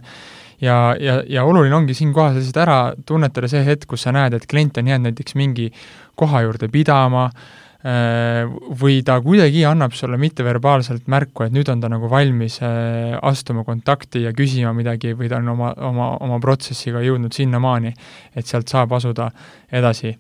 ja, 0.63 0.77
ja, 1.01 1.19
ja 1.29 1.45
oluline 1.49 1.77
ongi 1.77 1.97
siinkohal 1.97 2.37
lihtsalt 2.39 2.63
ära 2.65 2.79
tunnetada 3.09 3.51
see 3.51 3.65
hetk, 3.67 3.89
kus 3.93 4.07
sa 4.07 4.15
näed, 4.15 4.37
et 4.37 4.47
klient 4.51 4.79
on 4.81 4.93
jäänud 4.93 5.11
näiteks 5.11 5.37
mingi 5.39 5.71
koha 6.19 6.43
juurde 6.45 6.69
pidama, 6.73 7.29
äh, 7.87 8.43
või 8.81 9.01
ta 9.07 9.19
kuidagi 9.25 9.65
annab 9.69 9.97
sulle 9.99 10.21
mitteverbaalselt 10.23 11.09
märku, 11.13 11.47
et 11.47 11.57
nüüd 11.57 11.71
on 11.73 11.83
ta 11.83 11.91
nagu 11.93 12.11
valmis 12.11 12.61
äh, 12.67 13.15
astuma 13.23 13.65
kontakti 13.69 14.27
ja 14.27 14.35
küsima 14.37 14.75
midagi 14.77 15.17
või 15.19 15.33
ta 15.33 15.41
on 15.43 15.55
oma, 15.55 15.73
oma, 15.91 16.13
oma 16.21 16.43
protsessiga 16.43 17.03
jõudnud 17.05 17.35
sinnamaani, 17.35 17.95
et 18.37 18.47
sealt 18.47 18.71
saab 18.71 18.95
asuda 18.99 19.31
edasi 19.73 20.15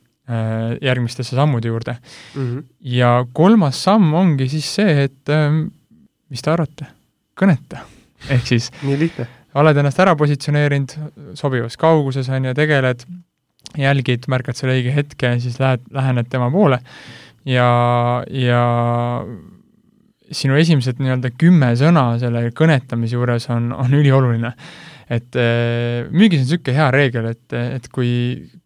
järgmistesse 0.83 1.37
sammude 1.37 1.69
juurde 1.69 1.97
mm. 2.35 2.43
-hmm. 2.43 2.65
ja 2.81 3.27
kolmas 3.33 3.83
samm 3.85 4.15
ongi 4.15 4.49
siis 4.49 4.75
see, 4.75 5.05
et 5.05 5.33
ähm, 5.33 5.67
mis 6.31 6.43
te 6.43 6.51
arvate, 6.51 6.87
kõneta. 7.41 7.85
ehk 8.33 8.47
siis 8.47 8.71
nii 8.83 8.99
lihtne. 8.99 9.27
oled 9.55 9.77
ennast 9.77 10.01
ära 10.01 10.17
positsioneerinud 10.17 10.95
sobivas 11.35 11.77
kauguses, 11.77 12.29
on 12.29 12.45
ju, 12.45 12.55
tegeled, 12.55 13.05
jälgid, 13.79 14.29
märkad 14.29 14.57
selle 14.57 14.79
õige 14.79 14.95
hetke, 14.95 15.39
siis 15.41 15.59
lähed, 15.61 15.85
lähened 15.91 16.31
tema 16.31 16.51
poole 16.51 16.79
ja, 17.45 17.69
ja 18.29 18.63
sinu 20.33 20.57
esimesed 20.59 21.01
nii-öelda 21.03 21.33
kümme 21.39 21.73
sõna 21.79 22.13
selle 22.23 22.47
kõnetamise 22.57 23.19
juures 23.19 23.49
on, 23.53 23.71
on 23.77 23.95
ülioluline 23.99 24.53
et 25.13 25.37
äh, 25.37 26.09
müügis 26.15 26.41
on 26.41 26.47
niisugune 26.47 26.77
hea 26.77 26.87
reegel, 26.95 27.27
et, 27.35 27.55
et 27.59 27.89
kui 27.93 28.13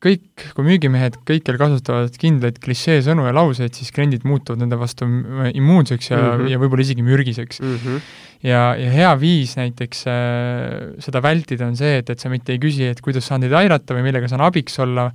kõik, 0.03 0.45
kui 0.55 0.67
müügimehed 0.67 1.19
kõikjal 1.27 1.59
kasutavad 1.59 2.19
kindlaid 2.21 2.61
klišeesõnu 2.63 3.27
ja 3.27 3.33
lauseid, 3.35 3.75
siis 3.75 3.91
kliendid 3.95 4.27
muutuvad 4.29 4.63
nende 4.63 4.79
vastu 4.79 5.09
immuunseks 5.09 6.13
ja 6.13 6.21
mm, 6.21 6.29
-hmm. 6.29 6.53
ja 6.53 6.61
võib-olla 6.63 6.87
isegi 6.87 7.07
mürgiseks 7.07 7.63
mm. 7.63 7.79
-hmm. 7.83 8.05
ja, 8.47 8.63
ja 8.79 8.93
hea 8.93 9.15
viis 9.21 9.57
näiteks 9.59 10.05
äh, 10.13 10.95
seda 11.03 11.23
vältida 11.25 11.67
on 11.67 11.77
see, 11.77 11.99
et, 11.99 12.11
et 12.11 12.23
sa 12.23 12.31
mitte 12.31 12.55
ei 12.55 12.63
küsi, 12.63 12.87
et 12.87 13.01
kuidas 13.01 13.27
saan 13.27 13.43
teid 13.43 13.57
aidata 13.57 13.97
või 13.97 14.07
millega 14.07 14.29
saan 14.29 14.45
abiks 14.47 14.79
olla, 14.79 15.11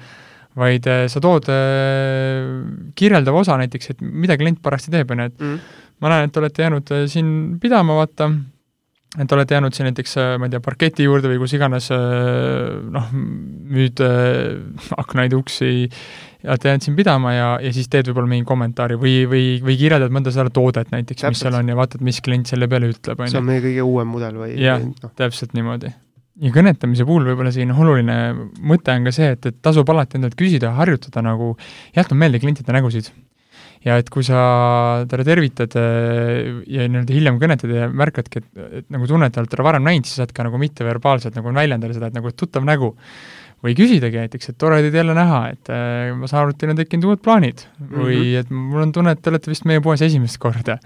vaid 0.59 0.87
äh, 0.87 1.05
sa 1.07 1.21
tood 1.23 1.47
äh, 1.47 2.91
kirjeldava 2.95 3.39
osa 3.45 3.55
näiteks, 3.61 3.93
et 3.93 4.01
mida 4.01 4.35
klient 4.37 4.59
parajasti 4.61 4.91
teeb, 4.91 5.11
on 5.11 5.19
ju, 5.19 5.25
et 5.31 5.39
mm 5.39 5.53
-hmm. 5.53 5.59
ma 6.01 6.09
näen, 6.09 6.27
et 6.27 6.33
te 6.33 6.39
olete 6.39 6.63
jäänud 6.63 6.91
äh, 6.91 7.05
siin 7.07 7.57
pidama, 7.61 7.95
vaata, 7.95 8.31
et 9.19 9.31
oled 9.35 9.51
jäänud 9.51 9.75
siin 9.75 9.89
näiteks, 9.89 10.13
äh, 10.21 10.33
ma 10.39 10.47
ei 10.47 10.53
tea, 10.53 10.61
parketi 10.63 11.03
juurde 11.03 11.31
või 11.31 11.39
kus 11.41 11.55
iganes 11.57 11.89
äh, 11.91 12.77
noh, 12.95 13.09
müüd 13.11 13.99
äh, 14.05 14.61
aknaid, 15.01 15.35
uksi 15.35 15.71
ja 16.41 16.53
oled 16.53 16.67
jäänud 16.69 16.85
siin 16.85 16.95
pidama 16.97 17.33
ja, 17.35 17.49
ja 17.63 17.73
siis 17.75 17.89
teed 17.91 18.07
võib-olla 18.09 18.31
mingi 18.31 18.47
kommentaari 18.47 18.95
või, 19.01 19.15
või, 19.29 19.43
või 19.65 19.75
kirjeldad 19.79 20.15
mõnda 20.15 20.31
seda 20.33 20.53
toodet 20.53 20.93
näiteks, 20.93 21.25
mis 21.27 21.43
seal 21.43 21.57
on 21.59 21.73
ja 21.73 21.75
vaatad, 21.77 22.03
mis 22.07 22.21
klient 22.23 22.51
selle 22.51 22.69
peale 22.71 22.93
ütleb, 22.93 23.19
on 23.19 23.27
ju. 23.27 23.33
see 23.35 23.41
on 23.41 23.49
meie 23.49 23.65
kõige 23.65 23.89
uuem 23.89 24.15
mudel 24.15 24.39
või? 24.45 24.55
jah 24.61 24.79
no., 24.79 25.11
täpselt 25.19 25.57
niimoodi. 25.57 25.91
ja 26.45 26.53
kõnetamise 26.55 27.07
puhul 27.09 27.27
võib-olla 27.27 27.51
selline 27.51 27.75
oluline 27.75 28.17
mõte 28.63 28.95
on 28.95 29.09
ka 29.09 29.15
see, 29.17 29.33
et, 29.35 29.51
et 29.51 29.59
tasub 29.61 29.91
alati 29.91 30.21
endalt 30.21 30.39
küsida 30.39 30.71
ja 30.71 30.79
harjutada 30.79 31.25
nagu, 31.25 31.57
jätma 31.97 32.23
meelde 32.23 32.39
klientide 32.39 32.79
nägusid 32.79 33.11
ja 33.85 33.97
et 34.01 34.09
kui 34.13 34.25
sa 34.25 34.39
talle 35.09 35.25
tervitad 35.25 35.75
äh, 35.79 36.63
ja 36.69 36.85
nii-öelda 36.85 37.15
hiljem 37.15 37.37
kõnetad 37.41 37.73
ja 37.73 37.87
märkadki, 37.89 38.41
et, 38.41 38.49
et 38.81 38.89
nagu 38.93 39.07
tunned, 39.09 39.31
et 39.31 39.39
oled 39.41 39.51
teda 39.51 39.65
varem 39.65 39.85
näinud, 39.85 40.07
siis 40.09 40.21
saad 40.21 40.33
ka 40.35 40.45
nagu 40.45 40.59
mitteverbaalselt 40.61 41.37
nagu 41.37 41.53
väljendada 41.55 41.95
seda, 41.97 42.11
et 42.11 42.17
nagu 42.17 42.29
et 42.29 42.37
tuttav 42.37 42.67
nägu. 42.67 42.95
või 43.61 43.75
küsidagi 43.77 44.17
näiteks, 44.17 44.49
et 44.49 44.57
tore 44.57 44.79
teid 44.81 44.95
jälle 44.97 45.13
näha, 45.13 45.41
et 45.53 45.69
äh, 45.69 46.11
ma 46.17 46.25
saan 46.29 46.47
aru, 46.47 46.53
et 46.53 46.57
teil 46.57 46.71
on 46.73 46.79
tekkinud 46.79 47.03
uued 47.09 47.19
plaanid 47.21 47.61
mm 47.61 47.87
-hmm. 47.87 48.05
või 48.05 48.21
et 48.39 48.49
mul 48.49 48.81
on 48.81 48.91
tunne, 48.91 49.11
et 49.13 49.21
te 49.21 49.29
olete 49.29 49.51
vist 49.51 49.65
meie 49.69 49.81
poes 49.81 50.01
esimest 50.01 50.37
korda. 50.41 50.79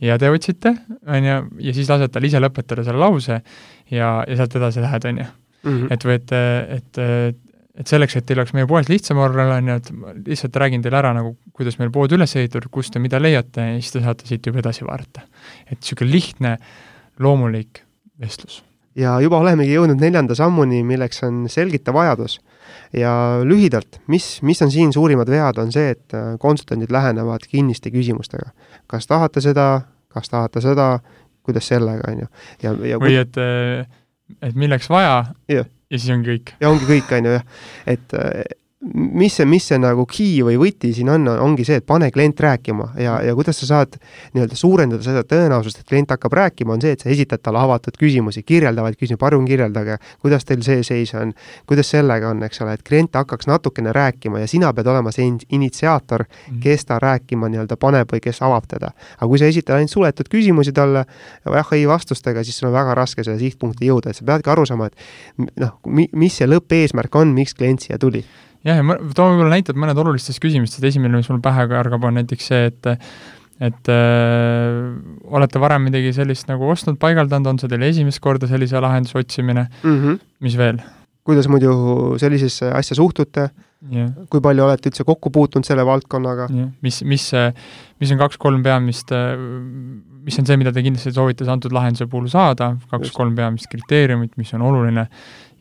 ja 0.00 0.18
te 0.18 0.30
otsite, 0.30 0.74
on 1.06 1.24
ju, 1.24 1.36
ja 1.58 1.74
siis 1.74 1.88
lased 1.90 2.12
tal 2.12 2.24
ise 2.24 2.38
lõpetada 2.38 2.84
selle 2.84 2.98
lause 2.98 3.42
ja, 3.90 4.24
ja 4.28 4.36
sealt 4.36 4.56
edasi 4.56 4.80
lähed, 4.80 5.04
on 5.04 5.18
ju. 5.18 5.26
Mhm. 5.62 5.86
et 5.90 6.04
või 6.04 6.14
et, 6.14 6.32
et, 6.32 6.98
et 6.98 7.41
et 7.78 7.88
selleks, 7.88 8.16
et 8.18 8.26
teil 8.28 8.40
oleks 8.40 8.52
meie 8.56 8.68
poes 8.68 8.88
lihtsam 8.90 9.20
olla, 9.22 9.46
on 9.56 9.70
ju, 9.70 9.76
et 9.80 9.92
ma 9.96 10.12
lihtsalt 10.16 10.56
räägin 10.60 10.82
teile 10.84 10.98
ära 11.00 11.12
nagu, 11.16 11.34
kuidas 11.56 11.78
meil 11.80 11.92
pood 11.94 12.12
üles 12.12 12.34
ehitatud, 12.36 12.68
kust 12.72 12.92
te 12.92 13.00
mida 13.00 13.20
leiate 13.22 13.64
ja 13.70 13.78
siis 13.78 13.94
te 13.94 14.02
saate 14.04 14.28
siit 14.28 14.46
juba 14.46 14.60
edasi 14.60 14.84
vaadata. 14.84 15.24
et 15.70 15.78
niisugune 15.78 16.12
lihtne, 16.12 16.56
loomulik 17.22 17.82
vestlus. 18.20 18.62
ja 18.98 19.16
juba 19.24 19.40
olemegi 19.40 19.72
jõudnud 19.72 20.00
neljanda 20.00 20.36
sammuni, 20.36 20.82
milleks 20.84 21.22
on 21.24 21.46
selgita 21.48 21.94
vajadus. 21.96 22.40
ja 22.92 23.14
lühidalt, 23.44 24.02
mis, 24.06 24.42
mis 24.42 24.60
on 24.62 24.70
siin 24.70 24.92
suurimad 24.92 25.28
vead, 25.32 25.58
on 25.58 25.72
see, 25.72 25.96
et 25.96 26.14
äh, 26.14 26.36
konsultandid 26.38 26.92
lähenevad 26.92 27.48
kinniste 27.48 27.90
küsimustega. 27.90 28.52
kas 28.86 29.08
tahate 29.08 29.40
seda, 29.40 29.86
kas 30.12 30.28
tahate 30.28 30.60
seda, 30.60 30.98
kuidas 31.42 31.72
sellega, 31.72 32.12
on 32.12 32.26
ju, 32.26 32.32
ja, 32.62 32.76
ja 32.92 33.00
või 33.00 33.16
et 33.16 33.40
äh, 33.40 33.88
et 34.40 34.54
milleks 34.56 34.90
vaja 34.90 35.24
Jah. 35.48 35.66
Ja 35.92 36.00
siis 36.00 36.10
ongi 36.14 36.32
kõik. 36.32 36.54
ja 36.62 36.72
ongi 36.72 36.88
kõik, 36.88 37.14
on 37.18 37.28
ju, 37.28 37.36
jah. 37.36 37.62
et 37.94 38.18
äh, 38.18 38.42
mis 38.94 39.36
see, 39.36 39.46
mis 39.46 39.62
see 39.68 39.78
nagu 39.78 40.02
key 40.10 40.40
või 40.42 40.56
võti 40.58 40.90
siin 40.94 41.08
on, 41.12 41.28
ongi 41.28 41.62
see, 41.64 41.76
et 41.78 41.86
pane 41.86 42.08
klient 42.10 42.40
rääkima 42.42 42.88
ja, 42.98 43.20
ja 43.22 43.34
kuidas 43.38 43.60
sa 43.62 43.68
saad 43.68 43.94
nii-öelda 44.34 44.56
suurendada 44.58 45.04
seda 45.06 45.22
tõenäosust, 45.28 45.80
et 45.80 45.86
klient 45.88 46.10
hakkab 46.10 46.34
rääkima, 46.34 46.74
on 46.74 46.82
see, 46.82 46.96
et 46.96 47.04
sa 47.04 47.10
esitad 47.12 47.44
talle 47.46 47.60
avatud 47.62 47.94
küsimusi, 48.00 48.42
kirjeldavaid 48.42 48.98
küsimusi, 48.98 49.20
palun 49.22 49.46
kirjeldage, 49.46 50.00
kuidas 50.24 50.44
teil 50.48 50.64
see 50.66 50.82
seis 50.82 51.14
on, 51.14 51.30
kuidas 51.70 51.92
sellega 51.94 52.32
on, 52.34 52.42
eks 52.42 52.60
ole, 52.66 52.74
et 52.74 52.82
klient 52.82 53.14
hakkaks 53.14 53.46
natukene 53.46 53.94
rääkima 53.94 54.42
ja 54.42 54.50
sina 54.50 54.72
pead 54.74 54.90
olema 54.90 55.14
see 55.14 55.28
in 55.30 55.38
initsiaator, 55.48 56.26
Mhm. 56.32 56.60
kes 56.60 56.84
ta 56.84 56.98
rääkima 56.98 57.48
nii-öelda 57.52 57.76
paneb 57.78 58.10
või 58.12 58.20
kes 58.20 58.42
avab 58.42 58.66
teda. 58.68 58.90
aga 59.16 59.28
kui 59.28 59.38
sa 59.38 59.44
esitad 59.46 59.76
ainult 59.76 59.90
suletud 59.90 60.28
küsimusi 60.28 60.72
talle, 60.74 61.04
jah-ei 61.46 61.86
vastustega, 61.86 62.42
siis 62.44 62.58
sul 62.58 62.68
on 62.68 62.74
väga 62.74 62.94
raske 62.94 63.24
selle 63.24 63.38
sihtpunkti 63.38 63.86
jõuda, 63.86 64.10
et 64.10 64.16
sa 64.16 64.24
peadki 64.24 64.50
aru 64.50 64.66
saama, 64.66 64.86
et 64.86 65.50
noh, 65.56 65.78
mi-, 65.86 66.08
mis 66.12 66.34
see 66.36 66.46
lõppeesmärk 66.46 67.14
on, 67.14 67.34
miks 67.34 67.54
klient 67.54 67.80
siia 67.80 67.98
tuli 67.98 68.24
jah, 68.66 68.78
ja 68.78 68.86
ma 68.86 68.98
toon 69.14 69.36
võib-olla 69.36 69.56
näited 69.56 69.78
mõned 69.78 69.98
olulistest 70.02 70.42
küsimustest, 70.42 70.84
esimene, 70.88 71.20
mis 71.20 71.30
mul 71.32 71.42
pähe 71.44 71.66
kargab, 71.70 72.04
on 72.08 72.20
näiteks 72.20 72.50
see, 72.52 72.66
et 72.72 72.92
et 73.62 73.90
äh, 73.92 74.78
olete 75.30 75.60
varem 75.62 75.84
midagi 75.86 76.10
sellist 76.16 76.48
nagu 76.50 76.66
ostnud, 76.72 76.96
paigaldanud, 77.02 77.52
on 77.52 77.60
see 77.60 77.70
teil 77.70 77.84
esimest 77.86 78.22
korda 78.24 78.48
sellise 78.50 78.80
lahenduse 78.82 79.20
otsimine, 79.20 79.68
mm. 79.82 80.00
-hmm. 80.00 80.18
mis 80.42 80.58
veel? 80.58 80.82
kuidas 81.22 81.46
muidu 81.46 81.72
sellisesse 82.18 82.72
asja 82.74 82.96
suhtute, 82.98 83.44
jah, 83.94 84.08
kui 84.30 84.42
palju 84.42 84.64
olete 84.64 84.90
üldse 84.90 85.04
kokku 85.06 85.30
puutunud 85.30 85.66
selle 85.66 85.84
valdkonnaga? 85.86 86.48
jah, 86.50 86.72
mis, 86.82 87.02
mis, 87.06 87.28
mis 88.02 88.14
on 88.14 88.18
kaks-kolm 88.18 88.62
peamist, 88.62 89.14
mis 90.26 90.38
on 90.38 90.48
see, 90.48 90.58
mida 90.58 90.72
te 90.74 90.82
kindlasti 90.82 91.14
soovite 91.14 91.46
antud 91.46 91.74
lahenduse 91.74 92.08
puhul 92.10 92.26
saada, 92.32 92.72
kaks-kolm 92.90 93.36
peamist 93.38 93.70
kriteeriumit, 93.70 94.34
mis 94.36 94.50
on 94.58 94.66
oluline 94.66 95.06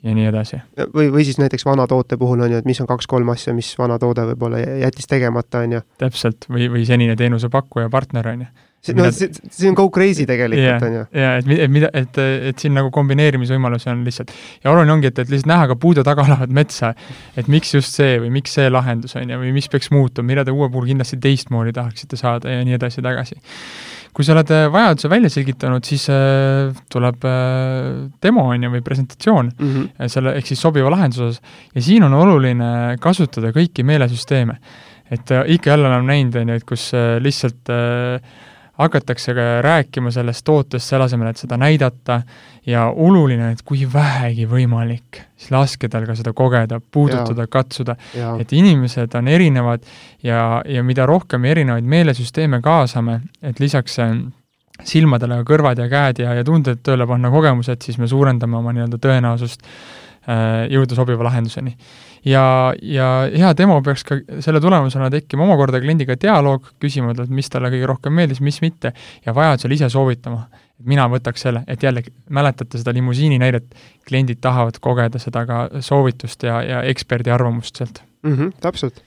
ja 0.03 0.15
nii 0.17 0.25
edasi. 0.31 0.61
või, 0.95 1.11
või 1.13 1.25
siis 1.27 1.37
näiteks 1.41 1.65
vana 1.65 1.87
toote 1.87 2.17
puhul 2.17 2.41
on 2.41 2.55
ju, 2.55 2.61
et 2.61 2.67
mis 2.69 2.81
on 2.81 2.89
kaks-kolm 2.89 3.29
asja, 3.33 3.53
mis 3.57 3.69
vana 3.79 3.99
toode 4.01 4.25
võib-olla 4.31 4.63
jättis 4.85 5.09
tegemata, 5.09 5.65
on 5.65 5.77
ju. 5.77 5.85
täpselt, 6.01 6.49
või, 6.49 6.71
või 6.73 6.85
senine 6.89 7.15
teenusepakkuja, 7.19 7.89
partner, 7.93 8.33
on 8.33 8.45
ju 8.47 8.51
see, 8.81 8.95
no 8.97 9.11
see, 9.11 9.29
see 9.49 9.69
on 9.69 9.75
go 9.77 9.89
crazy 9.93 10.25
tegelikult, 10.25 10.85
on 10.87 10.95
ju. 10.95 11.03
jaa, 11.21 11.35
et, 11.37 11.49
et 11.65 11.71
mida, 11.71 11.91
et, 11.97 12.19
et 12.49 12.63
siin 12.63 12.73
nagu 12.77 12.89
kombineerimisvõimalusi 12.93 13.91
on 13.93 14.03
lihtsalt, 14.07 14.33
ja 14.63 14.73
oluline 14.73 14.95
ongi, 14.95 15.11
et, 15.11 15.21
et 15.21 15.31
lihtsalt 15.31 15.51
näha 15.53 15.69
ka 15.71 15.77
puude 15.81 16.05
taga 16.07 16.25
olevat 16.25 16.53
metsa, 16.55 16.93
et 17.37 17.51
miks 17.51 17.75
just 17.77 17.93
see 17.97 18.17
või 18.23 18.33
miks 18.39 18.57
see 18.57 18.69
lahendus, 18.71 19.15
on 19.19 19.29
ju, 19.29 19.39
või 19.43 19.53
mis 19.55 19.69
peaks 19.71 19.91
muutuma, 19.93 20.31
mida 20.33 20.45
te 20.47 20.55
uue 20.55 20.69
puhul 20.73 20.89
kindlasti 20.89 21.21
teistmoodi 21.21 21.75
tahaksite 21.77 22.19
saada 22.19 22.57
ja 22.57 22.65
nii 22.65 22.79
edasi-tagasi. 22.79 23.37
Kui 24.11 24.27
sa 24.27 24.35
oled 24.35 24.51
vajaduse 24.73 25.09
välja 25.11 25.31
selgitanud, 25.31 25.85
siis 25.87 26.07
äh, 26.11 26.71
tuleb 26.91 27.25
äh, 27.27 28.09
demo, 28.23 28.49
on 28.51 28.67
ju, 28.67 28.71
või 28.73 28.83
presentatsioon 28.85 29.51
mm 29.51 29.73
-hmm. 29.73 30.11
selle, 30.11 30.35
ehk 30.39 30.51
siis 30.51 30.61
sobiva 30.61 30.91
lahenduse 30.91 31.23
osas, 31.23 31.41
ja 31.75 31.81
siin 31.81 32.03
on 32.03 32.13
oluline 32.13 32.97
kasutada 32.99 33.53
kõiki 33.55 33.83
meelesüsteeme. 33.87 34.59
et 35.11 35.31
äh, 35.31 35.43
ikka 35.47 35.69
jälle 35.69 35.87
olen 35.87 36.05
näinud, 36.07 36.35
on 36.35 36.49
ju, 36.49 36.55
et 36.55 36.63
kus 36.63 36.93
äh, 36.93 37.19
lihtsalt 37.19 37.69
äh, 37.69 38.21
hakatakse 38.81 39.35
ka 39.37 39.45
rääkima 39.65 40.11
sellest 40.11 40.45
tootest 40.45 40.89
selle 40.89 41.07
asemel, 41.07 41.31
et 41.31 41.41
seda 41.41 41.57
näidata. 41.61 42.21
Ja 42.65 42.83
oluline, 42.93 43.47
et 43.55 43.63
kui 43.65 43.87
vähegi 43.89 44.43
võimalik, 44.45 45.17
siis 45.33 45.49
laske 45.49 45.87
tal 45.89 46.03
ka 46.05 46.13
seda 46.13 46.29
kogeda, 46.37 46.77
puudutada, 46.93 47.47
katsuda, 47.49 47.95
et 48.37 48.53
inimesed 48.53 49.15
on 49.17 49.31
erinevad 49.33 49.87
ja, 50.21 50.61
ja 50.69 50.83
mida 50.85 51.07
rohkem 51.09 51.47
erinevaid 51.49 51.87
meelesüsteeme 51.89 52.61
kaasame, 52.61 53.17
et 53.41 53.57
lisaks 53.59 53.97
silmadele 54.85 55.39
kõrvad 55.45 55.81
ja 55.81 55.89
käed 55.89 56.21
ja, 56.21 56.35
ja 56.37 56.45
tunded 56.45 56.85
tööle 56.85 57.09
panna 57.09 57.33
kogemused, 57.33 57.81
siis 57.81 57.97
me 57.97 58.09
suurendame 58.09 58.61
oma 58.61 58.75
nii-öelda 58.77 59.01
tõenäosust 59.01 59.65
äh, 59.65 60.00
jõuda 60.69 60.95
sobiva 60.95 61.25
lahenduseni 61.25 61.75
ja, 62.25 62.73
ja 62.81 63.07
hea 63.33 63.51
demo 63.57 63.79
peaks 63.85 64.03
ka 64.05 64.17
selle 64.43 64.61
tulemusena 64.61 65.09
tekkima 65.13 65.45
omakorda 65.47 65.81
kliendiga 65.81 66.17
dialoog, 66.21 66.73
küsima 66.81 67.15
talt, 67.17 67.31
mis 67.33 67.49
talle 67.49 67.71
kõige 67.73 67.89
rohkem 67.89 68.15
meeldis, 68.17 68.41
mis 68.43 68.61
mitte, 68.61 68.93
ja 69.25 69.35
vajadusel 69.35 69.77
ise 69.77 69.89
soovitama. 69.89 70.47
mina 70.81 71.03
võtaks 71.05 71.43
selle, 71.45 71.59
et 71.69 71.83
jälle, 71.83 72.01
mäletate 72.29 72.79
seda 72.81 72.93
limusiini 72.93 73.37
näidet, 73.39 73.75
kliendid 74.07 74.39
tahavad 74.41 74.79
kogeda 74.81 75.19
seda 75.19 75.45
ka 75.45 75.67
soovitust 75.79 76.43
ja, 76.43 76.61
ja 76.63 76.79
eksperdi 76.81 77.29
arvamust 77.29 77.75
sealt 77.75 78.01
mm. 78.23 78.37
-hmm, 78.37 78.51
täpselt. 78.61 79.03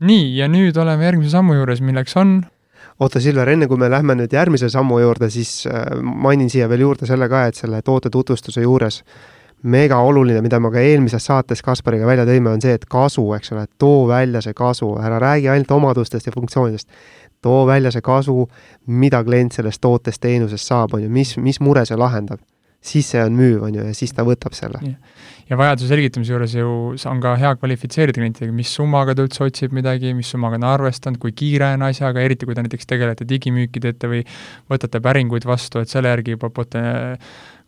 nii, 0.00 0.36
ja 0.36 0.48
nüüd 0.48 0.76
oleme 0.76 1.04
järgmise 1.04 1.30
sammu 1.30 1.54
juures, 1.54 1.80
milleks 1.80 2.16
on 2.16 2.42
oota, 3.00 3.20
Silver, 3.20 3.48
enne 3.48 3.66
kui 3.66 3.78
me 3.78 3.90
lähme 3.90 4.14
nüüd 4.14 4.32
järgmise 4.32 4.68
sammu 4.68 4.98
juurde, 4.98 5.30
siis 5.30 5.66
äh, 5.66 5.86
mainin 6.02 6.50
siia 6.50 6.68
veel 6.68 6.80
juurde 6.80 7.06
selle 7.06 7.28
ka, 7.28 7.46
et 7.46 7.54
selle 7.54 7.82
toote 7.82 8.10
tutvustuse 8.10 8.62
juures 8.62 9.02
mega 9.62 9.98
oluline, 10.02 10.42
mida 10.42 10.58
me 10.60 10.70
ka 10.74 10.82
eelmises 10.82 11.26
saates 11.28 11.62
Kaspariga 11.62 12.06
välja 12.06 12.26
tõime, 12.26 12.52
on 12.52 12.62
see, 12.62 12.74
et 12.76 12.86
kasu, 12.90 13.24
eks 13.36 13.52
ole, 13.54 13.66
too 13.78 14.06
välja 14.10 14.42
see 14.42 14.56
kasu, 14.58 14.92
ära 14.98 15.20
räägi 15.22 15.50
ainult 15.52 15.70
omadustest 15.70 16.26
ja 16.26 16.32
funktsioonidest. 16.34 16.88
too 17.42 17.66
välja 17.66 17.90
see 17.90 18.00
kasu, 18.00 18.48
mida 18.86 19.24
klient 19.24 19.52
sellest 19.52 19.80
tootest, 19.82 20.20
teenusest 20.22 20.66
saab, 20.66 20.94
on 20.94 21.02
ju, 21.02 21.10
mis, 21.10 21.36
mis 21.38 21.60
mure 21.60 21.84
see 21.86 21.96
lahendab. 21.98 22.40
siis 22.82 23.06
see 23.10 23.22
on 23.22 23.36
müüv, 23.38 23.62
on 23.62 23.74
ju, 23.74 23.82
ja 23.86 23.94
siis 23.94 24.10
ta 24.10 24.24
võtab 24.26 24.54
selle. 24.58 24.96
ja 25.50 25.56
vajaduse 25.58 25.88
selgitamise 25.88 26.32
juures 26.32 26.54
ju 26.54 26.68
on 27.06 27.20
ka 27.22 27.36
hea 27.38 27.54
kvalifitseerida 27.54 28.18
klientidega, 28.18 28.52
mis 28.52 28.74
summaga 28.74 29.14
ta 29.14 29.22
üldse 29.22 29.44
otsib 29.44 29.72
midagi, 29.72 30.14
mis 30.14 30.30
summaga 30.34 30.58
on 30.58 30.66
arvestanud, 30.66 31.20
kui 31.22 31.32
kiire 31.32 31.74
on 31.76 31.86
asjaga, 31.86 32.20
eriti 32.20 32.46
kui 32.46 32.54
te 32.58 32.66
näiteks 32.66 32.86
tegelete 32.90 33.28
digimüüki 33.28 33.80
teete 33.80 34.10
või 34.10 34.24
võtate 34.70 35.02
päringuid 35.02 35.46
vastu, 35.46 35.78
et 35.78 35.88
selle 35.88 36.10
järgi 36.10 36.34
juba 36.34 36.50
pot-, 36.50 36.78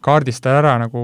kaardistada 0.04 0.60
ära 0.60 0.74
nagu 0.82 1.02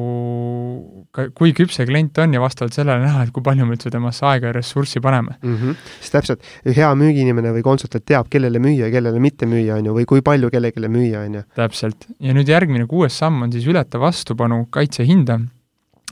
kui 1.36 1.54
küps 1.56 1.78
see 1.78 1.86
klient 1.88 2.18
on 2.22 2.34
ja 2.36 2.42
vastavalt 2.42 2.76
sellele 2.76 3.02
näha, 3.04 3.24
et 3.26 3.32
kui 3.34 3.44
palju 3.44 3.66
me 3.66 3.76
üldse 3.76 3.92
temasse 3.92 4.26
aega 4.28 4.50
ja 4.50 4.56
ressurssi 4.56 5.02
paneme 5.02 5.36
mm. 5.40 5.56
-hmm. 5.56 5.78
sest 6.00 6.16
täpselt, 6.16 6.50
hea 6.76 6.90
müügiinimene 7.02 7.54
või 7.56 7.64
konsultant 7.66 8.04
teab, 8.06 8.30
kellele 8.30 8.62
müüa 8.62 8.86
ja 8.86 8.92
kellele 8.94 9.22
mitte 9.22 9.48
müüa, 9.50 9.78
on 9.80 9.90
ju, 9.90 9.96
või 9.98 10.06
kui 10.12 10.22
palju 10.22 10.50
kellelegi 10.50 10.88
müüa, 10.88 11.24
on 11.26 11.40
ju. 11.40 11.42
täpselt, 11.56 12.06
ja 12.20 12.34
nüüd 12.36 12.48
järgmine 12.48 12.86
kuues 12.90 13.18
samm 13.18 13.42
on 13.42 13.52
siis 13.52 13.66
ületa 13.66 14.00
vastupanu 14.00 14.66
kaitse 14.70 15.06
hinda, 15.06 15.40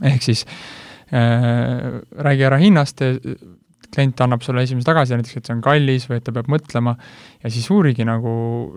ehk 0.02 0.22
siis 0.22 0.44
äh, 1.12 2.00
räägi 2.16 2.48
ära 2.50 2.58
hinnast, 2.58 3.02
klient 3.94 4.20
annab 4.20 4.42
sulle 4.44 4.62
esimese 4.66 4.86
tagasi, 4.88 5.16
näiteks 5.16 5.38
et 5.40 5.48
see 5.48 5.54
on 5.56 5.62
kallis 5.64 6.04
või 6.10 6.18
et 6.20 6.26
ta 6.26 6.34
peab 6.36 6.50
mõtlema, 6.52 6.94
ja 7.42 7.50
siis 7.52 7.68
uurigi 7.72 8.04
nagu 8.06 8.32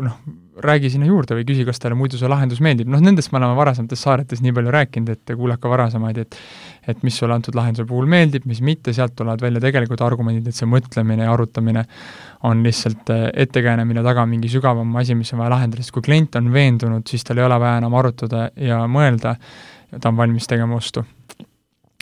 noh, 0.05 0.17
räägi 0.61 0.91
sinna 0.93 1.07
juurde 1.07 1.35
või 1.37 1.45
küsi, 1.47 1.65
kas 1.67 1.81
talle 1.81 1.97
muidu 1.99 2.19
see 2.19 2.29
lahendus 2.31 2.61
meeldib, 2.63 2.89
noh 2.91 3.01
nendest 3.03 3.31
me 3.31 3.39
oleme 3.39 3.57
varasemates 3.57 4.01
saadetes 4.05 4.43
nii 4.43 4.53
palju 4.55 4.73
rääkinud, 4.75 5.11
et 5.13 5.33
kuulake 5.35 5.71
varasemaid, 5.71 6.21
et 6.23 6.37
et 6.89 7.03
mis 7.05 7.13
sulle 7.13 7.35
antud 7.35 7.53
lahenduse 7.53 7.85
puhul 7.85 8.07
meeldib, 8.09 8.47
mis 8.49 8.57
mitte, 8.65 8.93
sealt 8.97 9.13
tulevad 9.15 9.43
välja 9.43 9.61
tegelikult 9.61 10.01
argumendid, 10.01 10.47
et 10.49 10.57
see 10.57 10.69
mõtlemine 10.69 11.27
ja 11.27 11.33
arutamine 11.35 11.83
on 12.49 12.63
lihtsalt 12.65 13.11
ettekääne, 13.13 13.85
mille 13.85 14.01
taga 14.05 14.23
on 14.25 14.31
mingi 14.31 14.49
sügavam 14.49 14.95
asi, 14.97 15.15
mis 15.15 15.29
on 15.35 15.43
vaja 15.43 15.53
lahendada, 15.53 15.85
sest 15.85 15.93
kui 15.93 16.07
klient 16.07 16.39
on 16.39 16.49
veendunud, 16.53 17.05
siis 17.07 17.27
tal 17.27 17.37
ei 17.37 17.45
ole 17.45 17.59
vaja 17.61 17.83
enam 17.83 17.97
arutada 18.01 18.47
ja 18.57 18.81
mõelda, 18.89 19.35
ta 19.93 20.09
on 20.09 20.17
valmis 20.17 20.49
tegema 20.49 20.79
ostu. 20.79 21.05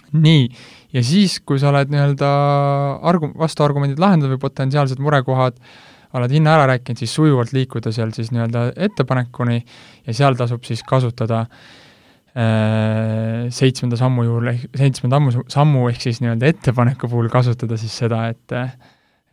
nii, 0.10 0.48
ja 0.94 1.04
siis, 1.06 1.40
kui 1.46 1.60
sa 1.62 1.70
oled 1.74 1.92
nii-öelda 1.94 2.30
argu-, 3.12 3.34
vastuargumendid 3.40 4.02
lahendanud 4.02 4.36
või 4.36 4.44
potentsiaalsed 4.48 5.02
murekohad, 5.04 5.60
oled 6.18 6.32
hinna 6.34 6.56
ära 6.58 6.70
rääkinud, 6.72 7.02
siis 7.02 7.14
sujuvalt 7.14 7.54
liikuda 7.54 7.94
seal 7.94 8.14
siis 8.16 8.32
nii-öelda 8.34 8.72
ettepanekuni 8.88 9.60
ja 10.08 10.16
seal 10.18 10.38
tasub 10.40 10.64
siis 10.66 10.82
kasutada 10.88 11.44
äh, 12.34 13.50
seitsmenda 13.54 14.00
sammu 14.00 14.26
juurde, 14.26 14.56
seitsmenda 14.78 15.20
ammu, 15.22 15.46
sammu 15.52 15.86
ehk 15.92 16.02
siis 16.08 16.24
nii-öelda 16.26 16.50
ettepaneku 16.56 17.12
puhul 17.12 17.30
kasutada 17.34 17.78
siis 17.78 17.94
seda, 18.02 18.26
et 18.34 18.58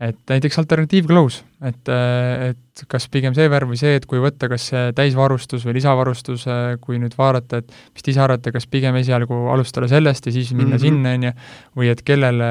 et 0.02 0.18
näiteks 0.28 0.58
alternatiivklaus, 0.60 1.38
et, 1.64 1.88
et 1.88 2.82
kas 2.90 3.06
pigem 3.12 3.32
see 3.36 3.48
värv 3.48 3.70
või 3.72 3.78
see, 3.80 3.94
et 3.96 4.04
kui 4.08 4.20
võtta 4.20 4.48
kas 4.52 4.66
täisvarustus 4.96 5.64
või 5.64 5.78
lisavarustus, 5.78 6.44
kui 6.82 6.98
nüüd 7.00 7.14
vaadata, 7.16 7.62
et 7.62 7.72
mis 7.94 8.04
te 8.04 8.12
ise 8.12 8.20
arvate, 8.20 8.52
kas 8.52 8.68
pigem 8.68 8.98
esialgu 9.00 9.38
alustada 9.54 9.88
sellest 9.88 10.28
ja 10.28 10.34
siis 10.34 10.52
minna 10.52 10.76
mm 10.76 10.76
-hmm. 10.76 10.84
sinna, 10.84 11.14
on 11.16 11.24
ju, 11.28 11.32
või 11.80 11.92
et 11.92 12.02
kellele 12.04 12.50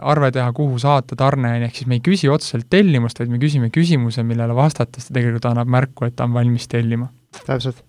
arve 0.00 0.30
teha, 0.32 0.52
kuhu 0.56 0.78
saata 0.80 1.16
tarne, 1.16 1.50
on 1.52 1.60
ju, 1.60 1.68
ehk 1.68 1.76
siis 1.82 1.90
me 1.90 2.00
ei 2.00 2.04
küsi 2.08 2.32
otseselt 2.32 2.70
tellimust, 2.70 3.20
vaid 3.20 3.28
me 3.28 3.42
küsime 3.42 3.68
küsimuse, 3.70 4.22
millele 4.22 4.56
vastates 4.56 5.08
ta 5.08 5.14
tegelikult 5.18 5.50
annab 5.52 5.68
märku, 5.68 6.06
et 6.06 6.16
ta 6.16 6.24
on 6.24 6.32
valmis 6.32 6.68
tellima. 6.68 7.12
täpselt. 7.44 7.84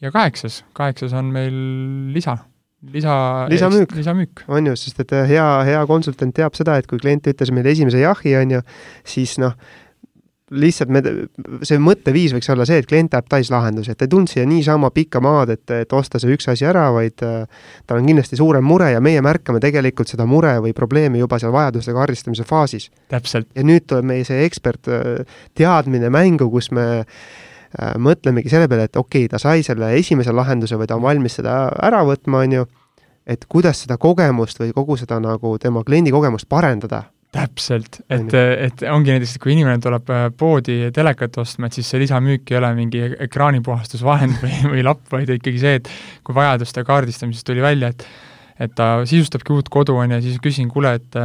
ja 0.00 0.12
kaheksas, 0.12 0.64
kaheksas 0.74 1.12
on 1.12 1.32
meil 1.32 1.56
lisa 2.12 2.36
lisa, 2.92 3.46
lisamüük, 3.48 3.94
lisamüük., 3.96 4.44
on 4.48 4.66
ju, 4.70 4.76
sest 4.78 5.00
et 5.04 5.16
hea, 5.30 5.48
hea 5.68 5.80
konsultant 5.88 6.34
teab 6.36 6.54
seda, 6.58 6.76
et 6.80 6.86
kui 6.90 7.00
klient 7.02 7.26
ütles 7.32 7.52
meile 7.54 7.72
esimese 7.74 8.02
jahi, 8.02 8.36
on 8.40 8.56
ju, 8.56 8.62
siis 9.06 9.36
noh, 9.42 9.56
lihtsalt 10.54 10.92
me, 10.94 11.00
see 11.66 11.78
mõtteviis 11.82 12.36
võiks 12.36 12.48
olla 12.54 12.66
see, 12.68 12.78
et 12.78 12.86
klient 12.86 13.10
tahab 13.10 13.26
täislahendusi, 13.32 13.90
et 13.90 13.98
ta 13.98 14.06
ei 14.06 14.12
tulnud 14.12 14.30
siia 14.30 14.44
niisama 14.46 14.92
pikka 14.94 15.18
maad, 15.24 15.50
et, 15.56 15.64
et 15.74 15.96
osta 15.96 16.20
see 16.22 16.36
üks 16.36 16.46
asi 16.52 16.68
ära, 16.68 16.84
vaid 16.94 17.24
äh, 17.26 17.64
tal 17.86 17.98
on 17.98 18.06
kindlasti 18.06 18.38
suurem 18.38 18.66
mure 18.66 18.92
ja 18.92 19.00
meie 19.02 19.24
märkame 19.26 19.62
tegelikult 19.62 20.12
seda 20.12 20.28
mure 20.30 20.54
või 20.62 20.76
probleemi 20.76 21.18
juba 21.22 21.40
seal 21.42 21.54
vajaduste 21.54 21.96
kaardistamise 21.96 22.46
faasis. 22.46 22.92
ja 23.10 23.66
nüüd 23.66 23.88
tuleb 23.90 24.06
meie 24.06 24.28
see 24.28 24.46
ekspert 24.46 24.86
teadmine 25.58 26.12
mängu, 26.14 26.46
kus 26.52 26.70
me 26.70 26.86
äh, 27.00 27.18
mõtlemegi 27.98 28.52
selle 28.52 28.68
peale, 28.70 28.86
et 28.88 28.96
okei 28.96 29.26
okay,, 29.26 29.32
ta 29.32 29.40
sai 29.42 29.64
selle 29.66 29.92
esimese 29.98 30.34
lahenduse 30.34 30.78
või 30.78 30.88
ta 30.88 30.96
on 30.98 31.04
valmis 31.04 31.38
seda 31.40 31.66
ära 31.82 32.02
võtma, 32.06 32.44
on 32.46 32.56
ju, 32.60 32.68
et 33.26 33.44
kuidas 33.50 33.82
seda 33.84 33.98
kogemust 34.00 34.60
või 34.62 34.72
kogu 34.76 34.96
seda 35.00 35.18
nagu 35.22 35.56
tema 35.62 35.82
kliendi 35.86 36.14
kogemust 36.14 36.48
parendada. 36.48 37.04
Täpselt, 37.36 37.98
et, 38.08 38.32
et 38.32 38.84
ongi 38.88 39.12
näiteks, 39.12 39.34
et 39.36 39.42
kui 39.42 39.52
inimene 39.52 39.82
tuleb 39.82 40.08
äh, 40.14 40.28
poodi 40.38 40.76
telekat 40.94 41.36
ostma, 41.42 41.68
et 41.68 41.76
siis 41.76 41.90
see 41.90 42.00
lisamüük 42.00 42.48
ei 42.52 42.56
ole 42.60 42.70
mingi 42.78 43.02
ekraanipuhastusvahend 43.26 44.38
või, 44.40 44.54
või 44.72 44.86
lapp, 44.86 45.02
vaid 45.12 45.34
ikkagi 45.34 45.60
see, 45.60 45.80
et 45.82 45.90
kui 46.24 46.36
vajaduste 46.36 46.86
kaardistamisest 46.86 47.48
tuli 47.50 47.64
välja, 47.64 47.92
et 47.92 48.08
et 48.56 48.72
ta 48.72 49.02
sisustabki 49.04 49.52
uut 49.52 49.66
kodu, 49.68 49.98
on 50.00 50.14
ju, 50.14 50.22
siis 50.24 50.38
küsin, 50.40 50.70
kuule, 50.72 50.94
et 50.96 51.18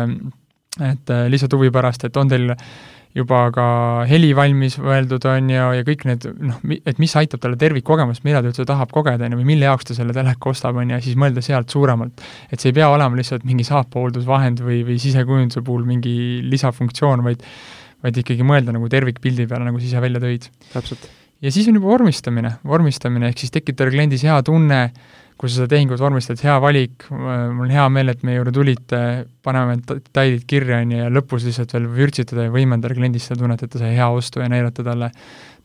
et 0.83 1.11
lihtsalt 1.31 1.53
huvi 1.55 1.69
pärast, 1.71 2.03
et 2.03 2.17
on 2.19 2.27
teil 2.27 2.49
juba 3.17 3.41
ka 3.55 3.65
heli 4.09 4.31
valmis 4.37 4.77
mõeldud, 4.81 5.25
on 5.27 5.49
ju, 5.51 5.65
ja 5.77 5.87
kõik 5.87 6.05
need 6.07 6.29
noh, 6.39 6.61
et 6.79 7.01
mis 7.01 7.15
aitab 7.19 7.43
talle 7.43 7.59
tervikkogemust, 7.59 8.23
mida 8.27 8.39
ta 8.39 8.51
üldse 8.51 8.65
tahab 8.69 8.93
kogeda, 8.95 9.27
on 9.27 9.35
ju, 9.35 9.41
või 9.41 9.49
mille 9.53 9.67
jaoks 9.67 9.89
ta 9.89 9.97
selle 9.97 10.15
teleka 10.15 10.51
ostab, 10.53 10.79
on 10.79 10.89
ju, 10.93 10.99
ja 10.99 11.03
siis 11.03 11.19
mõelda 11.19 11.43
sealt 11.45 11.73
suuremalt. 11.73 12.23
et 12.51 12.59
see 12.59 12.71
ei 12.71 12.79
pea 12.79 12.89
olema 12.93 13.19
lihtsalt 13.19 13.43
mingi 13.47 13.67
saapahooldusvahend 13.67 14.63
või, 14.63 14.81
või 14.87 14.97
sisekujunduse 15.03 15.63
puhul 15.67 15.83
mingi 15.87 16.15
lisafunktsioon, 16.47 17.23
vaid 17.27 17.43
vaid 18.01 18.21
ikkagi 18.21 18.45
mõelda 18.45 18.73
nagu 18.75 18.89
tervikpildi 18.91 19.47
peale, 19.49 19.67
nagu 19.67 19.81
sa 19.81 19.87
ise 19.87 20.03
välja 20.03 20.21
tõid. 20.23 20.47
täpselt. 20.73 21.07
ja 21.41 21.53
siis 21.53 21.67
on 21.69 21.77
juba 21.77 21.91
vormistamine, 21.93 22.55
vormistamine, 22.67 23.29
ehk 23.31 23.43
siis 23.43 23.53
tekitada 23.53 23.93
kliendis 23.93 24.25
hea 24.25 24.37
tunne, 24.45 24.81
kui 25.41 25.49
sa 25.49 25.63
seda 25.63 25.71
tehingut 25.73 25.97
vormistad, 25.97 26.37
hea 26.45 26.55
valik, 26.61 27.07
mul 27.09 27.65
on 27.65 27.71
hea 27.73 27.85
meel, 27.89 28.11
et 28.13 28.19
meie 28.27 28.37
juurde 28.37 28.51
tulite, 28.53 28.99
paneme 29.41 29.79
detailid 29.79 30.43
kirja, 30.45 30.83
on 30.83 30.91
ju, 30.93 30.99
ja 31.01 31.07
lõpus 31.09 31.47
lihtsalt 31.47 31.73
veel 31.73 31.87
vürtsitada 31.95 32.45
ja 32.45 32.53
võimendada 32.53 32.93
kliendist 32.93 33.31
seda 33.31 33.41
tunnet, 33.41 33.63
et 33.65 33.73
ta 33.73 33.81
sai 33.81 33.95
hea 33.97 34.09
ostu 34.13 34.43
ja 34.43 34.51
näidata 34.53 34.85
talle 34.85 35.09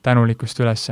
tänulikkust 0.06 0.64
üles. 0.64 0.86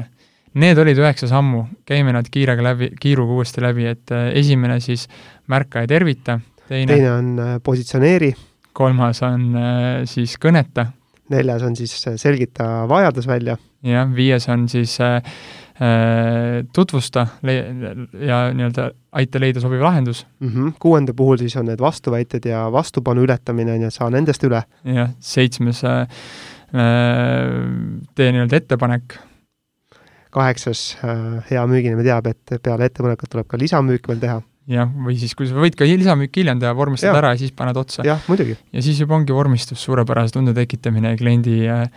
Need 0.60 0.78
olid 0.78 1.00
üheksa 1.00 1.30
sammu, 1.32 1.64
käime 1.88 2.12
nad 2.14 2.28
kiirega 2.30 2.62
läbi, 2.68 2.90
kiiruga 3.00 3.38
uuesti 3.38 3.64
läbi, 3.64 3.88
et 3.88 4.12
äh, 4.12 4.28
esimene 4.42 4.76
siis 4.84 5.08
märka 5.50 5.86
ja 5.86 5.90
tervita, 5.90 6.36
teine 6.68 6.92
teine 6.92 7.10
on 7.16 7.34
äh, 7.40 7.56
positsioneeri, 7.64 8.34
kolmas 8.76 9.24
on 9.24 9.48
äh, 9.56 9.90
siis 10.10 10.36
kõneta, 10.36 10.90
neljas 11.32 11.64
on 11.64 11.80
siis 11.80 11.96
selgita 12.20 12.84
vajadus 12.92 13.32
välja, 13.32 13.56
jah, 13.80 14.12
viies 14.12 14.52
on 14.52 14.68
siis 14.68 15.00
Äh, 15.00 15.22
tutvusta 16.74 17.26
le-, 17.42 17.64
ja 18.26 18.38
nii-öelda 18.54 18.88
aita 19.18 19.40
leida 19.42 19.62
sobiv 19.62 19.82
lahendus 19.82 20.24
mm. 20.40 20.48
-hmm. 20.48 20.72
kuuenda 20.78 21.14
puhul 21.14 21.36
siis 21.36 21.56
on 21.56 21.66
need 21.66 21.80
vastuväited 21.80 22.46
ja 22.46 22.72
vastupanu 22.72 23.22
ületamine, 23.22 23.72
on 23.72 23.82
ju, 23.82 23.90
saa 23.90 24.10
nendest 24.10 24.44
üle. 24.44 24.62
jah, 24.84 25.10
seitsmes 25.18 25.84
äh, 25.84 26.08
tee 28.14 28.32
nii-öelda 28.32 28.56
ettepanek. 28.56 29.18
kaheksas 30.30 30.98
äh, 31.04 31.44
hea 31.50 31.66
müügiinimene 31.66 32.06
teab, 32.06 32.26
et 32.26 32.62
peale 32.62 32.84
ettepanekut 32.84 33.30
tuleb 33.30 33.46
ka 33.46 33.58
lisamüük 33.58 34.08
veel 34.08 34.18
teha 34.18 34.42
jah, 34.68 34.90
või 35.06 35.16
siis, 35.18 35.34
kui 35.34 35.46
sa 35.46 35.54
võid 35.54 35.76
ka 35.78 35.84
lisamüüki 35.84 36.42
hiljem 36.42 36.60
teha, 36.62 36.74
vormistad 36.76 37.16
ära 37.16 37.34
ja 37.34 37.38
siis 37.38 37.52
paned 37.52 37.76
otsa. 37.76 38.04
jah, 38.06 38.22
muidugi. 38.28 38.56
ja 38.72 38.82
siis 38.82 39.00
juba 39.00 39.14
ongi 39.18 39.34
vormistus, 39.34 39.82
suurepärase 39.82 40.32
tunde 40.38 40.54
tekitamine 40.54 41.16
kliendi 41.16 41.64
äh, 41.68 41.88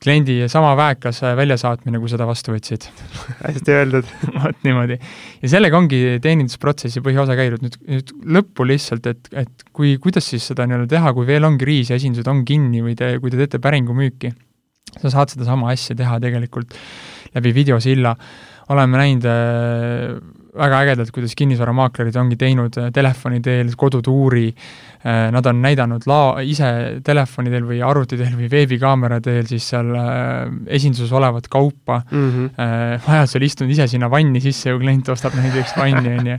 kliendi 0.00 0.36
sama 0.48 0.72
väekas 0.78 1.20
väljasaatmine, 1.36 2.00
kui 2.00 2.08
seda 2.08 2.24
vastu 2.28 2.54
võtsid. 2.54 2.86
Hästi 3.44 3.74
öeldud. 3.76 4.12
Vot 4.40 4.64
niimoodi. 4.64 4.96
ja 5.42 5.52
sellega 5.52 5.78
ongi 5.80 6.00
teenindusprotsessi 6.24 7.02
põhiosa 7.04 7.36
käidud, 7.38 7.64
nüüd, 7.64 7.76
nüüd 7.84 8.14
lõppu 8.38 8.66
lihtsalt, 8.68 9.10
et, 9.12 9.30
et 9.44 9.66
kui, 9.76 9.96
kuidas 10.02 10.30
siis 10.32 10.46
seda 10.52 10.66
nii-öelda 10.68 10.88
teha, 10.94 11.12
kui 11.16 11.28
veel 11.28 11.48
on 11.48 11.58
kriis 11.60 11.92
ja 11.92 12.00
esindused 12.00 12.28
on 12.32 12.44
kinni 12.48 12.84
või 12.84 12.96
te, 12.98 13.12
kui 13.20 13.32
te 13.32 13.40
teete 13.42 13.60
päringumüüki, 13.62 14.32
sa 14.96 15.12
saad 15.12 15.36
sedasama 15.36 15.70
asja 15.74 15.96
teha 15.98 16.16
tegelikult 16.22 16.76
läbi 17.36 17.52
videosilla, 17.54 18.16
oleme 18.72 19.02
näinud 19.02 19.28
äh, 19.28 20.16
väga 20.56 20.80
ägedalt, 20.84 21.12
kuidas 21.14 21.36
kinnisvaramaaklerid 21.38 22.16
ongi 22.18 22.38
teinud 22.40 22.78
äh, 22.80 22.88
telefoni 22.94 23.38
teel 23.44 23.70
kodutuuri, 23.78 24.48
äh, 24.50 25.28
nad 25.34 25.46
on 25.46 25.60
näidanud 25.62 26.06
lao, 26.10 26.34
ise 26.42 26.70
telefoni 27.06 27.52
teel 27.52 27.68
või 27.68 27.78
arvuti 27.86 28.18
teel 28.18 28.34
või 28.38 28.50
veebikaamera 28.50 29.20
teel 29.24 29.46
siis 29.50 29.68
seal 29.72 29.92
esinduses 30.66 31.12
olevat 31.14 31.48
kaupa 31.52 32.02
mm, 32.10 32.26
-hmm. 32.34 33.06
vajadusel 33.06 33.46
istunud 33.46 33.72
ise 33.72 33.86
sinna 33.90 34.10
vanni 34.10 34.42
sisse, 34.42 34.74
kui 34.74 34.84
klient 34.84 35.08
ostab 35.08 35.38
näiteks 35.38 35.76
vanni, 35.78 36.14
on 36.18 36.30
ju, 36.34 36.38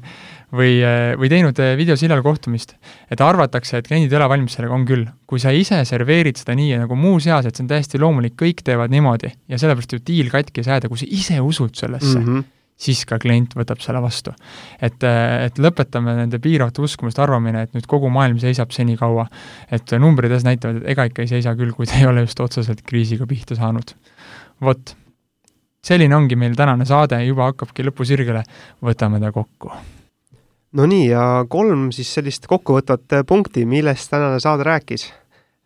või, 0.51 0.77
või 1.17 1.31
teinud 1.31 1.59
videosillal 1.79 2.21
kohtumist. 2.23 2.75
et 3.11 3.21
arvatakse, 3.21 3.77
et 3.77 3.87
kliendid 3.87 4.11
ei 4.11 4.19
ole 4.19 4.29
valmis 4.29 4.57
sellega, 4.57 4.75
on 4.75 4.85
küll. 4.85 5.05
kui 5.25 5.39
sa 5.39 5.51
ise 5.55 5.85
serveerid 5.87 6.35
seda 6.35 6.55
nii, 6.55 6.75
nagu 6.83 6.95
muuseas, 6.95 7.45
et 7.45 7.55
see 7.55 7.63
on 7.63 7.69
täiesti 7.71 7.99
loomulik, 7.99 8.35
kõik 8.35 8.65
teevad 8.67 8.91
niimoodi 8.91 9.31
ja 9.47 9.57
sellepärast 9.57 9.93
ju 9.93 9.99
diil 10.07 10.29
katki 10.29 10.59
ei 10.59 10.67
saa 10.67 10.79
jääda, 10.79 10.89
kui 10.91 10.99
sa 10.99 11.07
ise 11.07 11.39
usud 11.39 11.75
sellesse 11.75 12.19
mm, 12.19 12.25
-hmm 12.25 12.49
siis 12.81 13.03
ka 13.07 13.19
klient 13.21 13.53
võtab 13.57 13.81
selle 13.83 14.01
vastu. 14.03 14.33
et, 14.81 15.03
et 15.03 15.61
lõpetame 15.61 16.15
nende 16.17 16.39
piiravate 16.41 16.81
uskumuste 16.81 17.21
arvamine, 17.23 17.67
et 17.67 17.77
nüüd 17.77 17.87
kogu 17.89 18.09
maailm 18.13 18.39
seisab 18.41 18.73
senikaua. 18.75 19.27
et 19.71 19.95
numbrid 19.99 20.33
tõesti 20.33 20.49
näitavad, 20.49 20.81
et 20.81 20.89
ega 20.95 21.05
ikka 21.09 21.25
ei 21.25 21.31
seisa 21.35 21.55
küll, 21.59 21.75
kui 21.77 21.89
ta 21.89 21.99
ei 22.01 22.09
ole 22.09 22.25
just 22.25 22.39
otseselt 22.39 22.83
kriisiga 22.87 23.27
pihta 23.29 23.57
saanud. 23.59 23.95
vot, 24.61 24.95
selline 25.85 26.15
ongi 26.15 26.35
meil 26.35 26.57
tänane 26.57 26.85
saade, 26.85 27.21
juba 27.25 27.51
hakkabki 27.51 27.85
lõpusirgele, 27.89 28.43
võtame 28.81 29.21
ta 29.21 29.31
kokku 29.35 29.71
no 30.77 30.85
nii, 30.87 31.07
ja 31.11 31.23
kolm 31.49 31.89
siis 31.95 32.13
sellist 32.15 32.47
kokkuvõtvat 32.49 33.21
punkti, 33.27 33.65
millest 33.65 34.09
tänane 34.13 34.39
saade 34.39 34.67
rääkis 34.67 35.09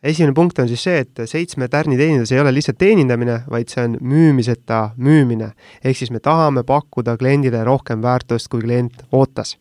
esimene 0.06 0.34
punkt 0.38 0.60
on 0.62 0.70
siis 0.70 0.84
see, 0.86 1.02
et 1.04 1.22
seitsme 1.30 1.68
tärni 1.72 1.98
teenindus 2.00 2.32
ei 2.34 2.42
ole 2.42 2.54
lihtsalt 2.54 2.78
teenindamine, 2.82 3.42
vaid 3.52 3.72
see 3.72 3.84
on 3.84 3.98
müümiseta 4.02 4.82
müümine. 4.98 5.52
ehk 5.84 5.98
siis 5.98 6.12
me 6.12 6.20
tahame 6.20 6.64
pakkuda 6.64 7.18
kliendile 7.18 7.64
rohkem 7.64 8.02
väärtust, 8.02 8.50
kui 8.52 8.62
klient 8.62 9.06
ootas. 9.12 9.58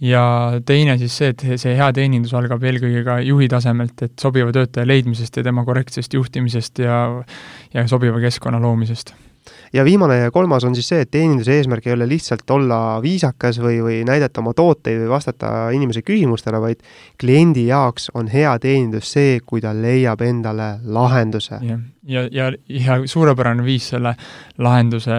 ja 0.00 0.24
teine 0.66 0.98
siis 0.98 1.16
see, 1.16 1.34
et 1.34 1.44
see 1.60 1.76
hea 1.76 1.90
teenindus 1.92 2.34
algab 2.34 2.62
eelkõige 2.62 3.04
ka 3.04 3.20
juhi 3.22 3.48
tasemelt, 3.48 4.02
et 4.02 4.18
sobiva 4.20 4.52
töötaja 4.52 4.86
leidmisest 4.86 5.36
ja 5.36 5.46
tema 5.46 5.64
korrektsest 5.64 6.14
juhtimisest 6.14 6.78
ja 6.78 6.98
ja 7.74 7.86
sobiva 7.88 8.20
keskkonna 8.22 8.60
loomisest 8.62 9.14
ja 9.72 9.84
viimane 9.84 10.18
ja 10.18 10.30
kolmas 10.30 10.64
on 10.64 10.74
siis 10.74 10.88
see, 10.88 11.04
et 11.04 11.10
teeninduse 11.10 11.56
eesmärk 11.58 11.86
ei 11.86 11.94
ole 11.96 12.08
lihtsalt 12.08 12.50
olla 12.50 12.78
viisakas 13.02 13.58
või, 13.62 13.80
või 13.84 14.00
näidata 14.08 14.42
oma 14.42 14.54
tooteid 14.56 15.00
või 15.02 15.10
vastata 15.12 15.52
inimese 15.76 16.02
küsimustele, 16.02 16.60
vaid 16.62 16.84
kliendi 17.20 17.66
jaoks 17.68 18.10
on 18.14 18.28
hea 18.32 18.56
teenindus 18.62 19.12
see, 19.16 19.38
kui 19.46 19.62
ta 19.64 19.74
leiab 19.76 20.22
endale 20.24 20.74
lahenduse. 20.84 21.60
ja, 21.62 21.78
ja, 22.06 22.28
ja, 22.32 22.52
ja 22.68 23.00
suurepärane 23.06 23.64
viis 23.64 23.88
selle 23.94 24.14
lahenduse 24.58 25.16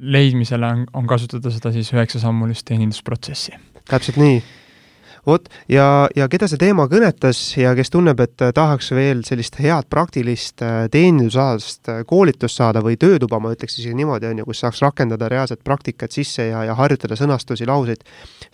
leidmisele 0.00 0.66
on, 0.66 0.86
on 0.94 1.06
kasutada 1.06 1.50
seda 1.50 1.72
siis 1.74 1.92
üheksasammulist 1.94 2.66
teenindusprotsessi. 2.70 3.58
täpselt 3.90 4.20
nii 4.20 4.40
vot, 5.30 5.48
ja, 5.70 5.86
ja 6.16 6.28
keda 6.30 6.48
see 6.50 6.60
teema 6.60 6.86
kõnetas 6.90 7.40
ja 7.58 7.74
kes 7.78 7.92
tunneb, 7.94 8.20
et 8.24 8.44
äh, 8.44 8.52
tahaks 8.56 8.90
veel 8.96 9.22
sellist 9.26 9.58
head 9.62 9.88
praktilist 9.92 10.64
äh, 10.66 10.86
teenindusalast 10.92 11.90
äh, 11.92 12.02
koolitust 12.08 12.60
saada 12.60 12.82
või 12.84 12.98
töötuba, 13.00 13.40
ma 13.42 13.54
ütleks 13.54 13.78
isegi 13.78 13.96
niimoodi, 13.98 14.30
on 14.30 14.42
ju, 14.42 14.48
kus 14.50 14.64
saaks 14.64 14.82
rakendada 14.84 15.30
reaalset 15.32 15.62
praktikat 15.66 16.14
sisse 16.16 16.50
ja, 16.50 16.64
ja 16.68 16.78
harjutada 16.78 17.18
sõnastusi, 17.18 17.68
lauseid, 17.70 18.04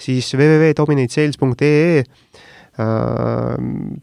siis 0.00 0.28
www.dominatesales.ee 0.36 2.04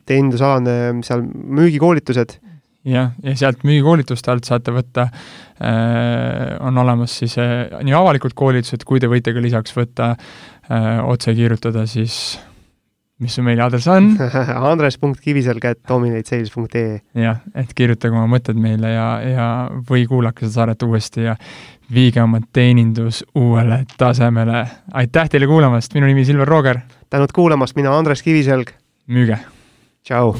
teenindusalane 0.09 1.03
seal 1.05 1.21
müügikoolitused. 1.29 2.39
Jah, 2.83 3.13
ja 3.23 3.31
sealt 3.39 3.61
müügikoolituste 3.63 4.31
alt 4.33 4.47
saate 4.49 4.73
võtta 4.75 5.05
äh,, 5.07 6.57
on 6.59 6.75
olemas 6.81 7.13
siis 7.21 7.37
äh, 7.39 7.69
nii 7.79 7.95
avalikud 7.95 8.35
koolitused, 8.35 8.83
kui 8.83 8.99
te 8.99 9.07
võite 9.07 9.31
ka 9.31 9.43
lisaks 9.43 9.71
võtta 9.77 10.09
äh,, 10.17 10.99
otse 11.07 11.31
kirjutada 11.37 11.85
siis 11.87 12.17
mis 13.23 13.35
su 13.35 13.41
meiliaadress 13.45 13.87
on 13.91 14.03
andres.kiviselg.dominatesales.ee 14.71 17.23
jah, 17.23 17.37
et 17.55 17.73
kirjutage 17.75 18.13
oma 18.15 18.27
mõtted 18.35 18.57
meile 18.59 18.89
ja, 18.93 19.07
ja 19.23 19.69
või 19.89 20.07
kuulake 20.09 20.45
seda 20.45 20.53
saadet 20.59 20.83
uuesti 20.87 21.21
ja 21.29 21.35
viige 21.93 22.21
oma 22.23 22.39
teenindus 22.53 23.25
uuele 23.35 23.85
tasemele. 23.97 24.67
aitäh 24.93 25.29
teile 25.29 25.47
kuulamast, 25.47 25.93
minu 25.93 26.05
nimi 26.09 26.25
Silver 26.25 26.47
Rooger! 26.47 26.79
tänud 27.09 27.29
kuulamast, 27.35 27.75
mina 27.75 27.97
Andres 27.97 28.23
Kiviselg! 28.23 28.67
müüge! 29.07 29.37
tšau! 30.03 30.35